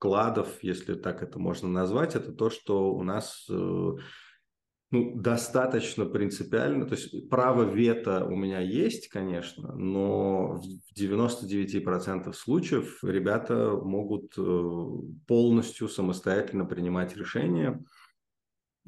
вкладов, 0.00 0.62
если 0.62 0.94
так 0.94 1.22
это 1.22 1.38
можно 1.38 1.68
назвать, 1.68 2.14
это 2.14 2.32
то, 2.32 2.48
что 2.48 2.92
у 2.92 3.02
нас 3.02 3.46
э, 3.50 3.90
ну, 4.90 5.14
достаточно 5.14 6.04
принципиально. 6.04 6.84
То 6.84 6.94
есть 6.94 7.28
право 7.28 7.62
вето 7.62 8.24
у 8.26 8.34
меня 8.34 8.60
есть, 8.60 9.08
конечно, 9.08 9.72
но 9.76 10.60
в 10.60 10.98
99% 10.98 12.32
случаев 12.32 12.98
ребята 13.04 13.76
могут 13.76 14.34
э, 14.36 14.70
полностью 15.28 15.88
самостоятельно 15.88 16.64
принимать 16.64 17.16
решения. 17.16 17.84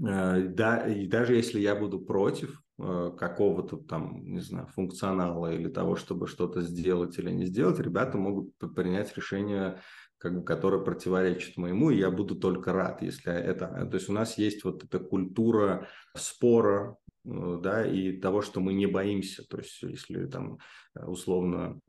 Э, 0.05 0.41
да, 0.49 0.89
и 0.89 1.07
даже 1.07 1.37
если 1.37 1.61
я 1.61 1.77
буду 1.77 2.01
против 2.01 2.61
э, 2.81 3.13
какого-то 3.17 3.77
там, 3.77 4.25
не 4.25 4.41
знаю, 4.41 4.67
функционала 4.75 5.55
или 5.55 5.69
того, 5.69 5.95
чтобы 5.95 6.27
что-то 6.27 6.63
сделать 6.63 7.17
или 7.21 7.31
не 7.31 7.47
сделать, 7.47 7.79
ребята 7.79 8.19
могут 8.19 8.57
принять 8.75 9.17
решение 9.17 9.81
как 10.23 10.39
бы, 10.39 10.45
которая 10.45 10.81
противоречит 10.81 11.57
моему, 11.57 11.91
и 11.91 11.99
я 11.99 12.09
буду 12.09 12.37
только 12.37 12.73
рад, 12.73 13.03
если 13.03 13.33
это... 13.33 13.89
То 13.91 13.97
есть 13.97 14.09
у 14.09 14.13
нас 14.13 14.39
есть 14.39 14.63
вот 14.63 14.85
эта 14.85 15.01
культура 15.01 15.89
спора, 16.17 16.97
э, 17.25 17.59
да, 17.61 17.85
и 17.85 18.13
того, 18.19 18.41
что 18.41 18.61
мы 18.61 18.73
не 18.73 18.87
боимся. 18.87 19.43
То 19.43 19.59
есть 19.59 19.83
если 19.83 20.27
там 20.27 20.59
условно 20.95 21.81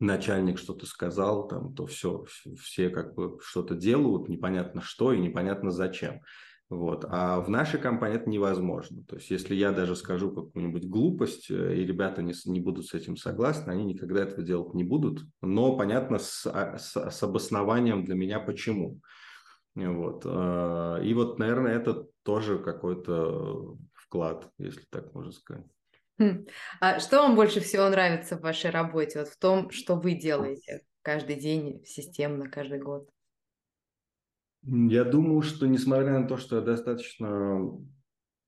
начальник 0.00 0.58
что-то 0.58 0.84
сказал, 0.84 1.46
там, 1.46 1.72
то 1.72 1.86
все, 1.86 2.24
все 2.60 2.90
как 2.90 3.14
бы 3.14 3.38
что-то 3.40 3.76
делают, 3.76 4.28
непонятно 4.28 4.80
что 4.80 5.12
и 5.12 5.20
непонятно 5.20 5.70
зачем. 5.70 6.22
Вот. 6.70 7.04
А 7.08 7.40
в 7.40 7.50
нашей 7.50 7.80
компании 7.80 8.16
это 8.16 8.30
невозможно. 8.30 9.02
То 9.02 9.16
есть, 9.16 9.28
если 9.28 9.56
я 9.56 9.72
даже 9.72 9.96
скажу 9.96 10.30
какую-нибудь 10.30 10.86
глупость, 10.86 11.50
э, 11.50 11.74
и 11.74 11.84
ребята 11.84 12.22
не, 12.22 12.32
не 12.46 12.60
будут 12.60 12.86
с 12.86 12.94
этим 12.94 13.16
согласны, 13.16 13.72
они 13.72 13.84
никогда 13.84 14.22
этого 14.22 14.44
делать 14.44 14.72
не 14.74 14.84
будут. 14.84 15.24
Но, 15.42 15.76
понятно, 15.76 16.18
с, 16.18 16.46
а, 16.46 16.78
с, 16.78 16.94
с 16.96 17.22
обоснованием 17.24 18.04
для 18.04 18.14
меня 18.14 18.38
почему. 18.38 19.00
Вот. 19.74 20.22
Э, 20.24 21.00
и 21.02 21.12
вот, 21.12 21.40
наверное, 21.40 21.74
это 21.74 22.06
тоже 22.22 22.60
какой-то 22.60 23.76
вклад, 23.92 24.48
если 24.58 24.84
так 24.90 25.12
можно 25.12 25.32
сказать. 25.32 25.66
Хм. 26.20 26.46
А 26.80 27.00
что 27.00 27.22
вам 27.22 27.34
больше 27.34 27.58
всего 27.60 27.88
нравится 27.88 28.36
в 28.36 28.42
вашей 28.42 28.70
работе, 28.70 29.18
вот 29.18 29.28
в 29.28 29.38
том, 29.38 29.70
что 29.70 29.96
вы 29.96 30.14
делаете 30.14 30.82
каждый 31.02 31.34
день, 31.34 31.84
системно, 31.84 32.48
каждый 32.48 32.78
год? 32.78 33.08
Я 34.62 35.04
думаю, 35.04 35.42
что 35.42 35.66
несмотря 35.66 36.18
на 36.18 36.28
то, 36.28 36.36
что 36.36 36.56
я 36.56 36.62
достаточно 36.62 37.70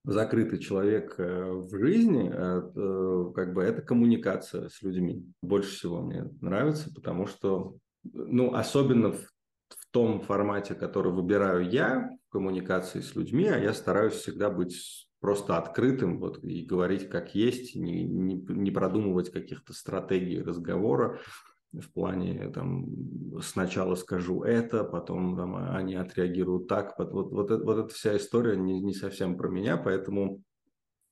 закрытый 0.04 0.58
человек 0.58 1.14
э, 1.18 1.52
в 1.52 1.70
жизни, 1.78 2.28
это, 2.28 3.32
как 3.34 3.54
бы 3.54 3.62
это 3.62 3.82
коммуникация 3.82 4.68
с 4.68 4.82
людьми. 4.82 5.24
Больше 5.42 5.70
всего 5.70 6.02
мне 6.02 6.24
нравится, 6.40 6.92
потому 6.92 7.26
что, 7.26 7.76
ну, 8.02 8.52
особенно 8.54 9.12
в, 9.12 9.20
в 9.20 9.86
том 9.90 10.20
формате, 10.20 10.74
который 10.74 11.12
выбираю 11.12 11.70
я, 11.70 12.10
в 12.28 12.32
коммуникации 12.32 13.00
с 13.00 13.14
людьми, 13.14 13.46
а 13.46 13.58
я 13.58 13.72
стараюсь 13.72 14.14
всегда 14.14 14.50
быть 14.50 15.08
просто 15.20 15.56
открытым 15.56 16.18
вот, 16.18 16.42
и 16.42 16.64
говорить 16.64 17.08
как 17.08 17.34
есть, 17.34 17.76
не, 17.76 18.02
не, 18.02 18.34
не 18.34 18.70
продумывать 18.72 19.30
каких-то 19.30 19.72
стратегий 19.72 20.42
разговора, 20.42 21.20
в 21.72 21.90
плане 21.92 22.50
там 22.50 22.86
сначала 23.40 23.94
скажу 23.94 24.42
это, 24.42 24.84
потом 24.84 25.36
там, 25.36 25.56
они 25.74 25.94
отреагируют 25.94 26.68
так. 26.68 26.98
Вот, 26.98 27.12
вот, 27.12 27.32
вот, 27.32 27.50
вот 27.50 27.78
эта 27.78 27.94
вся 27.94 28.16
история 28.16 28.56
не, 28.56 28.80
не 28.80 28.94
совсем 28.94 29.36
про 29.36 29.48
меня, 29.48 29.76
поэтому 29.76 30.42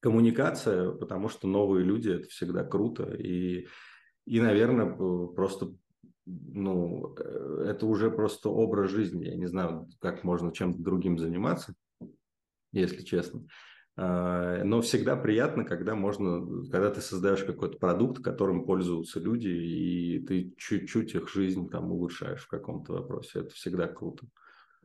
коммуникация, 0.01 0.91
потому 0.91 1.29
что 1.29 1.49
новые 1.49 1.85
люди 1.85 2.11
это 2.11 2.29
всегда 2.29 2.65
круто 2.65 3.05
и 3.15 3.67
и 4.27 4.41
наверное 4.41 4.87
просто 5.35 5.73
ну 6.27 7.15
э, 7.19 7.65
это 7.69 7.87
уже 7.87 8.11
просто 8.11 8.51
образ 8.51 8.91
жизни. 8.91 9.25
Я 9.25 9.37
не 9.37 9.47
знаю, 9.47 9.89
как 9.99 10.25
можно 10.25 10.53
чем-то 10.53 10.81
другим 10.81 11.19
заниматься, 11.19 11.75
если 12.73 13.03
честно. 13.03 13.47
А, 13.97 14.63
но 14.65 14.81
всегда 14.83 15.17
приятно, 15.17 15.65
когда 15.65 15.95
можно, 15.95 16.41
когда 16.71 16.91
ты 16.91 17.01
создаешь 17.01 17.45
какой-то 17.45 17.79
продукт, 17.79 18.23
которым 18.23 18.65
пользуются 18.65 19.21
люди, 19.21 19.49
и 19.49 20.25
ты 20.27 20.55
чуть-чуть 20.57 21.15
их 21.15 21.29
жизнь 21.29 21.69
там 21.71 21.91
улучшаешь 21.93 22.43
в 22.43 22.49
каком-то 22.49 22.95
вопросе. 22.95 23.41
Это 23.41 23.51
всегда 23.55 23.89
круто. 23.89 24.27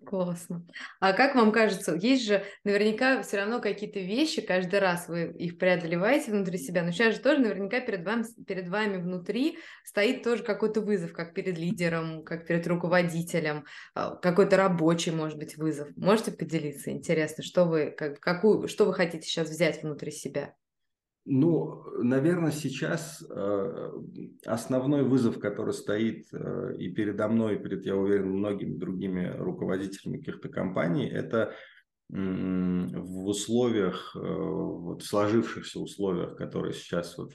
Классно. 0.05 0.63
А 0.99 1.13
как 1.13 1.33
вам 1.33 1.51
кажется, 1.51 1.95
есть 1.95 2.25
же 2.25 2.45
наверняка 2.63 3.23
все 3.23 3.37
равно 3.37 3.59
какие-то 3.59 3.99
вещи, 3.99 4.41
каждый 4.41 4.79
раз 4.79 5.07
вы 5.07 5.31
их 5.31 5.57
преодолеваете 5.57 6.31
внутри 6.31 6.59
себя, 6.59 6.83
но 6.83 6.91
сейчас 6.91 7.15
же 7.15 7.21
тоже 7.21 7.39
наверняка 7.39 7.79
перед 7.79 8.05
вами, 8.05 8.23
перед 8.45 8.69
вами 8.69 8.97
внутри 8.97 9.57
стоит 9.83 10.21
тоже 10.21 10.43
какой-то 10.43 10.81
вызов, 10.81 11.11
как 11.13 11.33
перед 11.33 11.57
лидером, 11.57 12.23
как 12.23 12.45
перед 12.45 12.67
руководителем, 12.67 13.65
а, 13.95 14.15
какой-то 14.15 14.57
рабочий, 14.57 15.11
может 15.11 15.39
быть, 15.39 15.57
вызов. 15.57 15.89
Можете 15.95 16.31
поделиться? 16.31 16.91
Интересно, 16.91 17.43
что 17.43 17.65
вы, 17.65 17.89
как, 17.89 18.19
какую, 18.19 18.67
что 18.67 18.85
вы 18.85 18.93
хотите 18.93 19.27
сейчас 19.27 19.49
взять 19.49 19.81
внутри 19.81 20.11
себя? 20.11 20.53
Ну, 21.27 21.83
наверное, 22.03 22.51
сейчас 22.51 23.25
э, 23.27 23.91
основной 24.45 25.03
вызов, 25.03 25.39
который 25.39 25.73
стоит 25.73 26.27
э, 26.31 26.75
и 26.77 26.89
передо 26.91 27.27
мной, 27.27 27.55
и 27.55 27.57
перед, 27.57 27.83
я 27.83 27.95
уверен, 27.95 28.29
многими 28.29 28.77
другими 28.77 29.35
руководителями 29.35 30.19
каких-то 30.19 30.49
компаний, 30.49 31.07
это 31.07 31.55
в 32.07 33.25
условиях, 33.25 34.15
э, 34.15 34.19
вот 34.19 35.03
сложившихся 35.03 35.79
условиях, 35.79 36.37
которые 36.37 36.75
сейчас 36.75 37.17
вот 37.17 37.33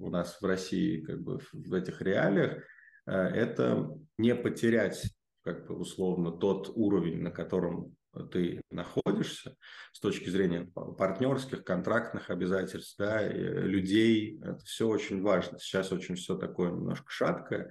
у 0.00 0.10
нас 0.10 0.36
в 0.40 0.44
России, 0.44 1.00
как 1.00 1.22
бы 1.22 1.38
в 1.52 1.72
этих 1.72 2.02
реалиях, 2.02 2.64
это 3.06 3.96
не 4.18 4.34
потерять 4.34 5.04
как 5.42 5.68
бы 5.68 5.76
условно 5.76 6.32
тот 6.32 6.70
уровень, 6.74 7.22
на 7.22 7.30
котором 7.30 7.94
ты 8.32 8.62
находишься 8.70 9.56
с 9.92 10.00
точки 10.00 10.28
зрения 10.28 10.70
партнерских, 10.98 11.64
контрактных 11.64 12.30
обязательств, 12.30 12.96
да, 12.98 13.26
людей. 13.26 14.40
Это 14.42 14.58
все 14.64 14.88
очень 14.88 15.22
важно. 15.22 15.58
Сейчас 15.58 15.92
очень 15.92 16.16
все 16.16 16.36
такое 16.36 16.70
немножко 16.70 17.10
шаткое. 17.10 17.70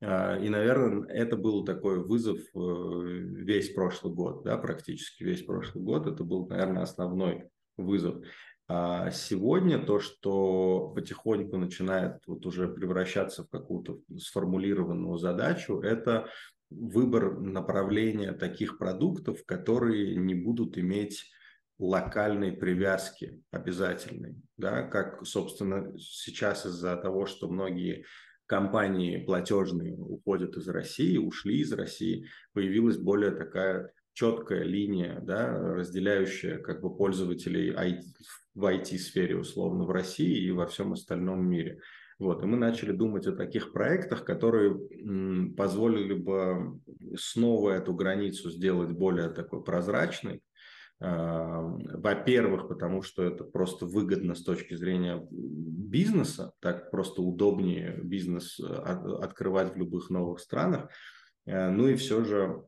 А, 0.00 0.36
и, 0.36 0.48
наверное, 0.48 1.08
это 1.08 1.36
был 1.36 1.64
такой 1.64 2.04
вызов 2.04 2.38
э, 2.38 2.58
весь 2.58 3.70
прошлый 3.70 4.12
год, 4.12 4.44
да, 4.44 4.58
практически 4.58 5.22
весь 5.22 5.42
прошлый 5.42 5.82
год. 5.82 6.06
Это 6.06 6.24
был, 6.24 6.46
наверное, 6.46 6.82
основной 6.82 7.48
вызов. 7.76 8.24
А 8.66 9.10
сегодня 9.10 9.78
то, 9.78 10.00
что 10.00 10.92
потихоньку 10.94 11.58
начинает 11.58 12.22
вот 12.26 12.46
уже 12.46 12.66
превращаться 12.66 13.44
в 13.44 13.50
какую-то 13.50 13.98
сформулированную 14.18 15.18
задачу, 15.18 15.80
это 15.80 16.28
выбор 16.70 17.38
направления 17.38 18.32
таких 18.32 18.78
продуктов, 18.78 19.44
которые 19.46 20.16
не 20.16 20.34
будут 20.34 20.78
иметь 20.78 21.30
локальной 21.78 22.52
привязки 22.52 23.42
обязательной, 23.50 24.36
да, 24.56 24.82
как, 24.82 25.26
собственно, 25.26 25.98
сейчас 25.98 26.66
из-за 26.66 26.96
того, 26.96 27.26
что 27.26 27.48
многие 27.48 28.04
компании 28.46 29.24
платежные 29.24 29.96
уходят 29.96 30.56
из 30.56 30.68
России, 30.68 31.16
ушли 31.16 31.60
из 31.60 31.72
России, 31.72 32.28
появилась 32.52 32.98
более 32.98 33.32
такая 33.32 33.92
четкая 34.12 34.62
линия, 34.62 35.20
да, 35.20 35.58
разделяющая 35.74 36.58
как 36.58 36.80
бы 36.80 36.96
пользователей 36.96 37.72
IT, 37.72 38.02
в 38.54 38.64
IT-сфере 38.64 39.36
условно 39.36 39.84
в 39.84 39.90
России 39.90 40.46
и 40.46 40.50
во 40.52 40.66
всем 40.66 40.92
остальном 40.92 41.44
мире. 41.44 41.80
Вот, 42.18 42.42
и 42.42 42.46
мы 42.46 42.56
начали 42.56 42.92
думать 42.92 43.26
о 43.26 43.34
таких 43.36 43.72
проектах, 43.72 44.24
которые 44.24 44.74
позволили 45.56 46.14
бы 46.14 46.80
снова 47.16 47.70
эту 47.70 47.92
границу 47.94 48.50
сделать 48.50 48.90
более 48.90 49.30
такой 49.30 49.64
прозрачной, 49.64 50.40
Во-первых, 51.00 52.68
потому 52.68 53.02
что 53.02 53.24
это 53.24 53.44
просто 53.44 53.84
выгодно 53.84 54.34
с 54.34 54.44
точки 54.44 54.74
зрения 54.74 55.26
бизнеса, 55.30 56.52
так 56.60 56.90
просто 56.90 57.20
удобнее 57.20 58.00
бизнес 58.02 58.60
открывать 58.60 59.74
в 59.74 59.76
любых 59.76 60.08
новых 60.10 60.38
странах. 60.38 60.88
Ну 61.46 61.88
и 61.88 61.96
все 61.96 62.24
же 62.24 62.64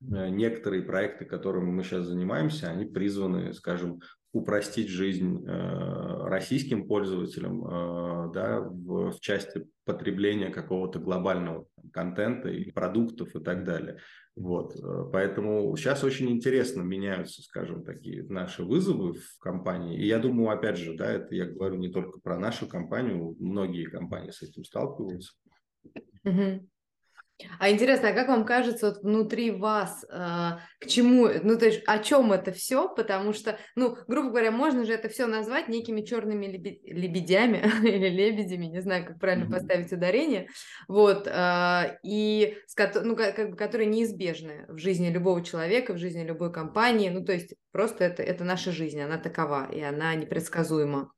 некоторые 0.00 0.82
проекты, 0.82 1.24
которыми 1.24 1.70
мы 1.70 1.82
сейчас 1.82 2.06
занимаемся, 2.06 2.68
они 2.68 2.84
призваны, 2.84 3.54
скажем, 3.54 4.00
упростить 4.34 4.88
жизнь 4.88 5.46
э, 5.46 6.26
российским 6.26 6.88
пользователям 6.88 7.64
э, 7.64 8.32
да, 8.34 8.60
в, 8.60 9.20
части 9.20 9.64
потребления 9.84 10.50
какого-то 10.50 10.98
глобального 10.98 11.68
контента 11.92 12.48
и 12.48 12.72
продуктов 12.72 13.34
и 13.36 13.40
так 13.40 13.64
далее. 13.64 13.98
Вот. 14.34 14.74
Э, 14.74 15.08
поэтому 15.12 15.76
сейчас 15.76 16.02
очень 16.02 16.30
интересно 16.30 16.82
меняются, 16.82 17.42
скажем, 17.42 17.84
такие 17.84 18.24
наши 18.24 18.64
вызовы 18.64 19.14
в 19.14 19.38
компании. 19.38 20.00
И 20.00 20.06
я 20.08 20.18
думаю, 20.18 20.50
опять 20.50 20.78
же, 20.78 20.96
да, 20.96 21.12
это 21.12 21.32
я 21.32 21.46
говорю 21.46 21.76
не 21.76 21.92
только 21.92 22.18
про 22.18 22.36
нашу 22.36 22.66
компанию, 22.66 23.36
многие 23.38 23.84
компании 23.84 24.32
с 24.32 24.42
этим 24.42 24.64
сталкиваются. 24.64 25.32
Угу. 26.24 26.68
А 27.58 27.70
интересно, 27.70 28.10
а 28.10 28.12
как 28.12 28.28
вам 28.28 28.44
кажется, 28.44 28.90
вот 28.90 29.02
внутри 29.02 29.50
вас, 29.50 30.04
э, 30.08 30.58
к 30.80 30.86
чему, 30.86 31.28
ну 31.42 31.58
то 31.58 31.66
есть 31.66 31.82
о 31.86 31.98
чем 31.98 32.32
это 32.32 32.52
все? 32.52 32.88
Потому 32.88 33.32
что, 33.32 33.58
ну, 33.74 33.96
грубо 34.06 34.28
говоря, 34.28 34.52
можно 34.52 34.84
же 34.84 34.92
это 34.92 35.08
все 35.08 35.26
назвать 35.26 35.68
некими 35.68 36.02
черными 36.02 36.46
лебедями 36.46 37.64
или 37.82 38.08
лебедями, 38.08 38.66
не 38.66 38.80
знаю, 38.80 39.04
как 39.04 39.18
правильно 39.18 39.46
mm-hmm. 39.46 39.50
поставить 39.52 39.92
ударение, 39.92 40.48
вот, 40.86 41.26
э, 41.26 41.98
и 42.04 42.56
ну, 43.02 43.16
как, 43.16 43.50
бы, 43.50 43.56
которые 43.56 43.88
неизбежны 43.88 44.66
в 44.68 44.78
жизни 44.78 45.08
любого 45.08 45.44
человека, 45.44 45.92
в 45.92 45.98
жизни 45.98 46.22
любой 46.22 46.52
компании, 46.52 47.10
ну 47.10 47.24
то 47.24 47.32
есть 47.32 47.54
просто 47.72 48.04
это, 48.04 48.22
это 48.22 48.44
наша 48.44 48.70
жизнь, 48.70 49.00
она 49.00 49.18
такова, 49.18 49.68
и 49.72 49.80
она 49.80 50.14
непредсказуема. 50.14 51.10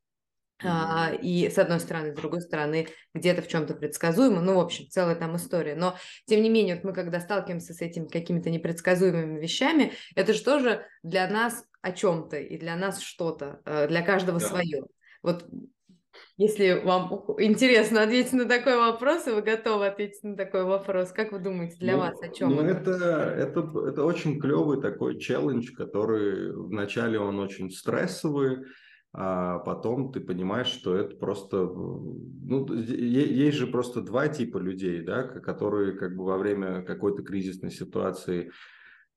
А, 0.65 1.13
и 1.21 1.51
с 1.51 1.59
одной 1.59 1.81
стороны, 1.81 2.13
с 2.13 2.17
другой 2.17 2.41
стороны, 2.41 2.89
где-то 3.15 3.43
в 3.43 3.49
чем-то 3.49 3.75
предсказуемо, 3.75 4.41
ну, 4.41 4.55
в 4.55 4.61
общем, 4.61 4.87
целая 4.89 5.15
там 5.15 5.37
история. 5.37 5.75
Но, 5.75 5.97
тем 6.27 6.43
не 6.43 6.49
менее, 6.49 6.77
вот 6.77 6.85
мы 6.85 6.93
когда 6.93 7.21
сталкиваемся 7.21 7.75
с 7.75 7.83
этими 7.83 8.07
какими-то 8.07 8.49
непредсказуемыми 8.49 9.39
вещами, 9.41 9.93
это 10.15 10.33
же 10.33 10.43
тоже 10.43 10.87
для 11.03 11.29
нас 11.29 11.65
о 11.83 11.93
чем-то 11.93 12.39
и 12.39 12.57
для 12.57 12.77
нас 12.77 13.01
что-то, 13.01 13.61
э, 13.67 13.87
для 13.89 14.03
каждого 14.03 14.41
да. 14.41 14.47
свое. 14.47 14.85
Вот 15.23 15.47
если 16.39 16.83
вам 16.85 17.25
интересно 17.39 18.03
ответить 18.03 18.33
на 18.33 18.47
такой 18.47 18.77
вопрос, 18.77 19.27
и 19.27 19.31
вы 19.31 19.43
готовы 19.43 19.87
ответить 19.87 20.23
на 20.23 20.37
такой 20.37 20.65
вопрос, 20.65 21.13
как 21.13 21.33
вы 21.33 21.39
думаете, 21.39 21.77
для 21.79 21.95
ну, 21.95 21.99
вас 22.01 22.21
о 22.23 22.29
чем 22.29 22.55
ну, 22.55 22.63
это? 22.63 22.91
Это, 22.91 23.61
это, 23.61 23.89
это 23.89 24.05
очень 24.05 24.41
клевый 24.41 24.81
такой 24.81 25.19
челлендж, 25.19 25.73
который 25.73 26.53
вначале 26.53 27.19
он 27.19 27.39
очень 27.39 27.71
стрессовый, 27.71 28.65
а 29.19 29.61
потом 29.61 30.13
ты 30.13 30.21
понимаешь, 30.21 30.67
что 30.67 30.95
это 30.95 31.17
просто, 31.17 31.57
ну, 31.57 32.71
есть 32.75 33.57
же 33.57 33.67
просто 33.67 34.03
два 34.03 34.29
типа 34.29 34.59
людей, 34.59 35.01
да, 35.01 35.23
которые 35.23 35.93
как 35.93 36.15
бы 36.15 36.25
во 36.25 36.37
время 36.37 36.83
какой-то 36.83 37.23
кризисной 37.23 37.71
ситуации 37.71 38.51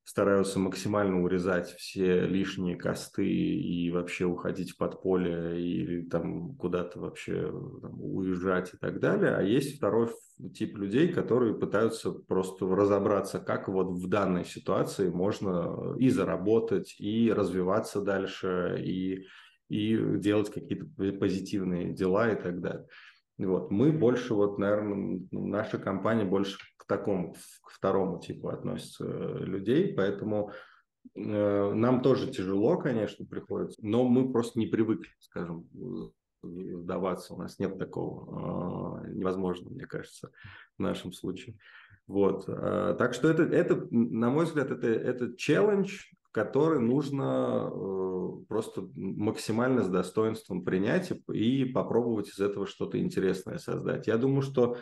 стараются 0.06 0.58
максимально 0.58 1.22
урезать 1.22 1.72
все 1.74 2.22
лишние 2.22 2.78
косты 2.78 3.28
и 3.28 3.92
вообще 3.92 4.24
уходить 4.24 4.72
в 4.72 4.78
подполье 4.78 5.62
или 5.62 6.02
там 6.06 6.56
куда-то 6.56 7.02
вообще 7.02 7.52
там, 7.82 8.02
уезжать 8.02 8.74
и 8.74 8.78
так 8.78 9.02
далее. 9.02 9.36
А 9.36 9.44
есть 9.44 9.78
второй 9.78 10.08
тип 10.56 10.78
людей, 10.78 11.10
которые 11.10 11.60
пытаются 11.60 12.12
просто 12.12 12.66
разобраться, 12.68 13.40
как 13.40 13.68
вот 13.68 13.92
в 13.92 14.08
данной 14.08 14.46
ситуации 14.46 15.10
можно 15.10 15.94
и 16.00 16.10
заработать, 16.10 16.96
и 17.00 17.32
развиваться 17.34 18.02
дальше, 18.02 18.82
и 18.82 19.26
и 19.70 20.18
делать 20.18 20.52
какие-то 20.52 20.86
позитивные 21.20 21.94
дела 21.94 22.32
и 22.32 22.36
так 22.36 22.60
далее. 22.60 22.88
Вот. 23.38 23.72
Мы 23.72 23.92
больше, 23.92 24.34
вот, 24.34 24.58
наверное, 24.58 25.22
наша 25.32 25.78
компания 25.78 26.26
больше 26.26 26.58
к 26.78 26.86
такому, 26.86 27.36
к 27.64 27.70
второму 27.72 28.20
типу 28.20 28.50
относится 28.50 29.06
э, 29.06 29.46
людей, 29.46 29.94
поэтому 29.94 30.52
э, 31.16 31.74
нам 31.74 32.02
тоже 32.02 32.32
тяжело, 32.32 32.78
конечно, 32.78 33.26
приходится, 33.26 33.80
но 33.82 34.04
мы 34.04 34.32
просто 34.34 34.60
не 34.60 34.68
привыкли, 34.68 35.10
скажем, 35.20 35.70
сдаваться. 36.42 37.34
У 37.34 37.38
нас 37.38 37.60
нет 37.60 37.78
такого. 37.78 39.06
Э, 39.06 39.12
невозможно, 39.12 39.70
мне 39.70 39.86
кажется, 39.86 40.32
в 40.78 40.82
нашем 40.82 41.14
случае. 41.14 41.58
Вот. 42.08 42.46
Э, 42.48 42.96
так 42.98 43.14
что 43.14 43.30
это, 43.30 43.44
это, 43.44 43.88
на 43.92 44.30
мой 44.30 44.46
взгляд, 44.46 44.72
это, 44.72 44.88
это 44.88 45.36
челлендж, 45.38 46.02
который 46.32 46.80
нужно 46.80 47.72
э, 47.72 48.30
просто 48.48 48.88
максимально 48.96 49.84
с 49.84 49.90
достоинством 49.90 50.64
принять 50.64 51.12
и 51.32 51.66
попробовать 51.66 52.30
из 52.30 52.40
этого 52.40 52.68
что-то 52.68 53.00
интересное 53.00 53.58
создать. 53.58 54.06
Я 54.06 54.18
думаю, 54.18 54.44
что 54.44 54.78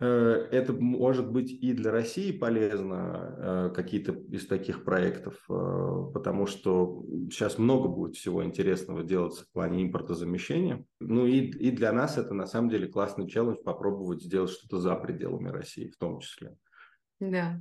э, 0.00 0.06
это 0.06 0.72
может 0.72 1.30
быть 1.30 1.50
и 1.50 1.74
для 1.74 1.90
России 1.90 2.32
полезно, 2.32 3.36
э, 3.38 3.72
какие-то 3.74 4.12
из 4.12 4.46
таких 4.46 4.84
проектов, 4.84 5.34
потому 5.46 6.46
что 6.46 7.04
сейчас 7.30 7.58
много 7.58 7.88
будет 7.88 8.16
всего 8.16 8.42
интересного 8.42 9.02
делаться 9.02 9.44
в 9.44 9.52
плане 9.52 9.82
импортозамещения. 9.82 10.82
Ну 10.98 11.26
и, 11.26 11.40
и 11.40 11.70
для 11.70 11.92
нас 11.92 12.16
это 12.16 12.32
на 12.32 12.46
самом 12.46 12.70
деле 12.70 12.88
классный 12.88 13.28
челлендж 13.28 13.58
попробовать 13.62 14.22
сделать 14.22 14.50
что-то 14.50 14.78
за 14.78 14.94
пределами 14.94 15.50
России 15.50 15.88
в 15.88 15.98
том 15.98 16.20
числе. 16.20 16.56
Да, 17.20 17.60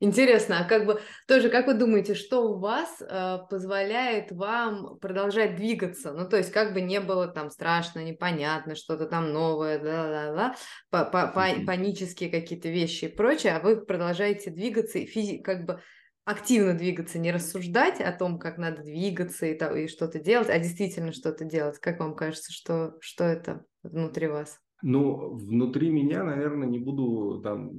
интересно, 0.00 0.60
а 0.60 0.64
как 0.64 0.84
бы 0.84 1.00
тоже, 1.26 1.48
как 1.48 1.66
вы 1.66 1.72
думаете, 1.72 2.14
что 2.14 2.42
у 2.42 2.58
вас 2.58 3.00
э, 3.00 3.38
позволяет 3.48 4.32
вам 4.32 4.98
продолжать 4.98 5.56
двигаться? 5.56 6.12
Ну, 6.12 6.28
то 6.28 6.36
есть, 6.36 6.52
как 6.52 6.74
бы 6.74 6.82
не 6.82 7.00
было 7.00 7.26
там 7.26 7.48
страшно, 7.48 8.04
непонятно, 8.04 8.74
что-то 8.74 9.06
там 9.06 9.32
новое, 9.32 9.78
да-да-да, 9.78 10.56
па 10.90 11.10
-па 11.10 11.34
-па 11.34 11.64
панические 11.64 12.28
какие-то 12.30 12.68
вещи 12.68 13.06
и 13.06 13.14
прочее, 13.16 13.54
а 13.54 13.60
вы 13.60 13.80
продолжаете 13.80 14.50
двигаться 14.50 14.98
и 14.98 15.06
физи 15.06 15.38
как 15.38 15.64
бы 15.64 15.80
активно 16.26 16.74
двигаться, 16.74 17.18
не 17.18 17.32
рассуждать 17.32 18.02
о 18.02 18.12
том, 18.12 18.38
как 18.38 18.58
надо 18.58 18.82
двигаться 18.82 19.46
и, 19.46 19.54
и 19.54 19.88
что-то 19.88 20.18
делать, 20.18 20.50
а 20.50 20.58
действительно 20.58 21.12
что-то 21.14 21.46
делать. 21.46 21.78
Как 21.78 21.98
вам 21.98 22.14
кажется, 22.14 22.52
что, 22.52 22.98
что 23.00 23.24
это 23.24 23.64
внутри 23.82 24.26
вас? 24.26 24.60
Ну, 24.82 25.34
внутри 25.34 25.90
меня, 25.90 26.22
наверное, 26.22 26.68
не 26.68 26.78
буду 26.78 27.40
там 27.42 27.72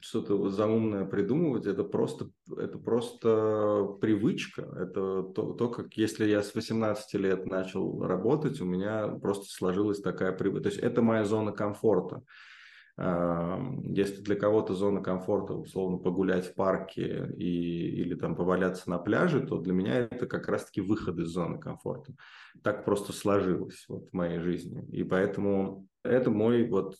что-то 0.00 0.48
заумное 0.48 1.04
придумывать. 1.04 1.66
Это 1.66 1.84
просто, 1.84 2.30
это 2.56 2.78
просто 2.78 3.96
привычка. 4.00 4.62
Это 4.62 5.22
то, 5.22 5.52
то, 5.52 5.68
как 5.68 5.92
если 5.94 6.26
я 6.26 6.42
с 6.42 6.54
18 6.54 7.14
лет 7.14 7.44
начал 7.44 8.02
работать, 8.02 8.60
у 8.60 8.64
меня 8.64 9.08
просто 9.08 9.46
сложилась 9.48 10.00
такая 10.00 10.32
привычка. 10.32 10.62
То 10.62 10.68
есть 10.70 10.80
это 10.80 11.02
моя 11.02 11.24
зона 11.24 11.52
комфорта. 11.52 12.22
Если 13.00 14.20
для 14.20 14.36
кого-то 14.36 14.74
зона 14.74 15.00
комфорта, 15.00 15.54
условно, 15.54 15.96
погулять 15.96 16.46
в 16.46 16.54
парке 16.54 17.32
и, 17.36 18.02
или 18.02 18.14
там 18.14 18.36
поваляться 18.36 18.90
на 18.90 18.98
пляже, 18.98 19.40
то 19.40 19.58
для 19.58 19.72
меня 19.72 20.00
это 20.00 20.26
как 20.26 20.48
раз-таки 20.48 20.82
выход 20.82 21.18
из 21.18 21.28
зоны 21.28 21.58
комфорта. 21.58 22.12
Так 22.62 22.84
просто 22.84 23.12
сложилось 23.12 23.86
вот 23.88 24.10
в 24.10 24.12
моей 24.12 24.38
жизни. 24.40 24.84
И 24.92 25.02
поэтому 25.02 25.88
это 26.02 26.30
мой 26.30 26.68
вот, 26.68 26.96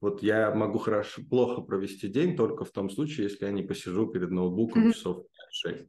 вот 0.00 0.22
я 0.22 0.54
могу 0.54 0.78
хорошо, 0.78 1.22
плохо 1.28 1.60
провести 1.60 2.08
день 2.08 2.34
только 2.34 2.64
в 2.64 2.70
том 2.70 2.88
случае, 2.88 3.24
если 3.24 3.44
я 3.44 3.52
не 3.52 3.62
посижу 3.62 4.06
перед 4.06 4.30
ноутбуком 4.30 4.92
часов 4.92 5.24
5-6. 5.66 5.86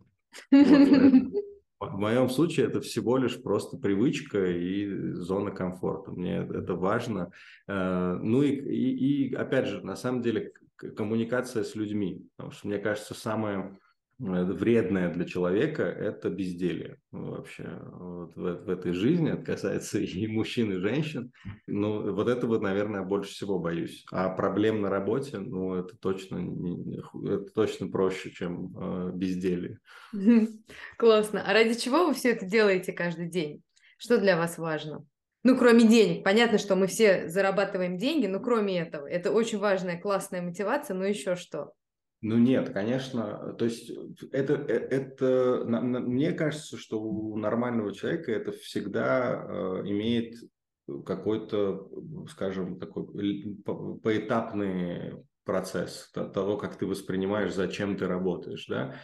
Вот, 1.34 1.44
в 1.90 1.98
моем 1.98 2.30
случае 2.30 2.68
это 2.68 2.82
всего 2.82 3.18
лишь 3.18 3.42
просто 3.42 3.78
привычка 3.78 4.46
и 4.46 5.12
зона 5.14 5.52
комфорта. 5.52 6.12
Мне 6.12 6.38
это 6.38 6.76
важно. 6.76 7.32
Э, 7.68 8.18
ну 8.22 8.42
и, 8.42 8.52
и, 8.52 9.30
и 9.30 9.36
опять 9.36 9.68
же, 9.68 9.86
на 9.86 9.96
самом 9.96 10.22
деле 10.22 10.54
коммуникация 10.76 11.64
с 11.64 11.76
людьми. 11.76 12.26
Потому 12.36 12.52
что 12.52 12.68
мне 12.68 12.78
кажется, 12.80 13.14
самое 13.14 13.78
вредное 14.24 15.12
для 15.14 15.26
человека– 15.26 15.84
это 15.84 16.30
безделье 16.30 16.98
вообще 17.12 17.70
вот 17.92 18.36
в, 18.36 18.66
в 18.66 18.70
этой 18.70 18.94
жизни. 18.94 19.32
Это 19.32 19.44
касается 19.44 20.00
и 20.00 20.28
мужчин, 20.28 20.72
и 20.74 20.78
женщин. 20.78 21.32
Ну, 21.68 22.14
вот 22.14 22.28
это 22.28 22.48
вот, 22.48 22.62
наверное, 22.62 23.04
больше 23.04 23.32
всего 23.32 23.60
боюсь. 23.60 24.06
А 24.12 24.30
проблем 24.30 24.82
на 24.82 24.90
работе, 24.90 25.40
ну, 25.40 25.76
это 25.76 25.98
точно, 25.98 26.40
это 27.26 27.52
точно 27.54 27.88
проще, 27.88 28.32
чем 28.32 28.74
э, 28.78 29.12
безделье. 29.14 29.80
Классно. 30.98 31.44
А 31.46 31.54
ради 31.54 31.74
чего 31.74 32.08
вы 32.08 32.14
все 32.14 32.32
это 32.32 32.46
делаете 32.46 32.94
каждый 32.94 33.30
день? 33.30 33.62
Что 33.98 34.18
для 34.18 34.38
вас 34.38 34.58
важно? 34.58 35.06
Ну, 35.44 35.58
кроме 35.58 35.86
денег. 35.86 36.24
Понятно, 36.24 36.58
что 36.58 36.76
мы 36.78 36.88
все 36.88 37.28
зарабатываем 37.28 37.98
деньги, 37.98 38.28
но 38.28 38.40
кроме 38.40 38.80
этого. 38.80 39.06
Это 39.06 39.32
очень 39.32 39.60
важная, 39.60 40.00
классная 40.00 40.42
мотивация, 40.42 40.96
но 40.96 41.04
еще 41.04 41.36
что? 41.36 41.74
Ну 42.24 42.38
нет, 42.38 42.70
конечно, 42.70 43.54
то 43.60 43.66
есть 43.66 43.92
это, 44.32 44.54
э, 44.54 44.74
это 44.74 45.66
мне 45.68 46.32
кажется, 46.32 46.78
что 46.78 47.02
у 47.02 47.36
нормального 47.36 47.94
человека 47.94 48.32
это 48.32 48.54
всегда 48.54 49.46
э, 49.46 49.82
имеет 49.88 50.36
какой-то, 51.06 51.90
скажем, 52.30 52.80
такой 52.80 53.08
поэтапный 54.02 55.22
процесс 55.44 56.12
того, 56.14 56.56
как 56.56 56.78
ты 56.78 56.86
воспринимаешь, 56.86 57.54
зачем 57.54 57.98
ты 57.98 58.08
работаешь, 58.08 58.68
да. 58.68 58.96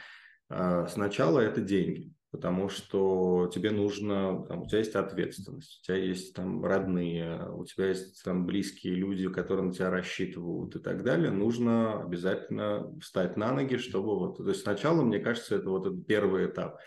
А, 0.48 0.88
сначала 0.88 1.42
это 1.42 1.60
деньги. 1.60 2.14
Потому 2.32 2.70
что 2.70 3.50
тебе 3.54 3.72
нужно, 3.72 4.46
там, 4.48 4.62
у 4.62 4.68
тебя 4.68 4.80
есть 4.80 4.96
ответственность, 4.96 5.80
у 5.82 5.86
тебя 5.86 5.98
есть 5.98 6.36
там 6.36 6.64
родные, 6.64 7.50
у 7.52 7.66
тебя 7.66 7.88
есть 7.88 8.24
там 8.24 8.46
близкие 8.46 8.94
люди, 8.94 9.28
которые 9.30 9.68
на 9.68 9.74
тебя 9.74 9.90
рассчитывают 9.90 10.76
и 10.76 10.80
так 10.80 11.04
далее, 11.04 11.32
нужно 11.32 12.02
обязательно 12.04 12.94
встать 13.00 13.36
на 13.36 13.52
ноги, 13.52 13.78
чтобы 13.78 14.18
вот, 14.18 14.38
то 14.38 14.48
есть 14.48 14.62
сначала, 14.62 15.02
мне 15.02 15.20
кажется, 15.20 15.56
это 15.56 15.70
вот 15.70 15.88
этот 15.88 16.06
первый 16.06 16.46
этап. 16.48 16.80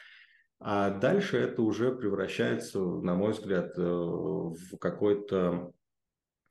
А 0.65 0.91
дальше 0.91 1.39
это 1.39 1.61
уже 1.63 1.93
превращается, 1.93 2.79
на 2.79 3.17
мой 3.17 3.33
взгляд, 3.33 3.77
э, 3.77 3.83
в 3.83 4.79
какой-то 4.79 5.73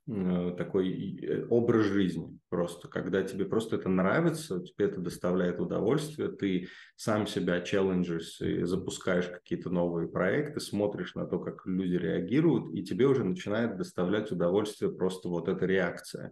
такой 0.07 1.19
э, 1.21 1.45
образ 1.49 1.85
жизни 1.85 2.39
просто, 2.49 2.87
когда 2.87 3.21
тебе 3.21 3.45
просто 3.45 3.75
это 3.75 3.87
нравится, 3.87 4.59
тебе 4.59 4.87
это 4.87 4.99
доставляет 4.99 5.59
удовольствие, 5.59 6.29
ты 6.29 6.67
сам 6.95 7.27
себя 7.27 7.61
челленджишь 7.61 8.41
и 8.41 8.63
запускаешь 8.63 9.27
какие-то 9.27 9.69
новые 9.69 10.07
проекты, 10.07 10.59
смотришь 10.59 11.13
на 11.15 11.25
то, 11.27 11.39
как 11.39 11.65
люди 11.65 11.95
реагируют, 11.95 12.73
и 12.73 12.83
тебе 12.83 13.05
уже 13.05 13.23
начинает 13.23 13.77
доставлять 13.77 14.31
удовольствие 14.31 14.91
просто 14.91 15.29
вот 15.29 15.47
эта 15.47 15.65
реакция. 15.65 16.31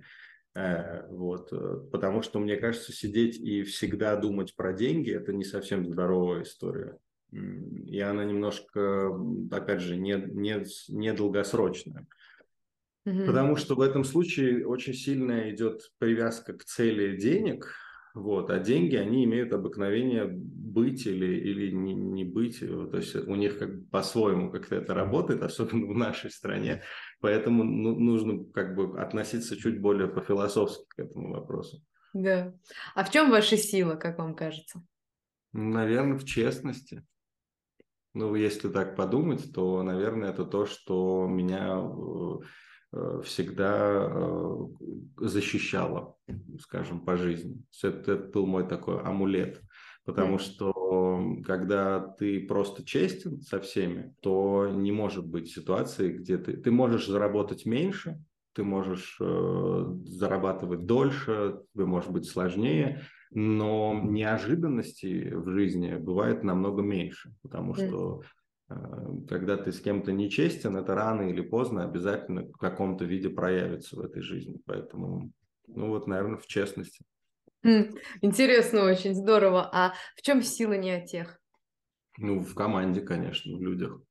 Э, 0.56 1.08
вот, 1.08 1.52
потому 1.92 2.24
что, 2.24 2.40
мне 2.40 2.58
кажется, 2.58 2.92
сидеть 2.92 3.38
и 3.38 3.64
всегда 3.64 4.16
думать 4.16 4.56
про 4.56 4.74
деньги– 4.74 5.12
это 5.14 5.32
не 5.32 5.44
совсем 5.44 5.86
здоровая 5.86 6.42
история. 6.42 6.98
И 7.32 8.00
она 8.00 8.24
немножко, 8.24 9.12
опять 9.52 9.82
же, 9.82 9.96
не, 9.98 10.16
не, 10.16 10.66
не 10.90 11.14
долгосрочная. 11.14 12.08
Потому 13.26 13.56
что 13.56 13.76
в 13.76 13.82
этом 13.82 14.04
случае 14.04 14.68
очень 14.68 14.94
сильно 14.94 15.50
идет 15.50 15.82
привязка 16.00 16.54
к 16.54 16.64
цели 16.64 17.18
денег, 17.18 17.68
вот, 18.16 18.50
а 18.50 18.60
деньги, 18.60 18.96
они 18.96 19.24
имеют 19.26 19.54
обыкновение 19.54 20.26
быть 20.28 21.06
или, 21.06 21.40
или 21.40 21.72
не, 21.72 21.94
не 21.94 22.24
быть. 22.24 22.60
То 22.60 22.98
есть 22.98 23.16
у 23.16 23.36
них 23.36 23.60
как 23.60 23.76
бы 23.76 23.86
по-своему 23.88 24.52
как-то 24.52 24.76
это 24.76 24.94
работает, 24.94 25.44
особенно 25.44 25.86
в 25.86 25.96
нашей 25.96 26.32
стране. 26.32 26.82
Поэтому 27.22 27.64
ну, 27.64 27.96
нужно 27.96 28.44
как 28.52 28.76
бы 28.76 29.00
относиться 29.00 29.56
чуть 29.56 29.80
более 29.80 30.08
по-философски 30.08 30.86
к 30.90 31.00
этому 31.00 31.34
вопросу. 31.34 31.84
Да. 32.14 32.54
А 32.96 33.04
в 33.04 33.12
чем 33.12 33.30
ваша 33.30 33.58
сила, 33.58 33.96
как 33.96 34.18
вам 34.18 34.36
кажется? 34.36 34.84
Наверное, 35.54 36.18
в 36.18 36.26
честности. 36.26 37.06
Ну, 38.16 38.34
если 38.34 38.70
так 38.70 38.96
подумать, 38.96 39.54
то, 39.54 39.84
наверное, 39.84 40.32
это 40.32 40.44
то, 40.44 40.66
что 40.66 41.28
меня 41.28 41.80
э, 41.80 42.40
Э, 42.40 42.69
всегда 43.24 44.08
э, 44.10 44.68
защищала, 45.18 46.16
скажем, 46.60 47.02
по 47.02 47.18
жизни. 47.18 47.62
Это, 47.84 48.14
это 48.14 48.28
был 48.28 48.46
мой 48.46 48.68
такой 48.68 49.00
амулет. 49.02 49.62
Потому 50.06 50.36
mm. 50.36 50.40
что 50.40 51.38
когда 51.46 52.00
ты 52.00 52.40
просто 52.48 52.84
честен 52.84 53.42
со 53.42 53.60
всеми, 53.60 54.16
то 54.22 54.68
не 54.68 54.92
может 54.92 55.28
быть 55.28 55.52
ситуации, 55.52 56.12
где 56.12 56.38
ты, 56.38 56.58
ты 56.58 56.72
можешь 56.72 57.08
заработать 57.08 57.66
меньше, 57.66 58.20
ты 58.54 58.64
можешь 58.64 59.18
э, 59.22 59.96
зарабатывать 60.06 60.86
дольше, 60.86 61.62
тебе 61.74 61.86
может 61.86 62.12
быть 62.12 62.26
сложнее, 62.26 63.04
но 63.30 64.02
неожиданностей 64.04 65.36
в 65.36 65.52
жизни 65.52 65.96
бывает 65.96 66.44
намного 66.44 66.82
меньше, 66.82 67.36
потому 67.44 67.76
что 67.76 68.24
Э, 68.24 68.39
когда 69.28 69.58
ты 69.58 69.72
с 69.72 69.82
кем-то 69.82 70.12
нечестен, 70.12 70.78
это 70.78 70.94
рано 70.96 71.24
или 71.24 71.42
поздно 71.42 71.84
обязательно 71.84 72.44
в 72.44 72.58
каком-то 72.58 73.06
виде 73.06 73.30
проявится 73.30 73.96
в 73.96 74.02
этой 74.02 74.22
жизни. 74.22 74.58
Поэтому, 74.66 75.32
ну 75.68 75.88
вот, 75.88 76.08
наверное, 76.08 76.38
в 76.38 76.46
честности. 76.46 77.04
Хм, 77.64 77.96
интересно 78.22 78.84
очень, 78.84 79.16
здорово. 79.16 79.70
А 79.74 79.94
в 80.16 80.22
чем 80.22 80.42
сила 80.42 80.74
не 80.74 80.92
о 80.92 81.06
тех? 81.06 81.40
Ну, 82.18 82.42
в 82.42 82.54
команде, 82.54 83.02
конечно, 83.02 83.58
в 83.58 83.62
людях. 83.62 84.02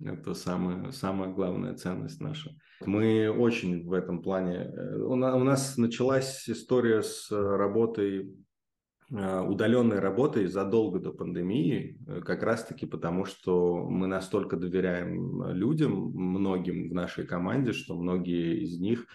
Это 0.00 0.34
самая, 0.34 0.90
самая 0.92 1.32
главная 1.32 1.74
ценность 1.74 2.20
наша. 2.20 2.50
Мы 2.84 3.30
очень 3.30 3.86
в 3.86 3.92
этом 3.92 4.22
плане... 4.22 4.70
Э, 4.70 4.96
у 4.96 5.16
нас 5.16 5.76
началась 5.76 6.48
история 6.48 7.02
с 7.02 7.30
работой 7.30 8.34
Э, 8.34 8.43
удаленной 9.10 9.98
работой 9.98 10.46
задолго 10.46 10.98
до 10.98 11.12
пандемии, 11.12 11.98
э, 12.06 12.20
как 12.20 12.42
раз-таки 12.42 12.86
потому, 12.86 13.24
что 13.24 13.86
мы 13.88 14.06
настолько 14.06 14.56
доверяем 14.56 15.50
людям, 15.52 16.10
многим 16.14 16.88
в 16.88 16.94
нашей 16.94 17.26
команде, 17.26 17.72
что 17.72 17.96
многие 17.96 18.62
из 18.62 18.78
них 18.80 19.06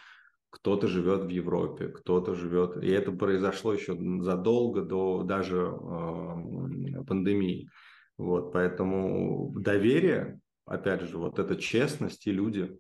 кто-то 0.52 0.88
живет 0.88 1.26
в 1.26 1.30
Европе, 1.30 1.88
кто-то 1.88 2.36
живет, 2.36 2.84
и 2.84 2.90
это 2.90 3.12
произошло 3.12 3.74
еще 3.74 3.98
задолго 4.22 4.82
до 4.82 5.24
даже 5.24 5.58
э, 5.58 7.04
пандемии. 7.06 7.70
Вот, 8.18 8.52
поэтому 8.52 9.54
доверие, 9.58 10.40
опять 10.66 11.02
же, 11.02 11.18
вот 11.18 11.40
эта 11.40 11.56
честность 11.56 12.28
и 12.28 12.32
люди. 12.32 12.78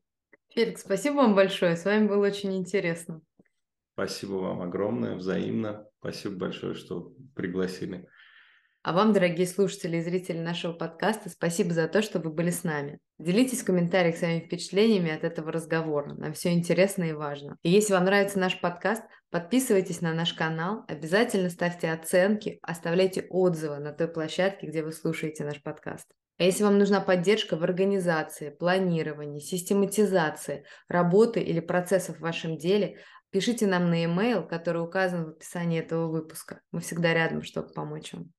Феликс, 0.50 0.82
спасибо 0.82 1.16
вам 1.16 1.36
большое, 1.36 1.76
с 1.76 1.86
вами 1.86 2.08
было 2.08 2.26
очень 2.26 2.56
интересно. 2.56 3.22
Спасибо 3.94 4.34
вам 4.34 4.62
огромное, 4.62 5.16
взаимно. 5.16 5.89
Спасибо 6.00 6.36
большое, 6.36 6.76
что 6.76 7.14
пригласили. 7.36 8.08
А 8.82 8.94
вам, 8.94 9.12
дорогие 9.12 9.46
слушатели 9.46 9.98
и 9.98 10.02
зрители 10.02 10.38
нашего 10.38 10.72
подкаста, 10.72 11.30
спасибо 11.30 11.74
за 11.74 11.90
то, 11.90 12.02
что 12.02 12.20
вы 12.20 12.30
были 12.30 12.50
с 12.50 12.64
нами. 12.64 13.00
Делитесь 13.18 13.62
в 13.62 13.66
комментариях 13.66 14.16
своими 14.16 14.40
впечатлениями 14.40 15.12
от 15.12 15.26
этого 15.26 15.52
разговора. 15.52 16.14
Нам 16.14 16.32
все 16.32 16.54
интересно 16.54 17.04
и 17.04 17.12
важно. 17.12 17.58
И 17.62 17.70
если 17.70 17.92
вам 17.92 18.06
нравится 18.06 18.40
наш 18.40 18.58
подкаст, 18.62 19.04
подписывайтесь 19.32 20.00
на 20.00 20.14
наш 20.14 20.34
канал, 20.34 20.86
обязательно 20.88 21.50
ставьте 21.50 21.92
оценки, 21.92 22.60
оставляйте 22.62 23.28
отзывы 23.30 23.80
на 23.80 23.92
той 23.92 24.08
площадке, 24.08 24.68
где 24.68 24.82
вы 24.82 24.94
слушаете 24.94 25.44
наш 25.44 25.62
подкаст. 25.62 26.08
А 26.38 26.44
если 26.46 26.64
вам 26.64 26.80
нужна 26.80 27.02
поддержка 27.02 27.58
в 27.58 27.64
организации, 27.66 28.50
планировании, 28.50 29.42
систематизации 29.42 30.64
работы 30.88 31.42
или 31.42 31.60
процессов 31.60 32.16
в 32.16 32.22
вашем 32.22 32.58
деле, 32.58 33.00
Пишите 33.32 33.68
нам 33.68 33.90
на 33.90 34.04
e-mail, 34.04 34.48
который 34.48 34.82
указан 34.82 35.26
в 35.26 35.30
описании 35.30 35.80
этого 35.80 36.08
выпуска. 36.08 36.62
Мы 36.72 36.80
всегда 36.82 37.14
рядом, 37.14 37.44
чтобы 37.44 37.70
помочь 37.70 38.14
вам. 38.14 38.32